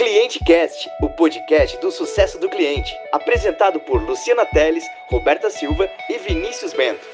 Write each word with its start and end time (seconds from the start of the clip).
Cliente 0.00 0.42
Cast, 0.42 0.90
o 1.02 1.10
podcast 1.10 1.78
do 1.78 1.90
sucesso 1.90 2.38
do 2.38 2.48
cliente, 2.48 2.96
apresentado 3.12 3.78
por 3.78 4.02
Luciana 4.02 4.46
Teles, 4.46 4.82
Roberta 5.10 5.50
Silva 5.50 5.90
e 6.08 6.16
Vinícius 6.16 6.72
Bento. 6.72 7.06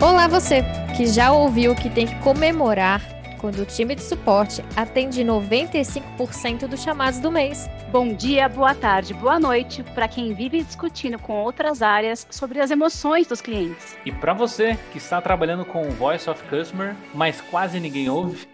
Olá 0.00 0.26
você, 0.26 0.64
que 0.96 1.06
já 1.06 1.30
ouviu 1.30 1.74
que 1.74 1.90
tem 1.90 2.06
que 2.06 2.18
comemorar 2.20 3.02
quando 3.38 3.58
o 3.58 3.66
time 3.66 3.94
de 3.94 4.02
suporte 4.02 4.64
atende 4.74 5.22
95% 5.22 6.66
dos 6.66 6.82
chamados 6.82 7.20
do 7.20 7.30
mês. 7.30 7.68
Bom 7.94 8.12
dia, 8.12 8.48
boa 8.48 8.74
tarde, 8.74 9.14
boa 9.14 9.38
noite 9.38 9.84
para 9.94 10.08
quem 10.08 10.34
vive 10.34 10.64
discutindo 10.64 11.16
com 11.16 11.34
outras 11.34 11.80
áreas 11.80 12.26
sobre 12.28 12.60
as 12.60 12.72
emoções 12.72 13.28
dos 13.28 13.40
clientes. 13.40 13.96
E 14.04 14.10
para 14.10 14.32
você 14.32 14.76
que 14.90 14.98
está 14.98 15.20
trabalhando 15.20 15.64
com 15.64 15.88
Voice 15.90 16.28
of 16.28 16.42
Customer, 16.48 16.96
mas 17.14 17.40
quase 17.40 17.78
ninguém 17.78 18.08
ouve. 18.08 18.48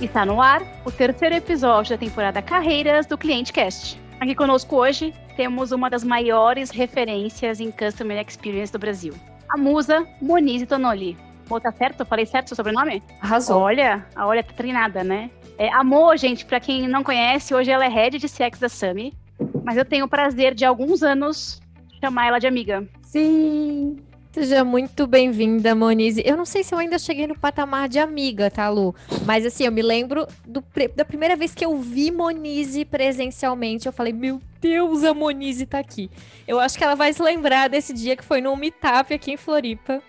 Está 0.00 0.24
no 0.24 0.40
ar 0.40 0.62
o 0.86 0.90
terceiro 0.90 1.34
episódio 1.34 1.90
da 1.90 1.98
temporada 1.98 2.40
Carreiras 2.40 3.04
do 3.04 3.18
Cliente 3.18 3.52
Cast. 3.52 4.00
Aqui 4.18 4.34
conosco 4.34 4.74
hoje 4.74 5.12
temos 5.36 5.70
uma 5.70 5.90
das 5.90 6.02
maiores 6.02 6.70
referências 6.70 7.60
em 7.60 7.70
Customer 7.70 8.18
Experience 8.26 8.72
do 8.72 8.78
Brasil, 8.78 9.12
a 9.50 9.58
musa 9.58 10.08
Monize 10.22 10.64
Tonoli. 10.64 11.14
Pô, 11.46 11.60
tá 11.60 11.70
certo? 11.72 12.00
Eu 12.00 12.06
falei 12.06 12.24
certo 12.24 12.52
o 12.52 12.56
sobrenome? 12.56 13.02
Arrasou. 13.20 13.60
Olha, 13.60 14.06
a 14.16 14.26
olha 14.26 14.42
tá 14.42 14.54
treinada, 14.54 15.04
né? 15.04 15.28
É, 15.56 15.72
Amor, 15.72 16.16
gente, 16.16 16.44
para 16.44 16.60
quem 16.60 16.88
não 16.88 17.04
conhece, 17.04 17.54
hoje 17.54 17.70
ela 17.70 17.84
é 17.84 17.88
head 17.88 18.18
de 18.18 18.28
CX 18.28 18.58
da 18.58 18.68
Sami, 18.68 19.14
mas 19.62 19.76
eu 19.76 19.84
tenho 19.84 20.06
o 20.06 20.08
prazer 20.08 20.54
de 20.54 20.64
alguns 20.64 21.02
anos 21.02 21.60
chamar 22.00 22.26
ela 22.26 22.38
de 22.38 22.46
amiga. 22.46 22.86
Sim. 23.02 23.96
Seja 24.32 24.64
muito 24.64 25.06
bem-vinda, 25.06 25.76
Monize. 25.76 26.20
Eu 26.26 26.36
não 26.36 26.44
sei 26.44 26.64
se 26.64 26.74
eu 26.74 26.78
ainda 26.80 26.98
cheguei 26.98 27.24
no 27.24 27.38
patamar 27.38 27.88
de 27.88 28.00
amiga, 28.00 28.50
tá, 28.50 28.68
Lu? 28.68 28.92
Mas 29.24 29.46
assim, 29.46 29.64
eu 29.64 29.70
me 29.70 29.80
lembro 29.80 30.26
do, 30.44 30.62
da 30.96 31.04
primeira 31.04 31.36
vez 31.36 31.54
que 31.54 31.64
eu 31.64 31.78
vi 31.78 32.10
Monize 32.10 32.84
presencialmente. 32.84 33.86
Eu 33.86 33.92
falei, 33.92 34.12
meu 34.12 34.42
Deus, 34.60 35.04
a 35.04 35.14
Monize 35.14 35.66
tá 35.66 35.78
aqui. 35.78 36.10
Eu 36.48 36.58
acho 36.58 36.76
que 36.76 36.82
ela 36.82 36.96
vai 36.96 37.12
se 37.12 37.22
lembrar 37.22 37.68
desse 37.68 37.92
dia 37.92 38.16
que 38.16 38.24
foi 38.24 38.40
no 38.40 38.56
meetup 38.56 39.14
aqui 39.14 39.30
em 39.30 39.36
Floripa. 39.36 40.02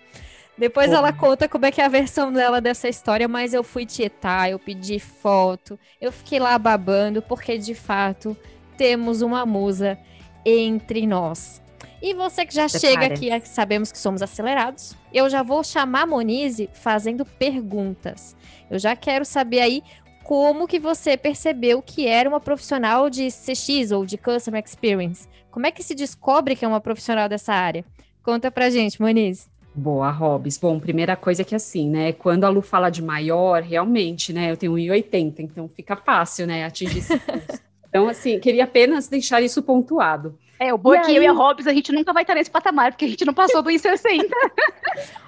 Depois 0.57 0.91
ela 0.91 1.11
conta 1.11 1.49
como 1.49 1.65
é 1.65 1.71
que 1.71 1.81
é 1.81 1.85
a 1.85 1.89
versão 1.89 2.31
dela 2.31 2.61
dessa 2.61 2.87
história, 2.87 3.27
mas 3.27 3.53
eu 3.53 3.63
fui 3.63 3.85
tietar, 3.85 4.49
eu 4.49 4.57
pedi 4.57 4.99
foto, 4.99 5.77
eu 5.99 6.11
fiquei 6.11 6.39
lá 6.39 6.57
babando, 6.57 7.21
porque 7.21 7.57
de 7.57 7.75
fato 7.75 8.37
temos 8.77 9.21
uma 9.21 9.45
musa 9.45 9.97
entre 10.45 11.05
nós. 11.05 11.61
E 12.01 12.13
você 12.13 12.45
que 12.45 12.53
já 12.53 12.67
chega 12.69 13.07
aqui, 13.07 13.29
sabemos 13.45 13.91
que 13.91 13.97
somos 13.97 14.21
acelerados, 14.21 14.95
eu 15.11 15.29
já 15.29 15.41
vou 15.41 15.63
chamar 15.63 16.03
a 16.03 16.07
Monize 16.07 16.69
fazendo 16.73 17.25
perguntas. 17.25 18.35
Eu 18.69 18.79
já 18.79 18.95
quero 18.95 19.25
saber 19.25 19.59
aí 19.59 19.83
como 20.23 20.67
que 20.67 20.79
você 20.79 21.17
percebeu 21.17 21.81
que 21.81 22.07
era 22.07 22.29
uma 22.29 22.39
profissional 22.39 23.09
de 23.09 23.27
CX 23.29 23.91
ou 23.91 24.05
de 24.05 24.17
Customer 24.17 24.63
Experience. 24.63 25.27
Como 25.51 25.67
é 25.67 25.71
que 25.71 25.83
se 25.83 25.95
descobre 25.95 26.55
que 26.55 26.63
é 26.63 26.67
uma 26.67 26.81
profissional 26.81 27.27
dessa 27.27 27.53
área? 27.53 27.85
Conta 28.23 28.49
pra 28.49 28.69
gente, 28.69 29.01
Monize. 29.01 29.47
Boa, 29.77 30.09
Robs. 30.09 30.57
Bom, 30.57 30.79
primeira 30.79 31.17
coisa 31.17 31.41
é 31.41 31.45
que 31.45 31.53
assim, 31.53 31.89
né? 31.89 32.13
Quando 32.13 32.45
a 32.45 32.49
Lu 32.49 32.61
fala 32.61 32.89
de 32.89 33.03
maior, 33.03 33.61
realmente, 33.61 34.31
né? 34.31 34.49
Eu 34.49 34.55
tenho 34.55 34.73
1,80, 34.73 35.39
então 35.39 35.67
fica 35.67 35.97
fácil, 35.97 36.47
né? 36.47 36.63
Atingir 36.65 36.99
esse. 36.99 37.13
Então, 37.87 38.09
assim, 38.09 38.37
queria 38.41 38.65
apenas 38.65 39.07
deixar 39.07 39.41
isso 39.41 39.63
pontuado. 39.63 40.37
É, 40.59 40.73
o 40.73 40.77
bom 40.77 40.93
é 40.93 41.01
que 41.01 41.13
eu 41.13 41.21
e 41.21 41.27
a 41.27 41.33
Hobbs, 41.33 41.67
a 41.67 41.73
gente 41.73 41.91
nunca 41.91 42.13
vai 42.13 42.23
estar 42.23 42.33
nesse 42.33 42.49
patamar, 42.49 42.91
porque 42.91 43.05
a 43.05 43.07
gente 43.07 43.25
não 43.25 43.33
passou 43.33 43.61
do 43.61 43.69
1,60. 43.69 44.23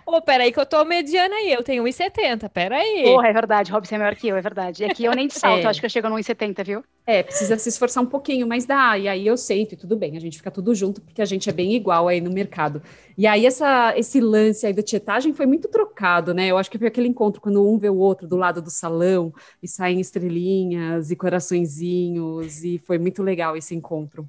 Ô, 0.05 0.15
oh, 0.15 0.21
peraí 0.21 0.53
que 0.53 0.59
eu 0.59 0.65
tô 0.65 0.85
mediana 0.85 1.35
aí, 1.35 1.51
eu 1.51 1.61
tenho 1.61 1.83
1,70, 1.83 2.47
peraí. 2.49 3.03
Porra, 3.03 3.27
é 3.27 3.33
verdade, 3.33 3.71
Hobbs 3.71 3.91
é 3.91 3.97
maior 3.97 4.15
que 4.15 4.29
eu, 4.29 4.37
é 4.37 4.41
verdade. 4.41 4.83
E 4.83 4.85
aqui 4.85 5.03
eu 5.03 5.11
nem 5.11 5.27
de 5.27 5.33
salto, 5.33 5.65
é. 5.65 5.67
acho 5.67 5.81
que 5.81 5.85
eu 5.85 5.89
chego 5.89 6.07
no 6.07 6.15
1,70, 6.15 6.63
viu? 6.63 6.83
É, 7.05 7.23
precisa 7.23 7.57
se 7.57 7.67
esforçar 7.67 8.01
um 8.01 8.07
pouquinho, 8.07 8.47
mas 8.47 8.65
dá, 8.65 8.97
e 8.97 9.07
aí 9.09 9.27
eu 9.27 9.35
sento 9.35 9.73
e 9.73 9.77
tudo 9.77 9.97
bem, 9.97 10.15
a 10.15 10.19
gente 10.19 10.37
fica 10.37 10.49
tudo 10.49 10.73
junto, 10.73 11.01
porque 11.01 11.21
a 11.21 11.25
gente 11.25 11.49
é 11.49 11.51
bem 11.51 11.73
igual 11.73 12.07
aí 12.07 12.21
no 12.21 12.31
mercado. 12.31 12.81
E 13.17 13.27
aí 13.27 13.45
essa, 13.45 13.93
esse 13.97 14.21
lance 14.21 14.65
aí 14.65 14.71
da 14.71 14.81
tietagem 14.81 15.33
foi 15.33 15.45
muito 15.45 15.67
trocado, 15.67 16.33
né? 16.33 16.47
Eu 16.47 16.57
acho 16.57 16.71
que 16.71 16.77
foi 16.77 16.87
aquele 16.87 17.07
encontro 17.09 17.41
quando 17.41 17.67
um 17.67 17.77
vê 17.77 17.89
o 17.89 17.97
outro 17.97 18.27
do 18.27 18.37
lado 18.37 18.61
do 18.61 18.69
salão, 18.69 19.33
e 19.61 19.67
saem 19.67 19.99
estrelinhas 19.99 21.11
e 21.11 21.17
coraçõezinhos, 21.17 22.63
e 22.63 22.77
foi 22.77 22.97
muito 22.97 23.21
legal 23.21 23.57
esse 23.57 23.75
encontro. 23.75 24.25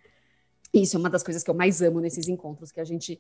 Isso 0.83 0.97
é 0.97 1.01
uma 1.01 1.11
das 1.11 1.23
coisas 1.23 1.43
que 1.43 1.51
eu 1.51 1.55
mais 1.55 1.83
amo 1.83 2.01
nesses 2.01 2.29
encontros, 2.29 2.73
que 2.73 2.81
a 2.81 2.85
gente 2.85 3.19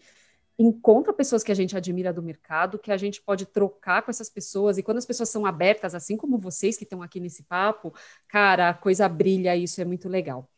encontra 0.58 1.12
pessoas 1.12 1.44
que 1.44 1.52
a 1.52 1.54
gente 1.54 1.76
admira 1.76 2.12
do 2.12 2.22
mercado, 2.22 2.78
que 2.78 2.90
a 2.90 2.96
gente 2.96 3.22
pode 3.22 3.46
trocar 3.46 4.02
com 4.02 4.10
essas 4.10 4.28
pessoas, 4.28 4.76
e 4.76 4.82
quando 4.82 4.98
as 4.98 5.06
pessoas 5.06 5.28
são 5.28 5.46
abertas, 5.46 5.94
assim 5.94 6.16
como 6.16 6.36
vocês 6.36 6.76
que 6.76 6.82
estão 6.82 7.00
aqui 7.00 7.20
nesse 7.20 7.44
papo, 7.44 7.94
cara, 8.26 8.70
a 8.70 8.74
coisa 8.74 9.08
brilha, 9.08 9.56
isso 9.56 9.80
é 9.80 9.84
muito 9.84 10.08
legal. 10.08 10.48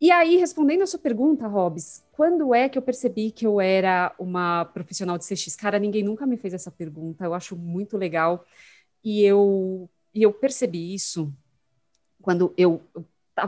E 0.00 0.10
aí, 0.10 0.36
respondendo 0.36 0.82
a 0.82 0.86
sua 0.86 0.98
pergunta, 0.98 1.46
Robs, 1.46 2.04
quando 2.12 2.54
é 2.54 2.68
que 2.68 2.78
eu 2.78 2.82
percebi 2.82 3.30
que 3.30 3.46
eu 3.46 3.60
era 3.60 4.14
uma 4.18 4.64
profissional 4.64 5.18
de 5.18 5.24
CX? 5.24 5.56
Cara, 5.56 5.78
ninguém 5.78 6.02
nunca 6.02 6.26
me 6.26 6.36
fez 6.36 6.54
essa 6.54 6.70
pergunta, 6.70 7.24
eu 7.24 7.34
acho 7.34 7.56
muito 7.56 7.96
legal, 7.96 8.44
e 9.04 9.22
eu, 9.24 9.88
e 10.14 10.22
eu 10.22 10.32
percebi 10.32 10.94
isso 10.94 11.32
quando 12.20 12.52
eu 12.56 12.82
Tá, 12.94 13.02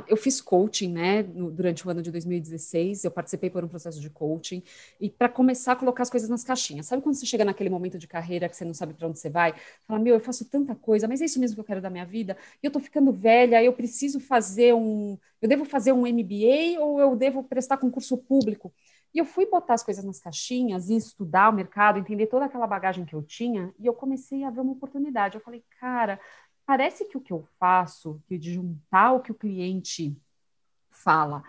eu 0.07 0.17
fiz 0.17 0.41
coaching, 0.41 0.93
né, 0.93 1.23
durante 1.23 1.87
o 1.87 1.91
ano 1.91 2.03
de 2.03 2.11
2016, 2.11 3.05
eu 3.05 3.11
participei 3.11 3.51
por 3.51 3.65
um 3.65 3.69
processo 3.69 4.01
de 4.01 4.11
coaching, 4.11 4.63
e 5.01 5.09
para 5.11 5.29
começar 5.29 5.73
a 5.73 5.77
colocar 5.77 6.03
as 6.03 6.11
coisas 6.11 6.29
nas 6.29 6.45
caixinhas. 6.45 6.87
Sabe 6.87 7.03
quando 7.03 7.15
você 7.15 7.27
chega 7.27 7.45
naquele 7.45 7.71
momento 7.71 7.99
de 7.99 8.07
carreira 8.07 8.49
que 8.49 8.57
você 8.57 8.65
não 8.65 8.75
sabe 8.75 8.95
para 8.95 9.09
onde 9.09 9.19
você 9.19 9.31
vai? 9.31 9.55
Fala, 9.87 9.99
meu, 10.01 10.15
eu 10.15 10.21
faço 10.21 10.45
tanta 10.45 10.75
coisa, 10.75 11.09
mas 11.09 11.21
é 11.21 11.25
isso 11.25 11.41
mesmo 11.41 11.55
que 11.57 11.61
eu 11.61 11.65
quero 11.65 11.81
da 11.81 11.91
minha 11.91 12.05
vida? 12.05 12.37
E 12.63 12.67
eu 12.67 12.71
tô 12.71 12.81
ficando 12.81 13.13
velha, 13.13 13.63
eu 13.63 13.73
preciso 13.73 14.21
fazer 14.21 14.75
um. 14.75 15.19
Eu 15.41 15.49
devo 15.49 15.65
fazer 15.65 15.93
um 15.93 16.07
MBA 16.07 16.81
ou 16.81 17.01
eu 17.01 17.17
devo 17.17 17.43
prestar 17.43 17.79
concurso 17.79 18.17
público? 18.19 18.73
E 19.13 19.19
eu 19.19 19.25
fui 19.25 19.47
botar 19.47 19.75
as 19.75 19.83
coisas 19.83 20.05
nas 20.05 20.21
caixinhas 20.21 20.89
e 20.89 20.97
estudar 20.97 21.51
o 21.51 21.53
mercado, 21.53 21.99
entender 21.99 22.27
toda 22.27 22.45
aquela 22.45 22.67
bagagem 22.67 23.05
que 23.05 23.15
eu 23.15 23.23
tinha, 23.23 23.75
e 23.79 23.87
eu 23.87 23.93
comecei 23.93 24.45
a 24.45 24.51
ver 24.51 24.61
uma 24.61 24.73
oportunidade. 24.73 25.35
Eu 25.37 25.41
falei, 25.41 25.65
cara, 25.81 26.21
parece 26.71 27.05
que 27.05 27.19
o 27.19 27.21
que 27.21 27.33
eu 27.33 27.43
faço, 27.59 28.23
que 28.29 28.39
de 28.39 28.55
juntar 28.55 29.15
o 29.15 29.19
que 29.19 29.33
o 29.33 29.35
cliente 29.35 30.17
fala 30.89 31.43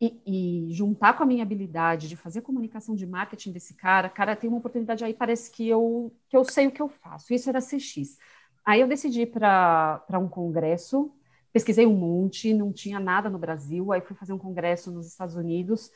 e, 0.00 0.20
e, 0.26 0.72
juntar 0.74 1.16
com 1.16 1.22
a 1.22 1.26
minha 1.26 1.44
habilidade 1.44 2.08
de 2.08 2.16
fazer 2.16 2.40
comunicação 2.40 2.96
de 2.96 3.06
marketing 3.06 3.52
desse 3.52 3.74
cara, 3.74 4.08
cara, 4.08 4.34
tem 4.34 4.50
uma 4.50 4.58
oportunidade 4.58 5.04
aí, 5.04 5.14
parece 5.14 5.48
que 5.48 5.68
eu, 5.68 6.12
que 6.28 6.36
eu 6.36 6.44
sei 6.44 6.66
o 6.66 6.72
que 6.72 6.82
eu 6.82 6.88
faço. 6.88 7.32
Isso 7.32 7.48
era 7.48 7.60
CX. 7.60 8.18
Aí 8.64 8.80
eu 8.80 8.88
decidi 8.88 9.26
para 9.26 10.02
um 10.18 10.28
congresso, 10.28 11.08
pesquisei 11.52 11.86
um 11.86 11.94
monte, 11.94 12.52
não 12.52 12.72
tinha 12.72 12.98
nada 12.98 13.30
no 13.30 13.38
Brasil, 13.38 13.92
aí 13.92 14.00
fui 14.00 14.16
fazer 14.16 14.32
um 14.32 14.38
congresso 14.38 14.90
nos 14.90 15.06
Estados 15.06 15.36
Unidos, 15.36 15.88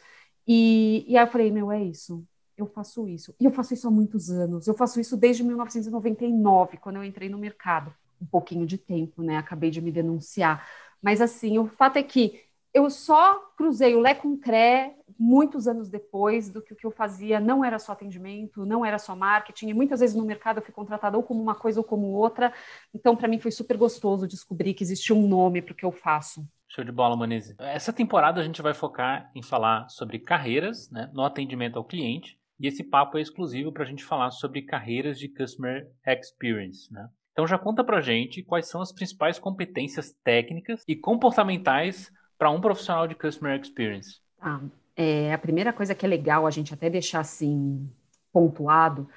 e, 0.47 1.05
e 1.09 1.19
aí 1.19 1.27
eu 1.27 1.31
falei, 1.33 1.51
meu, 1.51 1.73
é 1.73 1.83
isso, 1.83 2.25
eu 2.57 2.67
faço 2.69 3.09
isso. 3.09 3.35
E 3.41 3.45
eu 3.45 3.51
faço 3.51 3.75
isso 3.75 3.89
há 3.89 3.91
muitos 3.91 4.31
anos, 4.31 4.69
eu 4.69 4.75
faço 4.75 5.01
isso 5.01 5.17
desde 5.17 5.43
1999, 5.43 6.77
quando 6.77 6.97
eu 6.97 7.05
entrei 7.05 7.29
no 7.29 7.39
mercado 7.39 7.93
um 8.23 8.27
pouquinho 8.27 8.67
de 8.67 8.79
tempo, 8.79 9.23
né? 9.23 9.37
Acabei 9.37 9.71
de 9.71 9.81
me 9.81 9.91
denunciar. 9.91 10.67
Mas 11.03 11.21
assim, 11.21 11.59
o 11.59 11.67
fato 11.67 11.97
é 11.97 12.03
que 12.03 12.41
eu 12.73 12.89
só 12.89 13.39
cruzei 13.57 13.95
o 13.95 14.01
Lé 14.01 14.15
com 14.15 14.37
Cré 14.39 14.95
muitos 15.19 15.69
anos 15.69 15.89
depois 15.89 16.51
do 16.51 16.63
que 16.63 16.73
o 16.73 16.77
que 16.77 16.87
eu 16.87 16.91
fazia 16.91 17.39
não 17.39 17.65
era 17.65 17.79
só 17.79 17.93
atendimento, 17.93 18.65
não 18.65 18.85
era 18.85 18.99
só 18.99 19.15
marketing, 19.15 19.69
e 19.69 19.75
muitas 19.75 20.01
vezes 20.01 20.17
no 20.17 20.25
mercado 20.25 20.59
eu 20.59 20.63
fui 20.63 20.73
contratada 20.73 21.17
ou 21.17 21.23
como 21.23 21.41
uma 21.41 21.55
coisa 21.55 21.81
ou 21.81 21.85
como 21.85 22.09
outra. 22.09 22.53
Então, 22.95 23.15
para 23.15 23.29
mim 23.29 23.39
foi 23.39 23.51
super 23.51 23.77
gostoso 23.77 24.27
descobrir 24.27 24.75
que 24.75 24.83
existia 24.83 25.15
um 25.15 25.29
nome 25.29 25.61
para 25.61 25.73
o 25.73 25.77
que 25.77 25.85
eu 25.85 25.93
faço. 25.93 26.47
Show 26.69 26.85
de 26.85 26.91
bola, 26.91 27.17
Manise. 27.17 27.55
Essa 27.59 27.93
temporada 27.93 28.41
a 28.41 28.45
gente 28.45 28.63
vai 28.63 28.73
focar 28.73 29.31
em 29.35 29.43
falar 29.43 29.89
sobre 29.89 30.19
carreiras 30.19 30.91
né, 30.91 31.11
no 31.13 31.23
atendimento 31.23 31.79
ao 31.79 31.85
cliente. 31.85 32.39
E 32.59 32.67
esse 32.67 32.83
papo 32.83 33.19
é 33.19 33.21
exclusivo 33.21 33.73
para 33.73 33.83
a 33.83 33.87
gente 33.87 34.05
falar 34.05 34.31
sobre 34.31 34.63
carreiras 34.63 35.19
de 35.19 35.29
Customer 35.29 35.87
Experience. 36.07 36.93
Né? 36.93 37.07
Então 37.33 37.47
já 37.47 37.59
conta 37.59 37.83
pra 37.83 38.01
gente 38.01 38.43
quais 38.43 38.69
são 38.69 38.81
as 38.81 38.93
principais 38.93 39.39
competências 39.39 40.15
técnicas 40.23 40.83
e 40.87 40.95
comportamentais 40.95 42.13
para 42.39 42.51
um 42.51 42.61
profissional 42.61 43.07
de 43.07 43.15
Customer 43.15 43.59
Experience. 43.61 44.21
Ah, 44.41 44.61
é, 44.97 45.33
a 45.33 45.39
primeira 45.39 45.73
coisa 45.73 45.95
que 45.95 46.05
é 46.05 46.09
legal 46.09 46.47
a 46.47 46.51
gente 46.51 46.75
até 46.75 46.91
deixar 46.91 47.21
assim 47.21 47.91
pontuado 48.33 49.09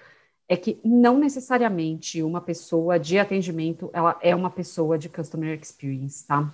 é 0.47 0.55
que 0.55 0.79
não 0.83 1.17
necessariamente 1.17 2.21
uma 2.21 2.39
pessoa 2.39 2.99
de 2.99 3.17
atendimento 3.17 3.89
ela 3.93 4.17
é 4.21 4.35
uma 4.35 4.49
pessoa 4.49 4.97
de 4.97 5.09
Customer 5.09 5.59
Experience, 5.59 6.25
tá? 6.25 6.53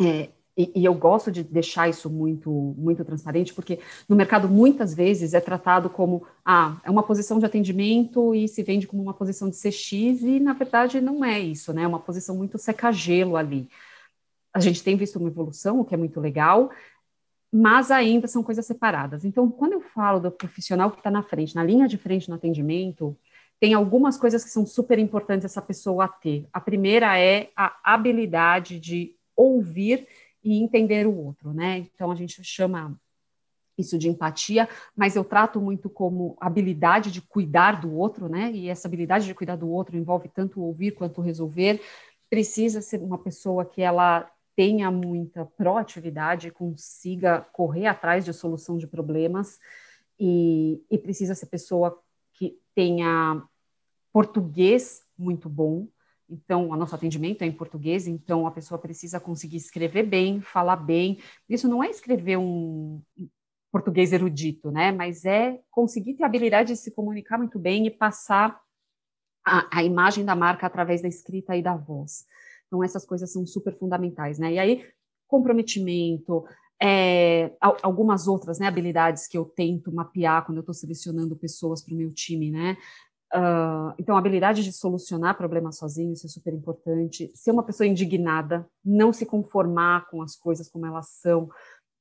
É, 0.00 0.28
e, 0.56 0.72
e, 0.74 0.84
eu 0.84 0.94
gosto 0.94 1.30
de 1.30 1.42
deixar 1.42 1.88
isso 1.88 2.08
muito, 2.08 2.50
muito 2.50 3.04
transparente, 3.04 3.52
porque 3.52 3.78
no 4.08 4.16
mercado 4.16 4.48
muitas 4.48 4.94
vezes 4.94 5.34
é 5.34 5.40
tratado 5.40 5.90
como 5.90 6.26
ah, 6.44 6.80
é 6.82 6.90
uma 6.90 7.02
posição 7.02 7.38
de 7.38 7.44
atendimento 7.44 8.34
e 8.34 8.48
se 8.48 8.62
vende 8.62 8.86
como 8.86 9.02
uma 9.02 9.12
posição 9.12 9.50
de 9.50 9.56
CX, 9.56 10.22
e 10.22 10.40
na 10.40 10.54
verdade 10.54 11.00
não 11.00 11.22
é 11.22 11.38
isso, 11.38 11.74
né? 11.74 11.82
É 11.82 11.86
uma 11.86 12.00
posição 12.00 12.34
muito 12.36 12.56
seca-gelo 12.56 13.36
ali. 13.36 13.68
A 14.54 14.60
gente 14.60 14.82
tem 14.82 14.96
visto 14.96 15.18
uma 15.18 15.28
evolução, 15.28 15.80
o 15.80 15.84
que 15.84 15.94
é 15.94 15.98
muito 15.98 16.18
legal, 16.20 16.70
mas 17.52 17.90
ainda 17.90 18.26
são 18.26 18.42
coisas 18.42 18.64
separadas. 18.64 19.24
Então, 19.24 19.50
quando 19.50 19.74
eu 19.74 19.80
falo 19.80 20.20
do 20.20 20.30
profissional 20.30 20.90
que 20.90 20.98
está 20.98 21.10
na 21.10 21.22
frente, 21.22 21.54
na 21.54 21.64
linha 21.64 21.86
de 21.86 21.98
frente 21.98 22.30
no 22.30 22.34
atendimento, 22.34 23.14
tem 23.60 23.74
algumas 23.74 24.16
coisas 24.16 24.42
que 24.42 24.50
são 24.50 24.64
super 24.66 24.98
importantes 24.98 25.44
essa 25.44 25.62
pessoa 25.62 26.08
ter. 26.08 26.46
A 26.52 26.60
primeira 26.60 27.18
é 27.18 27.50
a 27.54 27.76
habilidade 27.84 28.80
de 28.80 29.14
ouvir 29.36 30.06
e 30.46 30.62
entender 30.62 31.08
o 31.08 31.16
outro, 31.16 31.52
né? 31.52 31.78
Então 31.78 32.08
a 32.08 32.14
gente 32.14 32.42
chama 32.44 32.96
isso 33.76 33.98
de 33.98 34.08
empatia, 34.08 34.68
mas 34.94 35.16
eu 35.16 35.24
trato 35.24 35.60
muito 35.60 35.90
como 35.90 36.36
habilidade 36.40 37.10
de 37.10 37.20
cuidar 37.20 37.80
do 37.80 37.92
outro, 37.92 38.28
né? 38.28 38.52
E 38.52 38.68
essa 38.68 38.86
habilidade 38.86 39.26
de 39.26 39.34
cuidar 39.34 39.56
do 39.56 39.68
outro 39.68 39.96
envolve 39.96 40.28
tanto 40.28 40.62
ouvir 40.62 40.92
quanto 40.92 41.20
resolver. 41.20 41.82
Precisa 42.30 42.80
ser 42.80 43.02
uma 43.02 43.18
pessoa 43.18 43.64
que 43.64 43.82
ela 43.82 44.30
tenha 44.54 44.88
muita 44.88 45.44
proatividade, 45.44 46.52
consiga 46.52 47.40
correr 47.52 47.86
atrás 47.86 48.24
de 48.24 48.32
solução 48.32 48.78
de 48.78 48.86
problemas 48.86 49.58
e, 50.18 50.80
e 50.88 50.96
precisa 50.96 51.34
ser 51.34 51.46
pessoa 51.46 52.00
que 52.34 52.56
tenha 52.72 53.42
português 54.12 55.02
muito 55.18 55.48
bom. 55.48 55.88
Então, 56.28 56.70
o 56.70 56.76
nosso 56.76 56.94
atendimento 56.94 57.42
é 57.42 57.46
em 57.46 57.52
português, 57.52 58.06
então 58.06 58.46
a 58.46 58.50
pessoa 58.50 58.78
precisa 58.78 59.20
conseguir 59.20 59.58
escrever 59.58 60.02
bem, 60.02 60.40
falar 60.40 60.76
bem. 60.76 61.20
Isso 61.48 61.68
não 61.68 61.82
é 61.82 61.88
escrever 61.88 62.36
um 62.36 63.00
português 63.70 64.12
erudito, 64.12 64.70
né? 64.70 64.90
Mas 64.90 65.24
é 65.24 65.60
conseguir 65.70 66.14
ter 66.14 66.24
a 66.24 66.26
habilidade 66.26 66.72
de 66.72 66.78
se 66.78 66.90
comunicar 66.90 67.38
muito 67.38 67.58
bem 67.58 67.86
e 67.86 67.90
passar 67.90 68.60
a, 69.46 69.78
a 69.78 69.84
imagem 69.84 70.24
da 70.24 70.34
marca 70.34 70.66
através 70.66 71.02
da 71.02 71.08
escrita 71.08 71.56
e 71.56 71.62
da 71.62 71.76
voz. 71.76 72.24
Então, 72.66 72.82
essas 72.82 73.04
coisas 73.04 73.32
são 73.32 73.46
super 73.46 73.78
fundamentais, 73.78 74.38
né? 74.38 74.54
E 74.54 74.58
aí, 74.58 74.84
comprometimento, 75.28 76.44
é, 76.82 77.52
algumas 77.60 78.26
outras 78.26 78.58
né, 78.58 78.66
habilidades 78.66 79.26
que 79.26 79.38
eu 79.38 79.44
tento 79.44 79.92
mapear 79.92 80.44
quando 80.44 80.58
eu 80.58 80.62
estou 80.62 80.74
selecionando 80.74 81.36
pessoas 81.36 81.82
para 81.82 81.94
o 81.94 81.96
meu 81.96 82.12
time, 82.12 82.50
né? 82.50 82.76
Uh, 83.34 83.92
então, 83.98 84.14
a 84.14 84.18
habilidade 84.18 84.62
de 84.62 84.72
solucionar 84.72 85.36
problemas 85.36 85.76
sozinho, 85.76 86.12
isso 86.12 86.26
é 86.26 86.28
super 86.28 86.54
importante. 86.54 87.30
Ser 87.34 87.50
uma 87.50 87.62
pessoa 87.62 87.86
indignada, 87.86 88.68
não 88.84 89.12
se 89.12 89.26
conformar 89.26 90.08
com 90.08 90.22
as 90.22 90.36
coisas 90.36 90.68
como 90.68 90.86
elas 90.86 91.08
são. 91.08 91.50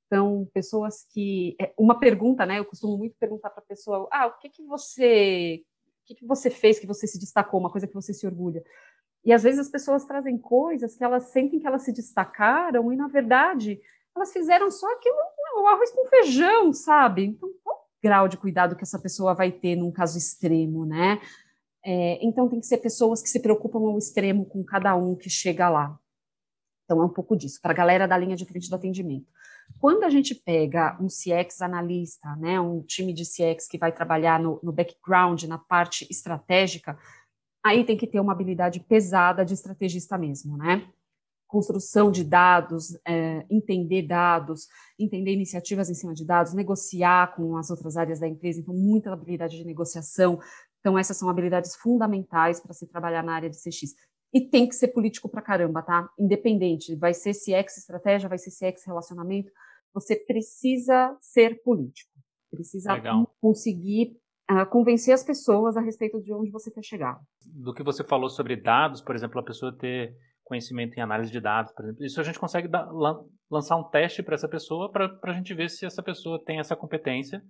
Então, 0.06 0.48
pessoas 0.54 1.06
que. 1.12 1.56
É, 1.60 1.74
uma 1.78 2.00
pergunta, 2.00 2.46
né? 2.46 2.60
Eu 2.60 2.66
costumo 2.66 2.98
muito 2.98 3.16
perguntar 3.20 3.50
para 3.50 3.64
a 3.64 3.66
pessoa: 3.66 4.08
ah, 4.12 4.28
o 4.28 4.38
que, 4.40 4.50
que 4.50 4.64
você. 4.64 5.64
O 6.04 6.08
que, 6.08 6.16
que 6.16 6.26
você 6.26 6.52
fez 6.52 6.78
que 6.78 6.86
você 6.86 7.08
se 7.08 7.20
destacou, 7.20 7.60
uma 7.60 7.72
coisa 7.72 7.88
que 7.88 7.94
você 7.94 8.14
se 8.14 8.28
orgulha? 8.28 8.64
E 9.24 9.34
às 9.34 9.42
vezes 9.42 9.60
as 9.60 9.70
pessoas 9.70 10.06
trazem 10.06 10.38
coisas 10.38 10.96
que 10.96 11.04
elas 11.04 11.32
sentem 11.32 11.60
que 11.60 11.66
elas 11.66 11.82
se 11.82 11.92
destacaram 11.92 12.94
e, 12.94 12.96
na 12.96 13.08
verdade, 13.08 13.82
elas 14.16 14.32
fizeram 14.32 14.70
só 14.70 14.88
aquilo, 14.94 15.16
o 15.64 15.68
arroz 15.68 15.90
com 15.90 16.06
feijão, 16.06 16.72
sabe? 16.72 17.26
Então, 17.26 17.50
qual 17.64 17.85
grau 18.06 18.28
de 18.28 18.38
cuidado 18.38 18.76
que 18.76 18.84
essa 18.84 19.00
pessoa 19.00 19.34
vai 19.34 19.52
ter 19.52 19.76
num 19.76 19.92
caso 19.92 20.16
extremo, 20.16 20.86
né? 20.86 21.20
É, 21.84 22.24
então, 22.24 22.48
tem 22.48 22.60
que 22.60 22.68
ser 22.68 22.78
pessoas 22.78 23.20
que 23.20 23.30
se 23.30 23.40
preocupam 23.40 23.80
ao 23.80 23.98
extremo 23.98 24.46
com 24.46 24.64
cada 24.64 24.96
um 24.96 25.16
que 25.16 25.28
chega 25.28 25.68
lá. 25.70 25.98
Então, 26.84 27.02
é 27.02 27.06
um 27.06 27.10
pouco 27.10 27.36
disso, 27.36 27.60
para 27.60 27.72
a 27.72 27.76
galera 27.76 28.08
da 28.08 28.16
linha 28.16 28.36
de 28.36 28.46
frente 28.46 28.70
do 28.70 28.76
atendimento. 28.76 29.26
Quando 29.80 30.04
a 30.04 30.10
gente 30.10 30.36
pega 30.36 30.96
um 31.02 31.08
CX 31.08 31.62
analista, 31.62 32.36
né, 32.36 32.60
um 32.62 32.84
time 32.84 33.12
de 33.12 33.24
CX 33.24 33.68
que 33.68 33.80
vai 33.80 33.92
trabalhar 33.92 34.40
no, 34.40 34.60
no 34.62 34.72
background, 34.72 35.44
na 35.46 35.58
parte 35.58 36.08
estratégica, 36.12 36.96
aí 37.64 37.84
tem 37.84 37.98
que 37.98 38.06
ter 38.06 38.20
uma 38.20 38.34
habilidade 38.34 38.80
pesada 38.82 39.44
de 39.44 39.56
estrategista 39.56 40.16
mesmo, 40.16 40.56
né? 40.58 40.88
Construção 41.48 42.12
de 42.12 42.24
dados, 42.24 42.98
é, 43.08 43.46
entender 43.50 44.04
dados, 44.04 44.68
entender 44.98 45.34
iniciativas 45.34 45.90
em 45.90 45.94
cima 45.94 46.14
de 46.14 46.26
dados, 46.26 46.54
negociar 46.54 47.36
com 47.36 47.56
as 47.58 47.70
outras 47.70 47.98
áreas 47.98 48.20
da 48.20 48.28
empresa, 48.28 48.60
então 48.60 48.74
muita 48.74 49.14
habilidade 49.14 49.58
de 49.58 49.66
negociação. 49.66 50.40
Então 50.80 50.98
essas 50.98 51.18
são 51.18 51.30
habilidades 51.30 51.76
fundamentais 51.76 52.60
para 52.60 52.74
se 52.74 52.88
trabalhar 52.88 53.24
na 53.24 53.34
área 53.34 53.50
de 53.50 53.58
CX. 53.58 53.94
E 54.34 54.42
tem 54.42 54.68
que 54.68 54.76
ser 54.76 54.90
político 54.90 55.30
para 55.30 55.42
caramba, 55.42 55.82
tá? 55.82 56.10
Independente, 56.20 56.96
vai 56.96 57.14
ser 57.14 57.32
CX 57.34 57.78
estratégia, 57.78 58.28
vai 58.28 58.38
ser 58.38 58.52
CX 58.52 58.84
relacionamento, 58.86 59.50
você 59.94 60.16
precisa 60.16 61.16
ser 61.22 61.64
político. 61.64 62.12
Precisa 62.52 62.94
Legal. 62.94 63.34
conseguir 63.40 64.18
uh, 64.52 64.66
convencer 64.70 65.14
as 65.14 65.24
pessoas 65.24 65.78
a 65.78 65.82
respeito 65.82 66.22
de 66.22 66.34
onde 66.34 66.52
você 66.52 66.70
quer 66.70 66.84
chegar. 66.84 67.20
Do 67.46 67.74
que 67.74 67.82
você 67.82 68.04
falou 68.04 68.30
sobre 68.30 68.56
dados, 68.56 69.02
por 69.02 69.16
exemplo, 69.16 69.40
a 69.40 69.44
pessoa 69.44 69.72
ter 69.72 70.16
conhecimento 70.46 70.96
em 70.98 71.02
análise 71.02 71.32
de 71.32 71.42
dados, 71.42 71.74
por 71.74 71.84
exemplo, 71.84 72.06
isso 72.06 72.22
a 72.22 72.24
gente 72.24 72.40
consegue 72.40 72.68
dar, 72.68 72.88
lançar 73.52 73.76
um 73.76 73.90
teste 73.90 74.24
para 74.24 74.36
essa 74.36 74.48
pessoa 74.48 74.92
para 74.92 75.20
a 75.24 75.34
gente 75.34 75.54
ver 75.54 75.70
se 75.70 75.86
essa 75.86 76.02
pessoa 76.02 76.42
tem 76.46 76.60
essa 76.60 76.76
competência. 76.76 77.42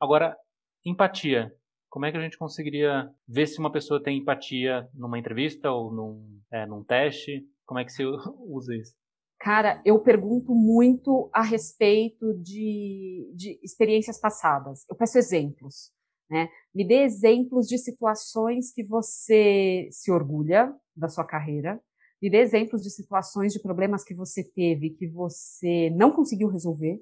Agora, 0.00 0.36
empatia. 0.84 1.50
Como 1.88 2.04
é 2.04 2.10
que 2.10 2.18
a 2.18 2.20
gente 2.20 2.36
conseguiria 2.36 3.08
ver 3.26 3.46
se 3.46 3.58
uma 3.60 3.70
pessoa 3.70 4.02
tem 4.02 4.18
empatia 4.18 4.88
numa 4.92 5.18
entrevista 5.18 5.70
ou 5.70 5.92
num, 5.92 6.40
é, 6.52 6.66
num 6.66 6.82
teste? 6.84 7.46
Como 7.64 7.78
é 7.78 7.84
que 7.84 7.92
você 7.92 8.04
usa 8.46 8.74
isso? 8.74 8.94
Cara, 9.40 9.80
eu 9.84 10.00
pergunto 10.00 10.54
muito 10.54 11.30
a 11.32 11.42
respeito 11.42 12.34
de, 12.42 13.30
de 13.36 13.60
experiências 13.62 14.18
passadas. 14.18 14.84
Eu 14.88 14.96
peço 14.96 15.18
exemplos. 15.18 15.92
Né? 16.30 16.48
Me 16.74 16.86
dê 16.86 17.02
exemplos 17.02 17.66
de 17.66 17.78
situações 17.78 18.72
que 18.72 18.82
você 18.84 19.88
se 19.90 20.10
orgulha 20.10 20.74
da 20.96 21.08
sua 21.08 21.24
carreira. 21.24 21.80
Me 22.24 22.30
dê 22.30 22.38
exemplos 22.38 22.80
de 22.80 22.88
situações 22.88 23.52
de 23.52 23.60
problemas 23.60 24.02
que 24.02 24.14
você 24.14 24.42
teve 24.42 24.88
que 24.88 25.06
você 25.06 25.90
não 25.90 26.10
conseguiu 26.10 26.48
resolver. 26.48 26.98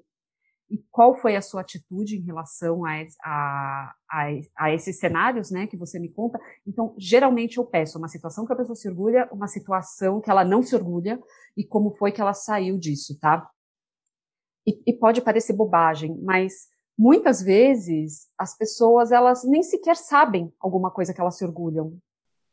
E 0.68 0.78
qual 0.90 1.14
foi 1.14 1.36
a 1.36 1.40
sua 1.40 1.60
atitude 1.60 2.16
em 2.16 2.22
relação 2.22 2.84
a, 2.84 2.90
a, 3.22 3.94
a, 4.10 4.26
a 4.56 4.74
esses 4.74 4.98
cenários 4.98 5.48
né, 5.52 5.68
que 5.68 5.76
você 5.76 6.00
me 6.00 6.08
conta? 6.08 6.40
Então, 6.66 6.92
geralmente 6.98 7.58
eu 7.58 7.64
peço 7.64 7.98
uma 7.98 8.08
situação 8.08 8.44
que 8.44 8.52
a 8.52 8.56
pessoa 8.56 8.74
se 8.74 8.88
orgulha, 8.88 9.28
uma 9.30 9.46
situação 9.46 10.20
que 10.20 10.28
ela 10.28 10.44
não 10.44 10.60
se 10.60 10.74
orgulha 10.74 11.22
e 11.56 11.64
como 11.64 11.94
foi 11.94 12.10
que 12.10 12.20
ela 12.20 12.34
saiu 12.34 12.76
disso, 12.76 13.16
tá? 13.20 13.48
E, 14.66 14.82
e 14.88 14.92
pode 14.92 15.22
parecer 15.22 15.52
bobagem, 15.52 16.20
mas 16.20 16.66
muitas 16.98 17.40
vezes 17.40 18.28
as 18.36 18.58
pessoas 18.58 19.12
elas 19.12 19.44
nem 19.44 19.62
sequer 19.62 19.94
sabem 19.94 20.52
alguma 20.58 20.90
coisa 20.90 21.14
que 21.14 21.20
elas 21.20 21.38
se 21.38 21.44
orgulham 21.44 21.96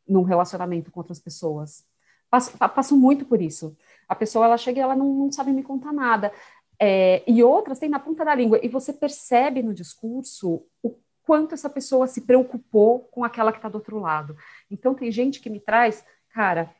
num 0.07 0.21
relacionamento 0.21 0.91
com 0.91 0.99
outras 0.99 1.19
pessoas. 1.19 1.88
Passo, 2.29 2.57
passo 2.57 2.97
muito 2.97 3.25
por 3.25 3.41
isso. 3.41 3.75
A 4.07 4.15
pessoa 4.15 4.45
ela 4.45 4.57
chega 4.57 4.79
e 4.79 4.81
ela 4.81 4.95
não, 4.95 5.13
não 5.13 5.31
sabe 5.31 5.51
me 5.51 5.63
contar 5.63 5.93
nada. 5.93 6.31
É, 6.79 7.23
e 7.27 7.43
outras 7.43 7.79
têm 7.79 7.89
na 7.89 7.99
ponta 7.99 8.23
da 8.23 8.35
língua. 8.35 8.59
E 8.63 8.67
você 8.67 8.93
percebe 8.93 9.61
no 9.61 9.73
discurso 9.73 10.63
o 10.81 10.95
quanto 11.23 11.53
essa 11.53 11.69
pessoa 11.69 12.07
se 12.07 12.21
preocupou 12.21 13.01
com 13.11 13.23
aquela 13.23 13.51
que 13.51 13.57
está 13.57 13.69
do 13.69 13.75
outro 13.75 13.99
lado. 13.99 14.35
Então 14.69 14.95
tem 14.95 15.11
gente 15.11 15.39
que 15.39 15.49
me 15.49 15.59
traz, 15.59 16.03
cara, 16.29 16.73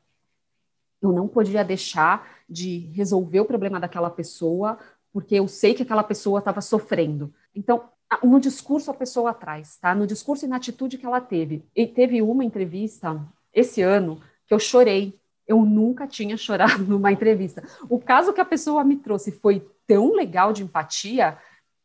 eu 1.02 1.12
não 1.12 1.28
podia 1.28 1.64
deixar 1.64 2.40
de 2.50 2.92
resolver 2.94 3.40
o 3.40 3.46
problema 3.46 3.80
daquela 3.80 4.10
pessoa 4.10 4.78
porque 5.12 5.36
eu 5.36 5.48
sei 5.48 5.74
que 5.74 5.84
aquela 5.84 6.04
pessoa 6.04 6.40
estava 6.40 6.62
sofrendo. 6.62 7.34
Então, 7.54 7.90
no 8.24 8.40
discurso 8.40 8.92
a 8.92 8.94
pessoa 8.94 9.34
traz, 9.34 9.78
tá? 9.78 9.94
No 9.94 10.08
discurso 10.08 10.46
e 10.46 10.48
na 10.48 10.58
atitude 10.58 10.98
que 10.98 11.06
ela 11.06 11.22
teve. 11.22 11.64
E 11.76 11.86
teve 11.86 12.22
uma 12.22 12.44
entrevista 12.44 13.22
esse 13.54 13.82
ano 13.82 14.22
que 14.46 14.54
eu 14.54 14.60
chorei. 14.60 15.20
Eu 15.50 15.66
nunca 15.66 16.08
tinha 16.08 16.38
chorado 16.38 16.84
numa 16.88 17.12
entrevista. 17.12 17.64
O 17.90 18.00
caso 18.00 18.32
que 18.32 18.40
a 18.40 18.46
pessoa 18.46 18.84
me 18.84 18.96
trouxe 18.96 19.32
foi 19.32 19.68
tão 19.88 20.14
legal 20.14 20.54
de 20.54 20.64
empatia 20.64 21.38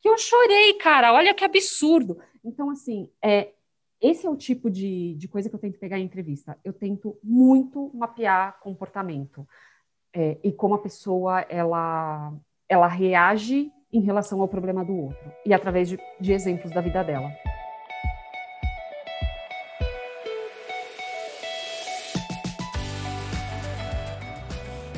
que 0.02 0.08
eu 0.08 0.18
chorei, 0.18 0.74
cara. 0.74 1.14
Olha 1.14 1.32
que 1.32 1.44
absurdo. 1.44 2.18
Então, 2.44 2.68
assim, 2.68 3.10
é, 3.24 3.52
esse 4.02 4.26
é 4.26 4.30
o 4.30 4.36
tipo 4.36 4.70
de, 4.70 5.14
de 5.14 5.26
coisa 5.26 5.48
que 5.48 5.54
eu 5.54 5.58
tento 5.58 5.78
pegar 5.78 5.98
em 5.98 6.04
entrevista. 6.04 6.58
Eu 6.62 6.74
tento 6.74 7.18
muito 7.24 7.90
mapear 7.94 8.60
comportamento 8.60 9.48
é, 10.14 10.38
e 10.44 10.52
como 10.52 10.74
a 10.74 10.82
pessoa 10.82 11.40
ela 11.48 12.32
ela 12.68 12.86
reage 12.86 13.70
em 13.92 14.00
relação 14.00 14.40
ao 14.40 14.48
problema 14.48 14.84
do 14.84 14.94
outro 14.94 15.32
e 15.46 15.54
através 15.54 15.88
de, 15.88 15.98
de 16.20 16.32
exemplos 16.32 16.72
da 16.72 16.80
vida 16.80 17.02
dela. 17.02 17.30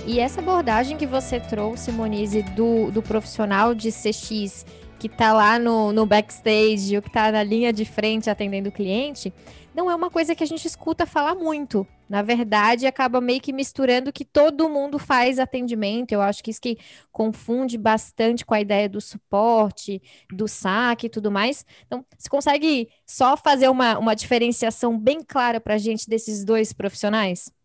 E 0.06 0.20
essa 0.20 0.40
abordagem 0.40 0.96
que 0.96 1.04
você 1.04 1.40
trouxe, 1.40 1.90
Monize, 1.90 2.40
do, 2.40 2.92
do 2.92 3.02
profissional 3.02 3.74
de 3.74 3.90
CX 3.90 4.64
que 5.00 5.08
está 5.08 5.32
lá 5.32 5.58
no, 5.58 5.92
no 5.92 6.06
backstage 6.06 6.94
ou 6.94 7.02
que 7.02 7.08
está 7.08 7.30
na 7.32 7.42
linha 7.42 7.72
de 7.72 7.84
frente 7.84 8.30
atendendo 8.30 8.68
o 8.68 8.72
cliente, 8.72 9.34
não 9.74 9.90
é 9.90 9.94
uma 9.94 10.08
coisa 10.08 10.34
que 10.34 10.44
a 10.44 10.46
gente 10.46 10.64
escuta 10.64 11.04
falar 11.04 11.34
muito. 11.34 11.84
Na 12.08 12.22
verdade, 12.22 12.86
acaba 12.86 13.20
meio 13.20 13.40
que 13.40 13.52
misturando 13.52 14.12
que 14.12 14.24
todo 14.24 14.68
mundo 14.68 14.96
faz 14.96 15.40
atendimento. 15.40 16.12
Eu 16.12 16.22
acho 16.22 16.42
que 16.42 16.52
isso 16.52 16.60
que 16.60 16.78
confunde 17.10 17.76
bastante 17.76 18.46
com 18.46 18.54
a 18.54 18.60
ideia 18.60 18.88
do 18.88 19.00
suporte, 19.00 20.00
do 20.32 20.46
saque 20.46 21.08
e 21.08 21.10
tudo 21.10 21.32
mais. 21.32 21.66
Então, 21.84 22.06
você 22.16 22.28
consegue 22.28 22.88
só 23.04 23.36
fazer 23.36 23.68
uma, 23.68 23.98
uma 23.98 24.14
diferenciação 24.14 24.96
bem 24.96 25.20
clara 25.20 25.60
para 25.60 25.74
a 25.74 25.78
gente 25.78 26.08
desses 26.08 26.44
dois 26.44 26.72
profissionais? 26.72 27.55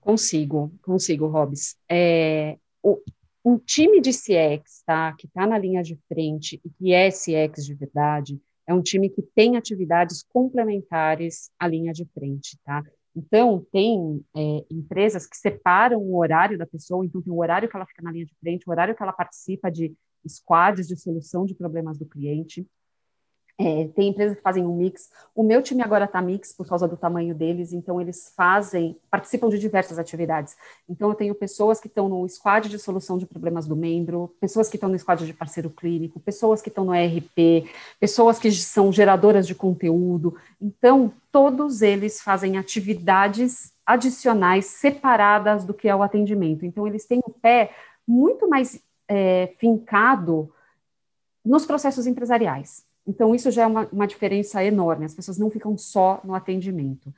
Consigo, 0.00 0.72
consigo, 0.82 1.26
Robs. 1.26 1.76
É, 1.88 2.56
o, 2.82 3.58
time 3.58 4.00
de 4.00 4.10
CX, 4.10 4.82
tá, 4.84 5.12
que 5.14 5.26
está 5.26 5.46
na 5.46 5.58
linha 5.58 5.82
de 5.82 5.98
frente 6.08 6.60
e 6.64 6.70
que 6.70 6.92
é 6.92 7.10
CX 7.10 7.64
de 7.64 7.74
verdade, 7.74 8.40
é 8.66 8.74
um 8.74 8.82
time 8.82 9.10
que 9.10 9.22
tem 9.22 9.56
atividades 9.56 10.22
complementares 10.22 11.50
à 11.58 11.66
linha 11.66 11.92
de 11.92 12.04
frente, 12.14 12.58
tá? 12.64 12.82
Então, 13.14 13.66
tem 13.72 14.24
é, 14.36 14.64
empresas 14.70 15.26
que 15.26 15.36
separam 15.36 16.00
o 16.00 16.16
horário 16.16 16.56
da 16.56 16.66
pessoa, 16.66 17.04
então 17.04 17.20
tem 17.20 17.32
o 17.32 17.40
horário 17.40 17.68
que 17.68 17.76
ela 17.76 17.86
fica 17.86 18.02
na 18.02 18.12
linha 18.12 18.24
de 18.24 18.34
frente, 18.38 18.64
o 18.66 18.70
horário 18.70 18.94
que 18.94 19.02
ela 19.02 19.12
participa 19.12 19.70
de 19.70 19.92
squads 20.26 20.86
de 20.86 20.96
solução 20.96 21.44
de 21.44 21.54
problemas 21.54 21.98
do 21.98 22.06
cliente, 22.06 22.66
é, 23.60 23.88
tem 23.88 24.08
empresas 24.08 24.38
que 24.38 24.42
fazem 24.42 24.64
um 24.64 24.74
mix. 24.74 25.10
O 25.34 25.42
meu 25.42 25.60
time 25.60 25.82
agora 25.82 26.06
está 26.06 26.22
mix 26.22 26.50
por 26.50 26.66
causa 26.66 26.88
do 26.88 26.96
tamanho 26.96 27.34
deles, 27.34 27.74
então 27.74 28.00
eles 28.00 28.32
fazem, 28.34 28.96
participam 29.10 29.50
de 29.50 29.58
diversas 29.58 29.98
atividades. 29.98 30.56
Então 30.88 31.10
eu 31.10 31.14
tenho 31.14 31.34
pessoas 31.34 31.78
que 31.78 31.86
estão 31.86 32.08
no 32.08 32.26
squad 32.26 32.70
de 32.70 32.78
solução 32.78 33.18
de 33.18 33.26
problemas 33.26 33.66
do 33.66 33.76
membro, 33.76 34.34
pessoas 34.40 34.70
que 34.70 34.78
estão 34.78 34.88
no 34.88 34.98
squad 34.98 35.26
de 35.26 35.34
parceiro 35.34 35.68
clínico, 35.68 36.18
pessoas 36.18 36.62
que 36.62 36.70
estão 36.70 36.86
no 36.86 36.94
ERP, 36.94 37.68
pessoas 38.00 38.38
que 38.38 38.50
são 38.50 38.90
geradoras 38.90 39.46
de 39.46 39.54
conteúdo. 39.54 40.38
Então 40.58 41.12
todos 41.30 41.82
eles 41.82 42.22
fazem 42.22 42.56
atividades 42.56 43.74
adicionais 43.84 44.64
separadas 44.66 45.66
do 45.66 45.74
que 45.74 45.86
é 45.86 45.94
o 45.94 46.02
atendimento. 46.02 46.64
Então 46.64 46.86
eles 46.86 47.04
têm 47.04 47.20
o 47.26 47.30
pé 47.30 47.74
muito 48.08 48.48
mais 48.48 48.80
é, 49.06 49.52
fincado 49.58 50.50
nos 51.44 51.66
processos 51.66 52.06
empresariais. 52.06 52.88
Então, 53.10 53.34
isso 53.34 53.50
já 53.50 53.62
é 53.62 53.66
uma, 53.66 53.88
uma 53.90 54.06
diferença 54.06 54.62
enorme, 54.62 55.04
as 55.04 55.14
pessoas 55.14 55.36
não 55.36 55.50
ficam 55.50 55.76
só 55.76 56.20
no 56.22 56.32
atendimento. 56.32 57.12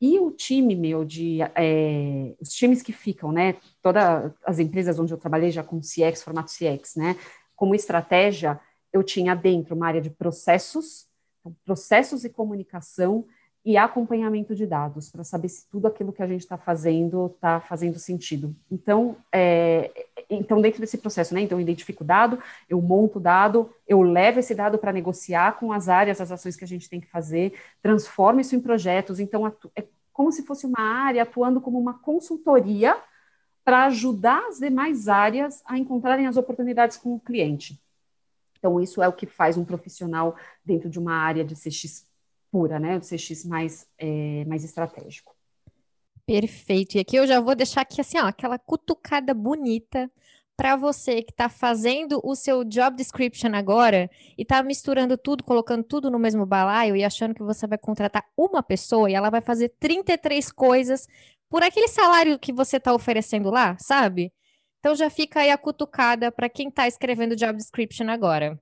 E 0.00 0.18
o 0.18 0.32
time 0.32 0.74
meu 0.74 1.04
de 1.04 1.38
é, 1.54 2.34
os 2.40 2.50
times 2.50 2.82
que 2.82 2.92
ficam, 2.92 3.30
né? 3.30 3.54
Todas 3.80 4.32
as 4.44 4.58
empresas 4.58 4.98
onde 4.98 5.14
eu 5.14 5.16
trabalhei 5.16 5.52
já 5.52 5.62
com 5.62 5.80
CX, 5.80 6.24
formato 6.24 6.50
CX, 6.50 6.96
né? 6.96 7.16
Como 7.54 7.76
estratégia, 7.76 8.58
eu 8.92 9.04
tinha 9.04 9.36
dentro 9.36 9.76
uma 9.76 9.86
área 9.86 10.00
de 10.00 10.10
processos, 10.10 11.06
então, 11.38 11.54
processos 11.64 12.24
e 12.24 12.28
comunicação 12.28 13.24
e 13.66 13.76
acompanhamento 13.76 14.54
de 14.54 14.64
dados 14.64 15.10
para 15.10 15.24
saber 15.24 15.48
se 15.48 15.68
tudo 15.68 15.88
aquilo 15.88 16.12
que 16.12 16.22
a 16.22 16.26
gente 16.28 16.42
está 16.42 16.56
fazendo 16.56 17.26
está 17.34 17.58
fazendo 17.58 17.98
sentido. 17.98 18.54
Então, 18.70 19.16
é, 19.32 19.90
então 20.30 20.60
dentro 20.60 20.80
desse 20.80 20.96
processo, 20.96 21.34
né? 21.34 21.40
Então, 21.40 21.58
eu 21.58 21.62
identifico 21.62 22.04
o 22.04 22.06
dado, 22.06 22.38
eu 22.68 22.80
monto 22.80 23.18
o 23.18 23.20
dado, 23.20 23.68
eu 23.88 24.02
levo 24.02 24.38
esse 24.38 24.54
dado 24.54 24.78
para 24.78 24.92
negociar 24.92 25.58
com 25.58 25.72
as 25.72 25.88
áreas, 25.88 26.20
as 26.20 26.30
ações 26.30 26.54
que 26.54 26.62
a 26.62 26.66
gente 26.66 26.88
tem 26.88 27.00
que 27.00 27.10
fazer, 27.10 27.54
transformo 27.82 28.38
isso 28.38 28.54
em 28.54 28.60
projetos. 28.60 29.18
Então, 29.18 29.44
é 29.74 29.84
como 30.12 30.30
se 30.30 30.44
fosse 30.44 30.64
uma 30.64 30.80
área 30.80 31.24
atuando 31.24 31.60
como 31.60 31.76
uma 31.76 31.94
consultoria 31.94 32.96
para 33.64 33.86
ajudar 33.86 34.46
as 34.46 34.60
demais 34.60 35.08
áreas 35.08 35.60
a 35.66 35.76
encontrarem 35.76 36.28
as 36.28 36.36
oportunidades 36.36 36.96
com 36.96 37.16
o 37.16 37.20
cliente. 37.20 37.82
Então, 38.60 38.80
isso 38.80 39.02
é 39.02 39.08
o 39.08 39.12
que 39.12 39.26
faz 39.26 39.56
um 39.56 39.64
profissional 39.64 40.36
dentro 40.64 40.88
de 40.88 41.00
uma 41.00 41.14
área 41.14 41.44
de 41.44 41.56
CX 41.56 42.06
pura, 42.56 42.78
né? 42.78 42.96
O 42.96 43.00
CX 43.00 43.44
mais, 43.44 43.86
é, 43.98 44.46
mais 44.46 44.64
estratégico. 44.64 45.36
Perfeito. 46.24 46.96
E 46.96 47.00
aqui 47.00 47.16
eu 47.16 47.26
já 47.26 47.38
vou 47.38 47.54
deixar 47.54 47.82
aqui 47.82 48.00
assim, 48.00 48.18
ó, 48.18 48.24
aquela 48.24 48.58
cutucada 48.58 49.34
bonita 49.34 50.10
para 50.56 50.74
você 50.74 51.22
que 51.22 51.32
está 51.32 51.50
fazendo 51.50 52.18
o 52.24 52.34
seu 52.34 52.64
job 52.64 52.96
description 52.96 53.54
agora 53.54 54.10
e 54.38 54.42
está 54.42 54.62
misturando 54.62 55.18
tudo, 55.18 55.44
colocando 55.44 55.84
tudo 55.84 56.10
no 56.10 56.18
mesmo 56.18 56.46
balaio 56.46 56.96
e 56.96 57.04
achando 57.04 57.34
que 57.34 57.42
você 57.42 57.66
vai 57.66 57.76
contratar 57.76 58.24
uma 58.34 58.62
pessoa 58.62 59.10
e 59.10 59.14
ela 59.14 59.28
vai 59.28 59.42
fazer 59.42 59.68
33 59.78 60.50
coisas 60.50 61.06
por 61.50 61.62
aquele 61.62 61.88
salário 61.88 62.38
que 62.38 62.54
você 62.54 62.78
está 62.78 62.94
oferecendo 62.94 63.50
lá, 63.50 63.76
sabe? 63.78 64.32
Então 64.80 64.94
já 64.94 65.10
fica 65.10 65.40
aí 65.40 65.50
a 65.50 65.58
cutucada 65.58 66.32
para 66.32 66.48
quem 66.48 66.68
está 66.68 66.88
escrevendo 66.88 67.36
job 67.36 67.54
description 67.54 68.08
agora. 68.08 68.58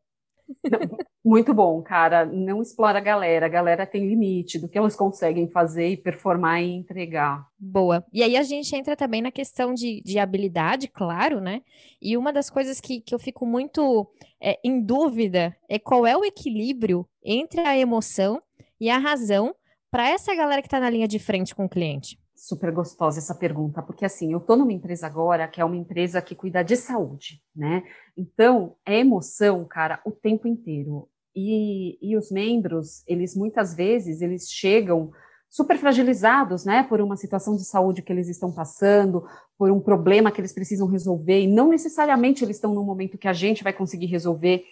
Muito 1.24 1.54
bom, 1.54 1.80
cara. 1.82 2.24
Não 2.24 2.60
explora 2.60 2.98
a 2.98 3.00
galera. 3.00 3.46
A 3.46 3.48
galera 3.48 3.86
tem 3.86 4.06
limite 4.06 4.58
do 4.58 4.68
que 4.68 4.76
elas 4.76 4.94
conseguem 4.94 5.48
fazer 5.48 5.88
e 5.88 5.96
performar 5.96 6.62
e 6.62 6.72
entregar. 6.72 7.46
Boa. 7.58 8.04
E 8.12 8.22
aí 8.22 8.36
a 8.36 8.42
gente 8.42 8.74
entra 8.76 8.94
também 8.94 9.22
na 9.22 9.30
questão 9.30 9.72
de, 9.72 10.02
de 10.04 10.18
habilidade, 10.18 10.88
claro, 10.88 11.40
né? 11.40 11.62
E 12.00 12.16
uma 12.16 12.32
das 12.32 12.50
coisas 12.50 12.80
que, 12.80 13.00
que 13.00 13.14
eu 13.14 13.18
fico 13.18 13.46
muito 13.46 14.06
é, 14.40 14.58
em 14.62 14.80
dúvida 14.80 15.56
é 15.68 15.78
qual 15.78 16.06
é 16.06 16.16
o 16.16 16.24
equilíbrio 16.24 17.08
entre 17.22 17.60
a 17.60 17.76
emoção 17.76 18.42
e 18.80 18.90
a 18.90 18.98
razão 18.98 19.54
para 19.90 20.08
essa 20.08 20.34
galera 20.34 20.60
que 20.60 20.66
está 20.66 20.80
na 20.80 20.90
linha 20.90 21.08
de 21.08 21.18
frente 21.18 21.54
com 21.54 21.64
o 21.64 21.68
cliente 21.68 22.18
super 22.46 22.70
gostosa 22.72 23.18
essa 23.18 23.34
pergunta, 23.34 23.82
porque 23.82 24.04
assim, 24.04 24.32
eu 24.32 24.38
estou 24.38 24.54
numa 24.54 24.72
empresa 24.72 25.06
agora 25.06 25.48
que 25.48 25.60
é 25.60 25.64
uma 25.64 25.76
empresa 25.76 26.20
que 26.20 26.34
cuida 26.34 26.62
de 26.62 26.76
saúde, 26.76 27.42
né? 27.56 27.82
Então, 28.14 28.76
é 28.84 28.98
emoção, 28.98 29.64
cara, 29.64 30.00
o 30.04 30.10
tempo 30.10 30.46
inteiro. 30.46 31.08
E, 31.34 31.98
e 32.02 32.16
os 32.16 32.30
membros, 32.30 33.02
eles 33.06 33.34
muitas 33.34 33.74
vezes, 33.74 34.20
eles 34.20 34.50
chegam 34.50 35.10
super 35.48 35.78
fragilizados, 35.78 36.64
né, 36.64 36.82
por 36.82 37.00
uma 37.00 37.16
situação 37.16 37.56
de 37.56 37.64
saúde 37.64 38.02
que 38.02 38.12
eles 38.12 38.28
estão 38.28 38.52
passando, 38.52 39.26
por 39.56 39.70
um 39.70 39.80
problema 39.80 40.30
que 40.30 40.40
eles 40.40 40.52
precisam 40.52 40.86
resolver, 40.86 41.40
e 41.40 41.46
não 41.46 41.68
necessariamente 41.68 42.44
eles 42.44 42.56
estão 42.56 42.74
no 42.74 42.84
momento 42.84 43.16
que 43.16 43.28
a 43.28 43.32
gente 43.32 43.64
vai 43.64 43.72
conseguir 43.72 44.06
resolver. 44.06 44.64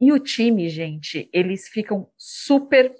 E 0.00 0.12
o 0.12 0.18
time, 0.18 0.68
gente, 0.68 1.30
eles 1.32 1.68
ficam 1.68 2.08
super 2.16 2.94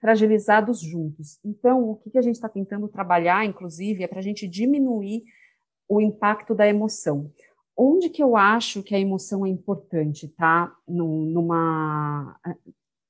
fragilizados 0.00 0.80
juntos. 0.80 1.38
Então, 1.44 1.90
o 1.90 1.96
que, 1.96 2.18
a 2.18 2.22
gente 2.22 2.36
está 2.36 2.48
tentando 2.48 2.88
trabalhar, 2.88 3.44
inclusive, 3.44 4.04
é 4.04 4.06
para 4.06 4.18
a 4.18 4.22
gente 4.22 4.46
diminuir 4.46 5.24
o 5.88 6.00
impacto 6.00 6.54
da 6.54 6.66
emoção. 6.66 7.30
Onde 7.76 8.08
que 8.08 8.22
eu 8.22 8.36
acho 8.36 8.82
que 8.82 8.94
a 8.94 8.98
emoção 8.98 9.44
é 9.44 9.48
importante, 9.48 10.28
tá? 10.28 10.74
Numa, 10.88 12.38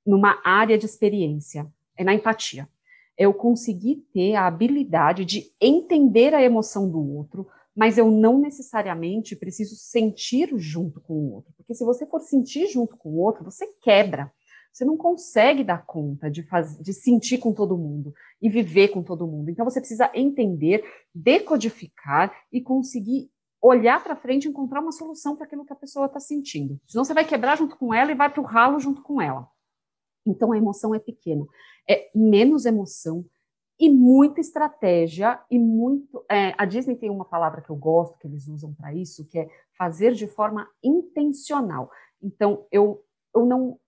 numa 0.04 0.40
área 0.44 0.76
de 0.76 0.86
experiência, 0.86 1.66
é 1.96 2.04
na 2.04 2.14
empatia. 2.14 2.68
Eu 3.16 3.32
conseguir 3.32 4.04
ter 4.12 4.34
a 4.34 4.46
habilidade 4.46 5.24
de 5.24 5.50
entender 5.60 6.34
a 6.34 6.42
emoção 6.42 6.90
do 6.90 7.00
outro, 7.00 7.46
mas 7.74 7.96
eu 7.98 8.10
não 8.10 8.38
necessariamente 8.38 9.36
preciso 9.36 9.76
sentir 9.76 10.50
junto 10.56 11.00
com 11.00 11.14
o 11.14 11.32
outro. 11.34 11.52
Porque 11.56 11.74
se 11.74 11.84
você 11.84 12.06
for 12.06 12.20
sentir 12.20 12.66
junto 12.68 12.96
com 12.96 13.10
o 13.10 13.18
outro, 13.18 13.44
você 13.44 13.66
quebra 13.82 14.32
você 14.76 14.84
não 14.84 14.98
consegue 14.98 15.64
dar 15.64 15.86
conta 15.86 16.30
de, 16.30 16.42
faz, 16.42 16.78
de 16.78 16.92
sentir 16.92 17.38
com 17.38 17.50
todo 17.50 17.78
mundo 17.78 18.12
e 18.42 18.50
viver 18.50 18.88
com 18.88 19.02
todo 19.02 19.26
mundo. 19.26 19.48
Então 19.48 19.64
você 19.64 19.80
precisa 19.80 20.10
entender, 20.12 20.84
decodificar 21.14 22.30
e 22.52 22.60
conseguir 22.60 23.30
olhar 23.58 24.04
para 24.04 24.14
frente 24.14 24.44
e 24.44 24.48
encontrar 24.50 24.82
uma 24.82 24.92
solução 24.92 25.34
para 25.34 25.46
aquilo 25.46 25.64
que 25.64 25.72
a 25.72 25.76
pessoa 25.76 26.04
está 26.04 26.20
sentindo. 26.20 26.78
Senão 26.86 27.06
você 27.06 27.14
vai 27.14 27.24
quebrar 27.24 27.56
junto 27.56 27.74
com 27.78 27.94
ela 27.94 28.12
e 28.12 28.14
vai 28.14 28.30
para 28.30 28.42
o 28.42 28.44
ralo 28.44 28.78
junto 28.78 29.02
com 29.02 29.18
ela. 29.18 29.48
Então 30.26 30.52
a 30.52 30.58
emoção 30.58 30.94
é 30.94 30.98
pequena. 30.98 31.46
É 31.88 32.10
menos 32.14 32.66
emoção 32.66 33.24
e 33.80 33.88
muita 33.88 34.42
estratégia 34.42 35.40
e 35.50 35.58
muito. 35.58 36.22
É, 36.30 36.54
a 36.58 36.66
Disney 36.66 36.96
tem 36.96 37.08
uma 37.08 37.24
palavra 37.24 37.62
que 37.62 37.70
eu 37.70 37.76
gosto 37.76 38.18
que 38.18 38.26
eles 38.26 38.46
usam 38.46 38.74
para 38.74 38.92
isso, 38.92 39.26
que 39.26 39.38
é 39.38 39.48
fazer 39.78 40.12
de 40.12 40.26
forma 40.26 40.68
intencional. 40.84 41.90
Então 42.20 42.66
eu, 42.70 43.02
eu 43.34 43.46
não 43.46 43.80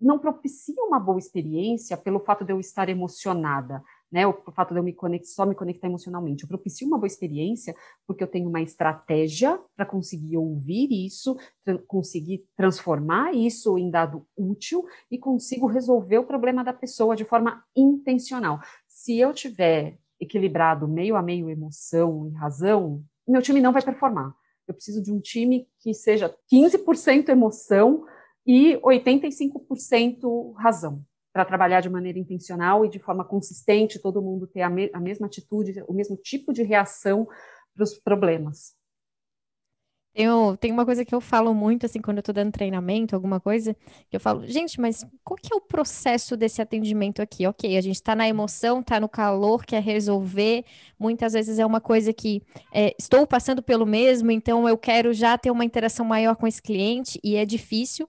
não 0.00 0.18
propicia 0.18 0.82
uma 0.84 1.00
boa 1.00 1.18
experiência 1.18 1.96
pelo 1.96 2.20
fato 2.20 2.44
de 2.44 2.52
eu 2.52 2.60
estar 2.60 2.88
emocionada, 2.88 3.82
né? 4.10 4.26
O 4.26 4.32
fato 4.52 4.72
de 4.72 4.80
eu 4.80 4.84
me 4.84 4.92
conectar, 4.92 5.28
só 5.28 5.44
me 5.44 5.54
conectar 5.54 5.86
emocionalmente. 5.86 6.44
Eu 6.44 6.48
propicio 6.48 6.86
uma 6.86 6.96
boa 6.96 7.06
experiência 7.06 7.74
porque 8.06 8.22
eu 8.22 8.28
tenho 8.28 8.48
uma 8.48 8.60
estratégia 8.60 9.60
para 9.76 9.84
conseguir 9.84 10.36
ouvir 10.36 10.88
isso, 10.90 11.36
tra 11.64 11.78
conseguir 11.86 12.44
transformar 12.56 13.34
isso 13.34 13.76
em 13.76 13.90
dado 13.90 14.26
útil 14.36 14.84
e 15.10 15.18
consigo 15.18 15.66
resolver 15.66 16.18
o 16.18 16.26
problema 16.26 16.62
da 16.62 16.72
pessoa 16.72 17.16
de 17.16 17.24
forma 17.24 17.62
intencional. 17.76 18.60
Se 18.86 19.18
eu 19.18 19.32
tiver 19.32 19.98
equilibrado 20.20 20.88
meio 20.88 21.16
a 21.16 21.22
meio 21.22 21.50
emoção 21.50 22.28
e 22.28 22.34
razão, 22.34 23.02
meu 23.26 23.42
time 23.42 23.60
não 23.60 23.72
vai 23.72 23.82
performar. 23.82 24.34
Eu 24.66 24.74
preciso 24.74 25.02
de 25.02 25.12
um 25.12 25.20
time 25.20 25.66
que 25.80 25.94
seja 25.94 26.34
15% 26.52 27.30
emoção, 27.30 28.04
e 28.48 28.78
85% 28.78 30.54
razão 30.54 31.04
para 31.34 31.44
trabalhar 31.44 31.82
de 31.82 31.90
maneira 31.90 32.18
intencional 32.18 32.82
e 32.82 32.88
de 32.88 32.98
forma 32.98 33.22
consistente, 33.22 34.00
todo 34.00 34.22
mundo 34.22 34.46
ter 34.46 34.62
a, 34.62 34.70
me 34.70 34.90
a 34.94 34.98
mesma 34.98 35.26
atitude, 35.26 35.84
o 35.86 35.92
mesmo 35.92 36.16
tipo 36.16 36.50
de 36.50 36.62
reação 36.62 37.28
para 37.74 37.84
os 37.84 37.98
problemas. 37.98 38.78
Tem, 40.14 40.26
tem 40.58 40.72
uma 40.72 40.84
coisa 40.84 41.04
que 41.04 41.14
eu 41.14 41.20
falo 41.20 41.54
muito, 41.54 41.86
assim, 41.86 42.00
quando 42.00 42.16
eu 42.16 42.22
tô 42.22 42.32
dando 42.32 42.50
treinamento, 42.50 43.14
alguma 43.14 43.38
coisa, 43.38 43.76
que 44.10 44.16
eu 44.16 44.20
falo, 44.20 44.44
gente, 44.46 44.80
mas 44.80 45.06
qual 45.22 45.36
que 45.36 45.52
é 45.52 45.56
o 45.56 45.60
processo 45.60 46.36
desse 46.36 46.60
atendimento 46.60 47.22
aqui? 47.22 47.46
Ok, 47.46 47.76
a 47.76 47.80
gente 47.80 48.02
tá 48.02 48.16
na 48.16 48.26
emoção, 48.26 48.82
tá 48.82 48.98
no 48.98 49.08
calor, 49.08 49.64
quer 49.64 49.82
resolver, 49.82 50.64
muitas 50.98 51.34
vezes 51.34 51.58
é 51.58 51.66
uma 51.66 51.80
coisa 51.80 52.12
que 52.12 52.42
é, 52.72 52.96
estou 52.98 53.26
passando 53.26 53.62
pelo 53.62 53.86
mesmo, 53.86 54.30
então 54.32 54.68
eu 54.68 54.76
quero 54.76 55.12
já 55.12 55.38
ter 55.38 55.50
uma 55.50 55.64
interação 55.64 56.04
maior 56.04 56.34
com 56.34 56.46
esse 56.48 56.62
cliente, 56.62 57.20
e 57.22 57.36
é 57.36 57.44
difícil. 57.44 58.08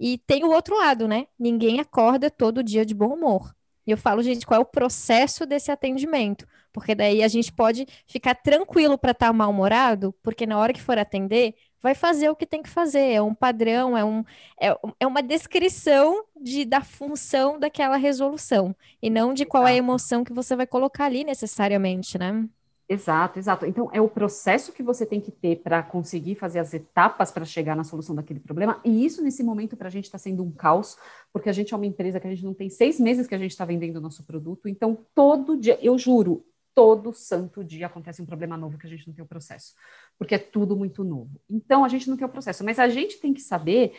E 0.00 0.16
tem 0.16 0.44
o 0.44 0.50
outro 0.50 0.78
lado, 0.78 1.06
né? 1.06 1.26
Ninguém 1.38 1.78
acorda 1.78 2.30
todo 2.30 2.64
dia 2.64 2.86
de 2.86 2.94
bom 2.94 3.14
humor. 3.14 3.54
E 3.86 3.90
eu 3.90 3.98
falo, 3.98 4.22
gente, 4.22 4.46
qual 4.46 4.58
é 4.58 4.62
o 4.62 4.66
processo 4.66 5.44
desse 5.44 5.70
atendimento? 5.70 6.46
Porque 6.72 6.94
daí 6.94 7.22
a 7.22 7.28
gente 7.28 7.52
pode 7.52 7.86
ficar 8.06 8.34
tranquilo 8.34 8.96
para 8.96 9.10
estar 9.12 9.26
tá 9.26 9.32
mal-humorado, 9.32 10.14
porque 10.22 10.46
na 10.46 10.58
hora 10.58 10.72
que 10.72 10.80
for 10.80 10.96
atender, 10.96 11.54
vai 11.82 11.94
fazer 11.94 12.30
o 12.30 12.36
que 12.36 12.46
tem 12.46 12.62
que 12.62 12.68
fazer. 12.68 13.12
É 13.12 13.22
um 13.22 13.34
padrão, 13.34 13.96
é, 13.96 14.04
um, 14.04 14.24
é, 14.60 14.74
é 15.00 15.06
uma 15.06 15.22
descrição 15.22 16.24
de, 16.40 16.64
da 16.64 16.82
função 16.82 17.58
daquela 17.58 17.96
resolução, 17.96 18.74
e 19.02 19.10
não 19.10 19.34
de 19.34 19.44
qual 19.44 19.66
é 19.66 19.72
a 19.72 19.76
emoção 19.76 20.24
que 20.24 20.32
você 20.32 20.56
vai 20.56 20.66
colocar 20.66 21.06
ali 21.06 21.24
necessariamente, 21.24 22.16
né? 22.18 22.48
Exato, 22.92 23.38
exato. 23.38 23.64
Então, 23.66 23.88
é 23.92 24.00
o 24.00 24.08
processo 24.08 24.72
que 24.72 24.82
você 24.82 25.06
tem 25.06 25.20
que 25.20 25.30
ter 25.30 25.62
para 25.62 25.80
conseguir 25.80 26.34
fazer 26.34 26.58
as 26.58 26.74
etapas 26.74 27.30
para 27.30 27.44
chegar 27.44 27.76
na 27.76 27.84
solução 27.84 28.16
daquele 28.16 28.40
problema. 28.40 28.80
E 28.84 29.06
isso, 29.06 29.22
nesse 29.22 29.44
momento, 29.44 29.76
para 29.76 29.86
a 29.86 29.90
gente 29.90 30.06
está 30.06 30.18
sendo 30.18 30.42
um 30.42 30.50
caos, 30.50 30.96
porque 31.32 31.48
a 31.48 31.52
gente 31.52 31.72
é 31.72 31.76
uma 31.76 31.86
empresa 31.86 32.18
que 32.18 32.26
a 32.26 32.30
gente 32.30 32.44
não 32.44 32.52
tem 32.52 32.68
seis 32.68 32.98
meses 32.98 33.28
que 33.28 33.34
a 33.34 33.38
gente 33.38 33.52
está 33.52 33.64
vendendo 33.64 33.98
o 33.98 34.00
nosso 34.00 34.24
produto. 34.24 34.68
Então, 34.68 35.06
todo 35.14 35.56
dia, 35.56 35.78
eu 35.80 35.96
juro, 35.96 36.44
todo 36.74 37.12
santo 37.12 37.62
dia 37.62 37.86
acontece 37.86 38.20
um 38.20 38.26
problema 38.26 38.56
novo 38.56 38.76
que 38.76 38.88
a 38.88 38.90
gente 38.90 39.06
não 39.06 39.14
tem 39.14 39.24
o 39.24 39.28
processo, 39.28 39.72
porque 40.18 40.34
é 40.34 40.38
tudo 40.38 40.76
muito 40.76 41.04
novo. 41.04 41.40
Então, 41.48 41.84
a 41.84 41.88
gente 41.88 42.10
não 42.10 42.16
tem 42.16 42.26
o 42.26 42.28
processo, 42.28 42.64
mas 42.64 42.80
a 42.80 42.88
gente 42.88 43.20
tem 43.20 43.32
que 43.32 43.40
saber 43.40 43.92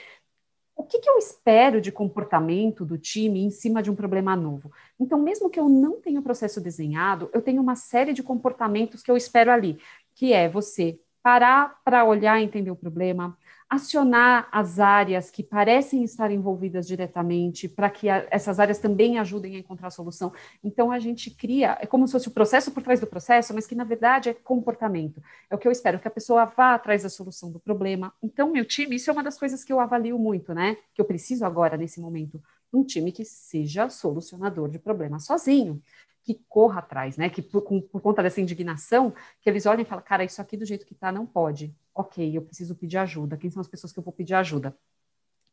o 0.81 0.83
que, 0.83 0.99
que, 0.99 1.09
eu 1.09 1.17
espero 1.19 1.79
de 1.79 1.91
comportamento 1.91 2.83
do 2.83 2.97
time 2.97 3.43
em 3.43 3.51
cima 3.51 3.83
de 3.83 3.91
um 3.91 3.95
problema 3.95 4.35
novo? 4.35 4.71
Então, 4.99 5.21
mesmo 5.21 5.49
que 5.49 5.59
eu 5.59 5.69
não 5.69 6.01
tenha 6.01 6.19
o 6.19 6.23
processo 6.23 6.59
desenhado, 6.59 7.29
eu 7.33 7.41
tenho 7.41 7.61
uma 7.61 7.75
série 7.75 8.13
de 8.13 8.23
comportamentos 8.23 9.03
que 9.03 9.11
eu 9.11 9.15
espero 9.15 9.51
ali, 9.51 9.79
que 10.15 10.33
é 10.33 10.49
você 10.49 10.99
parar 11.21 11.79
para 11.85 12.03
olhar 12.03 12.41
e 12.41 12.43
entender 12.43 12.71
o 12.71 12.75
problema, 12.75 13.37
acionar 13.71 14.49
as 14.51 14.81
áreas 14.81 15.31
que 15.31 15.41
parecem 15.41 16.03
estar 16.03 16.29
envolvidas 16.29 16.85
diretamente 16.85 17.69
para 17.69 17.89
que 17.89 18.09
a, 18.09 18.27
essas 18.29 18.59
áreas 18.59 18.79
também 18.79 19.17
ajudem 19.17 19.55
a 19.55 19.59
encontrar 19.59 19.87
a 19.87 19.91
solução. 19.91 20.33
Então 20.61 20.91
a 20.91 20.99
gente 20.99 21.31
cria, 21.31 21.77
é 21.79 21.85
como 21.85 22.05
se 22.05 22.11
fosse 22.11 22.27
o 22.27 22.31
processo 22.31 22.69
por 22.71 22.83
trás 22.83 22.99
do 22.99 23.07
processo, 23.07 23.53
mas 23.53 23.65
que 23.65 23.73
na 23.73 23.85
verdade 23.85 24.27
é 24.27 24.33
comportamento. 24.33 25.23
É 25.49 25.55
o 25.55 25.57
que 25.57 25.65
eu 25.65 25.71
espero, 25.71 25.99
que 25.99 26.07
a 26.07 26.11
pessoa 26.11 26.43
vá 26.43 26.73
atrás 26.73 27.03
da 27.03 27.09
solução 27.09 27.49
do 27.49 27.61
problema. 27.61 28.13
Então, 28.21 28.51
meu 28.51 28.65
time, 28.65 28.97
isso 28.97 29.09
é 29.09 29.13
uma 29.13 29.23
das 29.23 29.39
coisas 29.39 29.63
que 29.63 29.71
eu 29.71 29.79
avalio 29.79 30.19
muito, 30.19 30.53
né? 30.53 30.75
Que 30.93 30.99
eu 30.99 31.05
preciso 31.05 31.45
agora, 31.45 31.77
nesse 31.77 32.01
momento, 32.01 32.43
um 32.73 32.83
time 32.83 33.09
que 33.09 33.23
seja 33.23 33.87
solucionador 33.87 34.67
de 34.67 34.79
problemas 34.79 35.25
sozinho 35.25 35.81
que 36.23 36.39
corra 36.47 36.79
atrás, 36.79 37.17
né? 37.17 37.29
Que 37.29 37.41
por, 37.41 37.61
com, 37.61 37.81
por, 37.81 38.01
conta 38.01 38.21
dessa 38.21 38.41
indignação, 38.41 39.13
que 39.41 39.49
eles 39.49 39.65
olhem 39.65 39.81
e 39.81 39.85
falam, 39.85 40.03
cara, 40.03 40.23
isso 40.23 40.41
aqui 40.41 40.55
do 40.55 40.65
jeito 40.65 40.85
que 40.85 40.95
tá 40.95 41.11
não 41.11 41.25
pode. 41.25 41.75
Ok, 41.93 42.35
eu 42.35 42.41
preciso 42.41 42.75
pedir 42.75 42.97
ajuda. 42.97 43.37
Quem 43.37 43.49
são 43.49 43.61
as 43.61 43.67
pessoas 43.67 43.91
que 43.91 43.99
eu 43.99 44.03
vou 44.03 44.13
pedir 44.13 44.33
ajuda? 44.35 44.75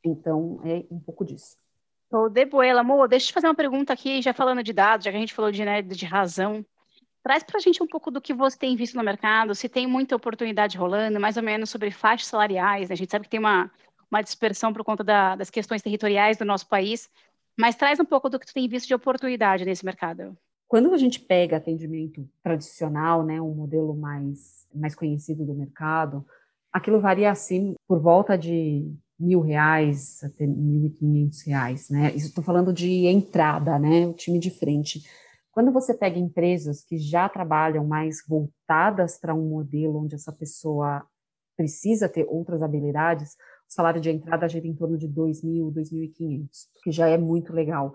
Então, 0.04 0.60
é 0.64 0.84
um 0.90 1.00
pouco 1.00 1.25
disso. 1.25 1.56
Ô, 2.10 2.28
Debuela, 2.28 2.80
amor, 2.80 3.08
deixa 3.08 3.26
eu 3.26 3.28
te 3.28 3.34
fazer 3.34 3.46
uma 3.48 3.54
pergunta 3.54 3.92
aqui, 3.92 4.22
já 4.22 4.32
falando 4.32 4.62
de 4.62 4.72
dados, 4.72 5.04
já 5.04 5.10
que 5.10 5.16
a 5.16 5.20
gente 5.20 5.34
falou 5.34 5.50
de, 5.50 5.64
né, 5.64 5.82
de 5.82 6.06
razão. 6.06 6.64
Traz 7.22 7.42
para 7.42 7.58
a 7.58 7.60
gente 7.60 7.82
um 7.82 7.87
pouco 7.87 8.10
do 8.10 8.20
que 8.20 8.32
você 8.32 8.56
tem 8.56 8.76
visto 8.76 8.96
no 8.96 9.02
mercado, 9.02 9.54
se 9.54 9.68
tem 9.68 9.87
muita 9.87 10.16
oportunidade 10.16 10.78
rolando, 10.78 11.20
mais 11.20 11.37
ou 11.37 11.42
menos 11.42 11.68
sobre 11.68 11.90
faixas 11.90 12.28
salariais. 12.28 12.88
Né? 12.88 12.94
A 12.94 12.96
gente 12.96 13.10
sabe 13.10 13.25
que 13.25 13.30
tem 13.30 13.40
uma, 13.40 13.70
uma 14.10 14.22
dispersão 14.22 14.72
por 14.72 14.84
conta 14.84 15.04
da, 15.04 15.37
das 15.37 15.50
questões 15.50 15.82
territoriais 15.82 16.38
do 16.38 16.44
nosso 16.44 16.66
país, 16.66 17.10
mas 17.58 17.76
traz 17.76 18.00
um 18.00 18.04
pouco 18.04 18.30
do 18.30 18.38
que 18.38 18.46
tu 18.46 18.54
tem 18.54 18.68
visto 18.68 18.87
de 18.87 18.94
oportunidade 18.94 19.64
nesse 19.64 19.84
mercado. 19.84 20.37
Quando 20.68 20.92
a 20.92 20.98
gente 20.98 21.18
pega 21.18 21.56
atendimento 21.56 22.28
tradicional, 22.42 23.25
né, 23.25 23.40
um 23.40 23.54
modelo 23.54 23.96
mais, 23.96 24.66
mais 24.75 24.94
conhecido 24.94 25.44
do 25.46 25.54
mercado, 25.54 26.26
aquilo 26.70 27.00
varia 27.00 27.30
assim 27.30 27.75
por 27.88 27.98
volta 27.98 28.37
de 28.37 28.94
mil 29.18 29.40
reais 29.40 30.22
até 30.22 30.46
mil 30.46 30.84
e 30.84 30.90
quinhentos 30.90 31.42
reais, 31.42 31.88
né? 31.88 32.14
Estou 32.14 32.44
falando 32.44 32.70
de 32.72 33.06
entrada, 33.06 33.78
né? 33.78 34.06
O 34.06 34.12
time 34.12 34.38
de 34.38 34.50
frente. 34.50 35.02
Quando 35.50 35.72
você 35.72 35.94
pega 35.94 36.18
empresas 36.18 36.84
que 36.84 36.98
já 36.98 37.28
trabalham 37.28 37.84
mais 37.84 38.22
voltadas 38.28 39.18
para 39.18 39.34
um 39.34 39.48
modelo 39.48 40.04
onde 40.04 40.14
essa 40.14 40.32
pessoa 40.32 41.02
precisa 41.56 42.08
ter 42.08 42.26
outras 42.28 42.62
habilidades, 42.62 43.32
o 43.68 43.72
salário 43.72 44.00
de 44.00 44.10
entrada 44.10 44.48
gira 44.48 44.66
em 44.66 44.75
torno 44.75 44.96
de 44.96 45.08
dois 45.08 45.42
mil, 45.42 45.70
dois 45.70 45.90
mil 45.90 46.04
e 46.04 46.08
quinhentos, 46.08 46.68
que 46.84 46.92
já 46.92 47.08
é 47.08 47.18
muito 47.18 47.52
legal, 47.52 47.92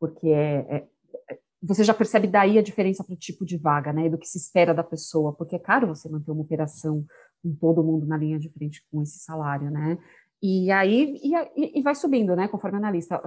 porque 0.00 0.28
é, 0.28 0.86
é 1.28 1.38
você 1.62 1.84
já 1.84 1.94
percebe 1.94 2.26
daí 2.26 2.58
a 2.58 2.62
diferença 2.62 3.04
para 3.04 3.14
o 3.14 3.18
tipo 3.18 3.44
de 3.44 3.56
vaga, 3.56 3.92
né, 3.92 4.08
do 4.08 4.18
que 4.18 4.26
se 4.26 4.36
espera 4.36 4.74
da 4.74 4.82
pessoa, 4.82 5.32
porque 5.32 5.56
é 5.56 5.58
caro 5.58 5.86
você 5.86 6.08
manter 6.08 6.30
uma 6.30 6.42
operação 6.42 7.04
com 7.42 7.54
todo 7.54 7.84
mundo 7.84 8.06
na 8.06 8.16
linha 8.16 8.38
de 8.38 8.48
frente 8.50 8.84
com 8.90 9.02
esse 9.02 9.18
salário, 9.20 9.70
né? 9.70 9.96
E 10.42 10.70
aí 10.72 11.20
e, 11.22 11.78
e 11.78 11.82
vai 11.82 11.94
subindo, 11.94 12.34
né, 12.34 12.48
conforme 12.48 12.78
analista. 12.78 13.20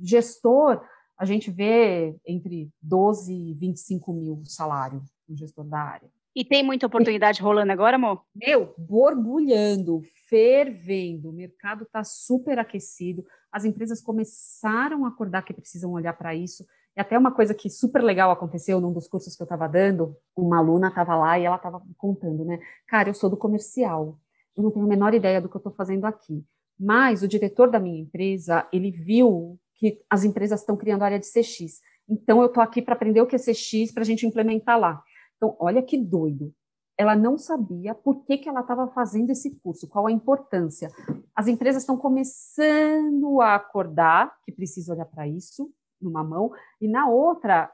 Gestor, 0.00 0.82
a 1.18 1.24
gente 1.24 1.50
vê 1.50 2.16
entre 2.26 2.70
12 2.80 3.32
e 3.32 3.54
25 3.54 4.12
mil 4.12 4.42
salário 4.44 5.02
no 5.28 5.36
gestor 5.36 5.64
da 5.64 5.78
área. 5.78 6.10
E 6.34 6.44
tem 6.44 6.62
muita 6.62 6.86
oportunidade 6.86 7.40
rolando 7.40 7.72
agora, 7.72 7.96
amor? 7.96 8.22
Meu, 8.34 8.74
borbulhando, 8.76 10.02
fervendo, 10.28 11.30
o 11.30 11.32
mercado 11.32 11.84
está 11.84 12.04
super 12.04 12.58
aquecido, 12.58 13.24
as 13.50 13.64
empresas 13.64 14.02
começaram 14.02 15.06
a 15.06 15.08
acordar 15.08 15.42
que 15.42 15.54
precisam 15.54 15.92
olhar 15.92 16.12
para 16.12 16.34
isso. 16.34 16.66
E 16.96 17.00
até 17.00 17.18
uma 17.18 17.30
coisa 17.30 17.52
que 17.52 17.68
super 17.68 18.02
legal 18.02 18.30
aconteceu 18.30 18.80
num 18.80 18.92
dos 18.92 19.06
cursos 19.06 19.36
que 19.36 19.42
eu 19.42 19.44
estava 19.44 19.68
dando, 19.68 20.16
uma 20.34 20.58
aluna 20.58 20.88
estava 20.88 21.14
lá 21.14 21.38
e 21.38 21.44
ela 21.44 21.56
estava 21.56 21.82
contando, 21.98 22.44
né? 22.44 22.58
Cara, 22.86 23.10
eu 23.10 23.14
sou 23.14 23.28
do 23.28 23.36
comercial, 23.36 24.18
eu 24.56 24.62
não 24.62 24.70
tenho 24.70 24.86
a 24.86 24.88
menor 24.88 25.12
ideia 25.12 25.40
do 25.40 25.48
que 25.48 25.56
eu 25.56 25.58
estou 25.58 25.72
fazendo 25.72 26.06
aqui. 26.06 26.42
Mas 26.78 27.22
o 27.22 27.28
diretor 27.28 27.70
da 27.70 27.78
minha 27.78 28.00
empresa, 28.00 28.66
ele 28.72 28.90
viu 28.90 29.58
que 29.74 30.00
as 30.08 30.24
empresas 30.24 30.60
estão 30.60 30.76
criando 30.76 31.02
área 31.02 31.18
de 31.18 31.26
CX. 31.26 31.80
Então, 32.08 32.40
eu 32.40 32.46
estou 32.46 32.62
aqui 32.62 32.80
para 32.80 32.94
aprender 32.94 33.20
o 33.20 33.26
que 33.26 33.36
é 33.36 33.38
CX 33.38 33.92
para 33.92 34.02
a 34.02 34.06
gente 34.06 34.26
implementar 34.26 34.78
lá. 34.78 35.02
Então, 35.36 35.54
olha 35.58 35.82
que 35.82 35.98
doido. 35.98 36.52
Ela 36.98 37.14
não 37.14 37.36
sabia 37.36 37.94
por 37.94 38.24
que, 38.24 38.38
que 38.38 38.48
ela 38.48 38.60
estava 38.60 38.88
fazendo 38.88 39.30
esse 39.30 39.54
curso, 39.56 39.86
qual 39.86 40.06
a 40.06 40.12
importância. 40.12 40.90
As 41.34 41.46
empresas 41.46 41.82
estão 41.82 41.98
começando 41.98 43.42
a 43.42 43.54
acordar 43.54 44.34
que 44.44 44.52
precisa 44.52 44.94
olhar 44.94 45.04
para 45.04 45.28
isso, 45.28 45.70
numa 46.06 46.24
mão, 46.24 46.50
e 46.80 46.88
na 46.88 47.08
outra, 47.08 47.70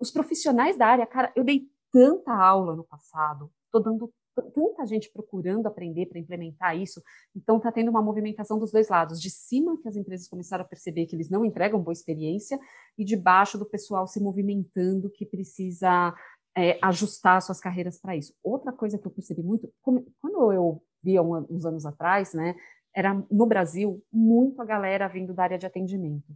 os 0.00 0.10
profissionais 0.10 0.76
da 0.76 0.86
área, 0.86 1.06
cara, 1.06 1.32
eu 1.34 1.44
dei 1.44 1.68
tanta 1.92 2.32
aula 2.32 2.76
no 2.76 2.84
passado, 2.84 3.50
estou 3.66 3.82
dando 3.82 4.12
tanta 4.54 4.84
gente 4.84 5.10
procurando 5.10 5.66
aprender 5.66 6.06
para 6.06 6.18
implementar 6.18 6.76
isso, 6.76 7.02
então 7.34 7.56
está 7.56 7.72
tendo 7.72 7.90
uma 7.90 8.02
movimentação 8.02 8.58
dos 8.58 8.70
dois 8.70 8.88
lados, 8.88 9.20
de 9.20 9.30
cima 9.30 9.80
que 9.80 9.88
as 9.88 9.96
empresas 9.96 10.28
começaram 10.28 10.62
a 10.62 10.68
perceber 10.68 11.06
que 11.06 11.16
eles 11.16 11.30
não 11.30 11.44
entregam 11.44 11.80
boa 11.80 11.92
experiência, 11.92 12.58
e 12.98 13.04
de 13.04 13.16
baixo 13.16 13.56
do 13.56 13.64
pessoal 13.64 14.06
se 14.06 14.20
movimentando 14.20 15.10
que 15.10 15.24
precisa 15.24 16.14
é, 16.54 16.78
ajustar 16.82 17.40
suas 17.40 17.60
carreiras 17.60 17.98
para 17.98 18.16
isso. 18.16 18.34
Outra 18.42 18.72
coisa 18.72 18.98
que 18.98 19.06
eu 19.06 19.10
percebi 19.10 19.42
muito, 19.42 19.72
quando 19.82 20.52
eu 20.52 20.82
via 21.02 21.22
uns 21.22 21.64
anos 21.64 21.86
atrás, 21.86 22.34
né, 22.34 22.54
era 22.94 23.14
no 23.30 23.46
Brasil, 23.46 24.02
muito 24.12 24.60
a 24.60 24.64
galera 24.64 25.08
vindo 25.08 25.32
da 25.32 25.44
área 25.44 25.58
de 25.58 25.66
atendimento 25.66 26.26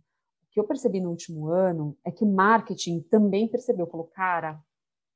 que 0.50 0.58
eu 0.58 0.64
percebi 0.64 1.00
no 1.00 1.10
último 1.10 1.48
ano 1.48 1.96
é 2.04 2.10
que 2.10 2.24
o 2.24 2.32
marketing 2.32 3.00
também 3.02 3.48
percebeu, 3.48 3.86
falou, 3.86 4.06
cara, 4.06 4.60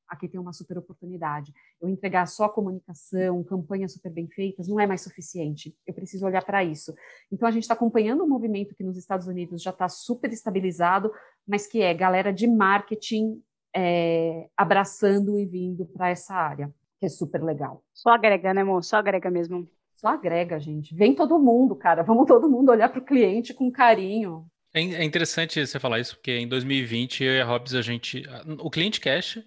aqui 0.09 0.29
tem 0.29 0.41
uma 0.41 0.53
super 0.53 0.79
oportunidade. 0.79 1.53
Eu 1.81 1.89
entregar 1.89 2.27
só 2.27 2.49
comunicação, 2.49 3.43
campanhas 3.43 3.93
super 3.93 4.11
bem 4.11 4.29
feitas, 4.29 4.69
não 4.69 4.79
é 4.79 4.87
mais 4.87 5.03
suficiente. 5.03 5.77
Eu 5.87 5.95
preciso 5.95 6.25
olhar 6.25 6.45
para 6.45 6.65
isso. 6.65 6.95
Então, 7.31 7.49
a 7.49 7.51
gente 7.51 7.65
está 7.65 7.75
acompanhando 7.75 8.25
um 8.25 8.29
movimento 8.29 8.75
que 8.75 8.85
nos 8.85 8.97
Estados 8.97 9.27
Unidos 9.27 9.63
já 9.63 9.71
está 9.71 9.89
super 9.89 10.33
estabilizado, 10.33 11.13
mas 11.47 11.67
que 11.67 11.83
é 11.83 11.93
galera 11.93 12.33
de 12.33 12.47
marketing 12.47 13.43
é, 13.75 14.49
abraçando 14.57 15.39
e 15.39 15.45
vindo 15.45 15.85
para 15.87 16.11
essa 16.11 16.35
área, 16.35 16.73
que 16.99 17.07
é 17.07 17.09
super 17.09 17.43
legal. 17.43 17.83
Só 17.93 18.11
agrega, 18.11 18.55
né, 18.55 18.61
amor? 18.61 18.85
Só 18.85 18.99
agrega 18.99 19.31
mesmo. 19.31 19.69
Só 19.97 20.09
agrega, 20.09 20.61
gente. 20.61 20.95
Vem 20.95 21.15
todo 21.15 21.39
mundo, 21.39 21.75
cara. 21.75 22.03
Vamos 22.03 22.27
todo 22.27 22.49
mundo 22.49 22.71
olhar 22.71 22.89
para 22.89 23.01
o 23.01 23.05
cliente 23.05 23.53
com 23.53 23.71
carinho. 23.71 24.47
É, 24.75 24.81
é 24.81 25.05
interessante 25.05 25.65
você 25.65 25.79
falar 25.79 26.01
isso, 26.01 26.17
porque 26.17 26.33
em 26.33 26.49
2020 26.49 27.23
eu 27.23 27.33
e 27.35 27.41
a 27.41 27.45
Hobbs, 27.45 27.75
a 27.75 27.81
gente. 27.81 28.25
O 28.59 28.69
Cliente 28.69 29.01
Cash, 29.01 29.39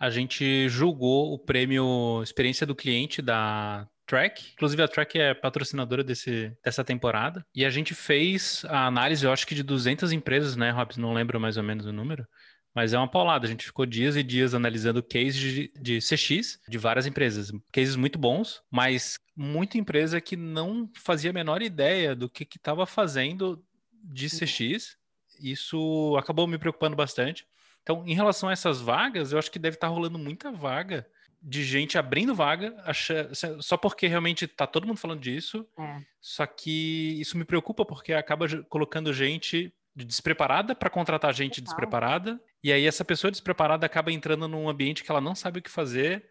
a 0.00 0.10
gente 0.10 0.68
julgou 0.68 1.32
o 1.34 1.38
prêmio 1.38 2.22
Experiência 2.22 2.66
do 2.66 2.74
Cliente 2.74 3.20
da 3.20 3.86
Track. 4.06 4.52
Inclusive, 4.54 4.82
a 4.82 4.88
Track 4.88 5.18
é 5.18 5.34
patrocinadora 5.34 6.02
desse, 6.02 6.56
dessa 6.64 6.82
temporada. 6.82 7.44
E 7.54 7.64
a 7.64 7.70
gente 7.70 7.94
fez 7.94 8.64
a 8.68 8.86
análise, 8.86 9.24
eu 9.24 9.32
acho 9.32 9.46
que 9.46 9.54
de 9.54 9.62
200 9.62 10.10
empresas, 10.10 10.56
né, 10.56 10.70
Hobbs? 10.70 10.96
Não 10.96 11.12
lembro 11.12 11.38
mais 11.38 11.56
ou 11.56 11.62
menos 11.62 11.86
o 11.86 11.92
número. 11.92 12.26
Mas 12.74 12.94
é 12.94 12.98
uma 12.98 13.08
paulada. 13.08 13.46
A 13.46 13.50
gente 13.50 13.66
ficou 13.66 13.84
dias 13.84 14.16
e 14.16 14.22
dias 14.22 14.54
analisando 14.54 15.02
cases 15.02 15.36
de, 15.36 15.72
de 15.78 15.98
CX 15.98 16.58
de 16.66 16.78
várias 16.78 17.06
empresas. 17.06 17.52
Cases 17.70 17.96
muito 17.96 18.18
bons, 18.18 18.62
mas 18.70 19.18
muita 19.36 19.76
empresa 19.76 20.20
que 20.20 20.36
não 20.36 20.90
fazia 20.96 21.30
a 21.30 21.34
menor 21.34 21.60
ideia 21.60 22.16
do 22.16 22.30
que 22.30 22.44
estava 22.44 22.86
fazendo 22.86 23.62
de 24.02 24.28
CX, 24.28 24.96
isso 25.40 26.16
acabou 26.18 26.46
me 26.46 26.58
preocupando 26.58 26.96
bastante. 26.96 27.46
Então, 27.82 28.04
em 28.06 28.14
relação 28.14 28.48
a 28.48 28.52
essas 28.52 28.80
vagas, 28.80 29.32
eu 29.32 29.38
acho 29.38 29.50
que 29.50 29.58
deve 29.58 29.76
estar 29.76 29.88
rolando 29.88 30.18
muita 30.18 30.52
vaga 30.52 31.06
de 31.42 31.64
gente 31.64 31.98
abrindo 31.98 32.34
vaga, 32.34 32.72
acha, 32.84 33.28
só 33.60 33.76
porque 33.76 34.06
realmente 34.06 34.44
está 34.44 34.64
todo 34.64 34.86
mundo 34.86 34.98
falando 34.98 35.20
disso. 35.20 35.66
É. 35.76 36.00
Só 36.20 36.46
que 36.46 37.20
isso 37.20 37.36
me 37.36 37.44
preocupa 37.44 37.84
porque 37.84 38.12
acaba 38.12 38.46
colocando 38.68 39.12
gente 39.12 39.74
despreparada 39.94 40.74
para 40.74 40.88
contratar 40.88 41.34
gente 41.34 41.60
despreparada. 41.60 42.40
E 42.62 42.72
aí 42.72 42.86
essa 42.86 43.04
pessoa 43.04 43.30
despreparada 43.30 43.84
acaba 43.84 44.12
entrando 44.12 44.46
num 44.46 44.68
ambiente 44.68 45.02
que 45.02 45.10
ela 45.10 45.20
não 45.20 45.34
sabe 45.34 45.58
o 45.58 45.62
que 45.62 45.70
fazer 45.70 46.24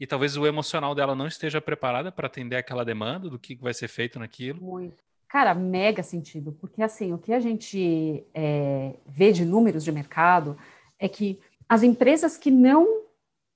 e 0.00 0.06
talvez 0.06 0.36
o 0.36 0.46
emocional 0.46 0.94
dela 0.94 1.14
não 1.14 1.26
esteja 1.26 1.60
preparada 1.60 2.10
para 2.10 2.26
atender 2.26 2.56
aquela 2.56 2.84
demanda 2.84 3.28
do 3.28 3.38
que 3.38 3.54
vai 3.56 3.74
ser 3.74 3.88
feito 3.88 4.18
naquilo. 4.18 4.60
Muito. 4.62 5.04
Cara, 5.34 5.52
mega 5.52 6.00
sentido, 6.00 6.52
porque 6.52 6.80
assim, 6.80 7.12
o 7.12 7.18
que 7.18 7.32
a 7.32 7.40
gente 7.40 8.24
é, 8.32 8.94
vê 9.04 9.32
de 9.32 9.44
números 9.44 9.82
de 9.82 9.90
mercado 9.90 10.56
é 10.96 11.08
que 11.08 11.40
as 11.68 11.82
empresas 11.82 12.36
que 12.36 12.52
não 12.52 13.02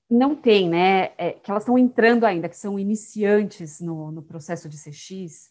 não 0.09 0.35
têm, 0.35 0.67
né, 0.67 1.11
é, 1.17 1.31
que 1.31 1.49
elas 1.49 1.63
estão 1.63 1.77
entrando 1.77 2.25
ainda, 2.25 2.49
que 2.49 2.57
são 2.57 2.77
iniciantes 2.77 3.79
no, 3.79 4.11
no 4.11 4.21
processo 4.21 4.67
de 4.67 4.75
CX, 4.75 5.49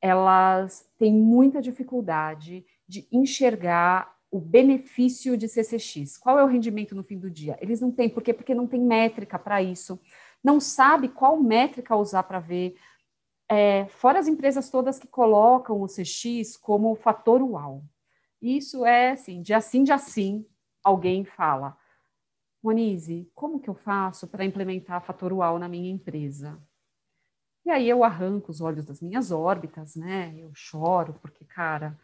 elas 0.00 0.88
têm 0.96 1.12
muita 1.12 1.60
dificuldade 1.60 2.64
de 2.86 3.08
enxergar 3.10 4.14
o 4.30 4.38
benefício 4.38 5.36
de 5.36 5.48
CCX. 5.48 6.16
Qual 6.18 6.38
é 6.38 6.44
o 6.44 6.48
rendimento 6.48 6.94
no 6.94 7.02
fim 7.02 7.18
do 7.18 7.28
dia? 7.28 7.58
Eles 7.60 7.80
não 7.80 7.90
têm, 7.90 8.08
por 8.08 8.22
quê? 8.22 8.32
Porque 8.32 8.54
não 8.54 8.68
tem 8.68 8.80
métrica 8.80 9.40
para 9.40 9.60
isso, 9.60 9.98
não 10.40 10.60
sabe 10.60 11.08
qual 11.08 11.42
métrica 11.42 11.96
usar 11.96 12.22
para 12.22 12.38
ver. 12.38 12.76
É, 13.48 13.86
fora 13.86 14.18
as 14.18 14.26
empresas 14.26 14.70
todas 14.70 14.98
que 14.98 15.06
colocam 15.06 15.80
o 15.80 15.86
CX 15.86 16.56
como 16.56 16.94
fator 16.94 17.42
uau. 17.42 17.84
Isso 18.40 18.84
é 18.84 19.10
assim, 19.10 19.42
de 19.42 19.54
assim, 19.54 19.84
de 19.84 19.92
assim, 19.92 20.46
alguém 20.82 21.24
fala. 21.24 21.76
Monize, 22.62 23.30
como 23.34 23.60
que 23.60 23.68
eu 23.68 23.74
faço 23.74 24.26
para 24.26 24.44
implementar 24.44 25.04
fator 25.04 25.32
UAU 25.32 25.58
na 25.58 25.68
minha 25.68 25.90
empresa? 25.90 26.58
E 27.64 27.70
aí 27.70 27.88
eu 27.88 28.02
arranco 28.02 28.50
os 28.50 28.60
olhos 28.62 28.84
das 28.86 29.02
minhas 29.02 29.30
órbitas, 29.30 29.96
né? 29.96 30.34
Eu 30.36 30.50
choro, 30.54 31.14
porque, 31.20 31.44
cara, 31.44 31.98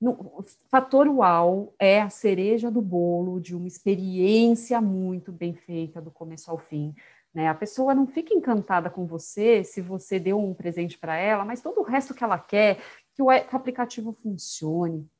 no, 0.00 0.42
fator 0.70 1.06
UAU 1.06 1.74
é 1.78 2.00
a 2.00 2.10
cereja 2.10 2.70
do 2.70 2.80
bolo 2.80 3.40
de 3.40 3.54
uma 3.54 3.66
experiência 3.66 4.80
muito 4.80 5.32
bem 5.32 5.54
feita 5.54 6.00
do 6.00 6.10
começo 6.10 6.50
ao 6.50 6.58
fim. 6.58 6.94
Né? 7.34 7.48
A 7.48 7.54
pessoa 7.54 7.94
não 7.94 8.06
fica 8.06 8.32
encantada 8.32 8.88
com 8.88 9.06
você 9.06 9.64
se 9.64 9.80
você 9.80 10.20
deu 10.20 10.38
um 10.38 10.54
presente 10.54 10.96
para 10.96 11.16
ela, 11.16 11.44
mas 11.44 11.60
todo 11.60 11.80
o 11.80 11.84
resto 11.84 12.14
que 12.14 12.22
ela 12.22 12.38
quer, 12.38 12.80
que 13.12 13.22
o, 13.22 13.28
aplicativo 13.28 14.12
funcione, 14.22 15.10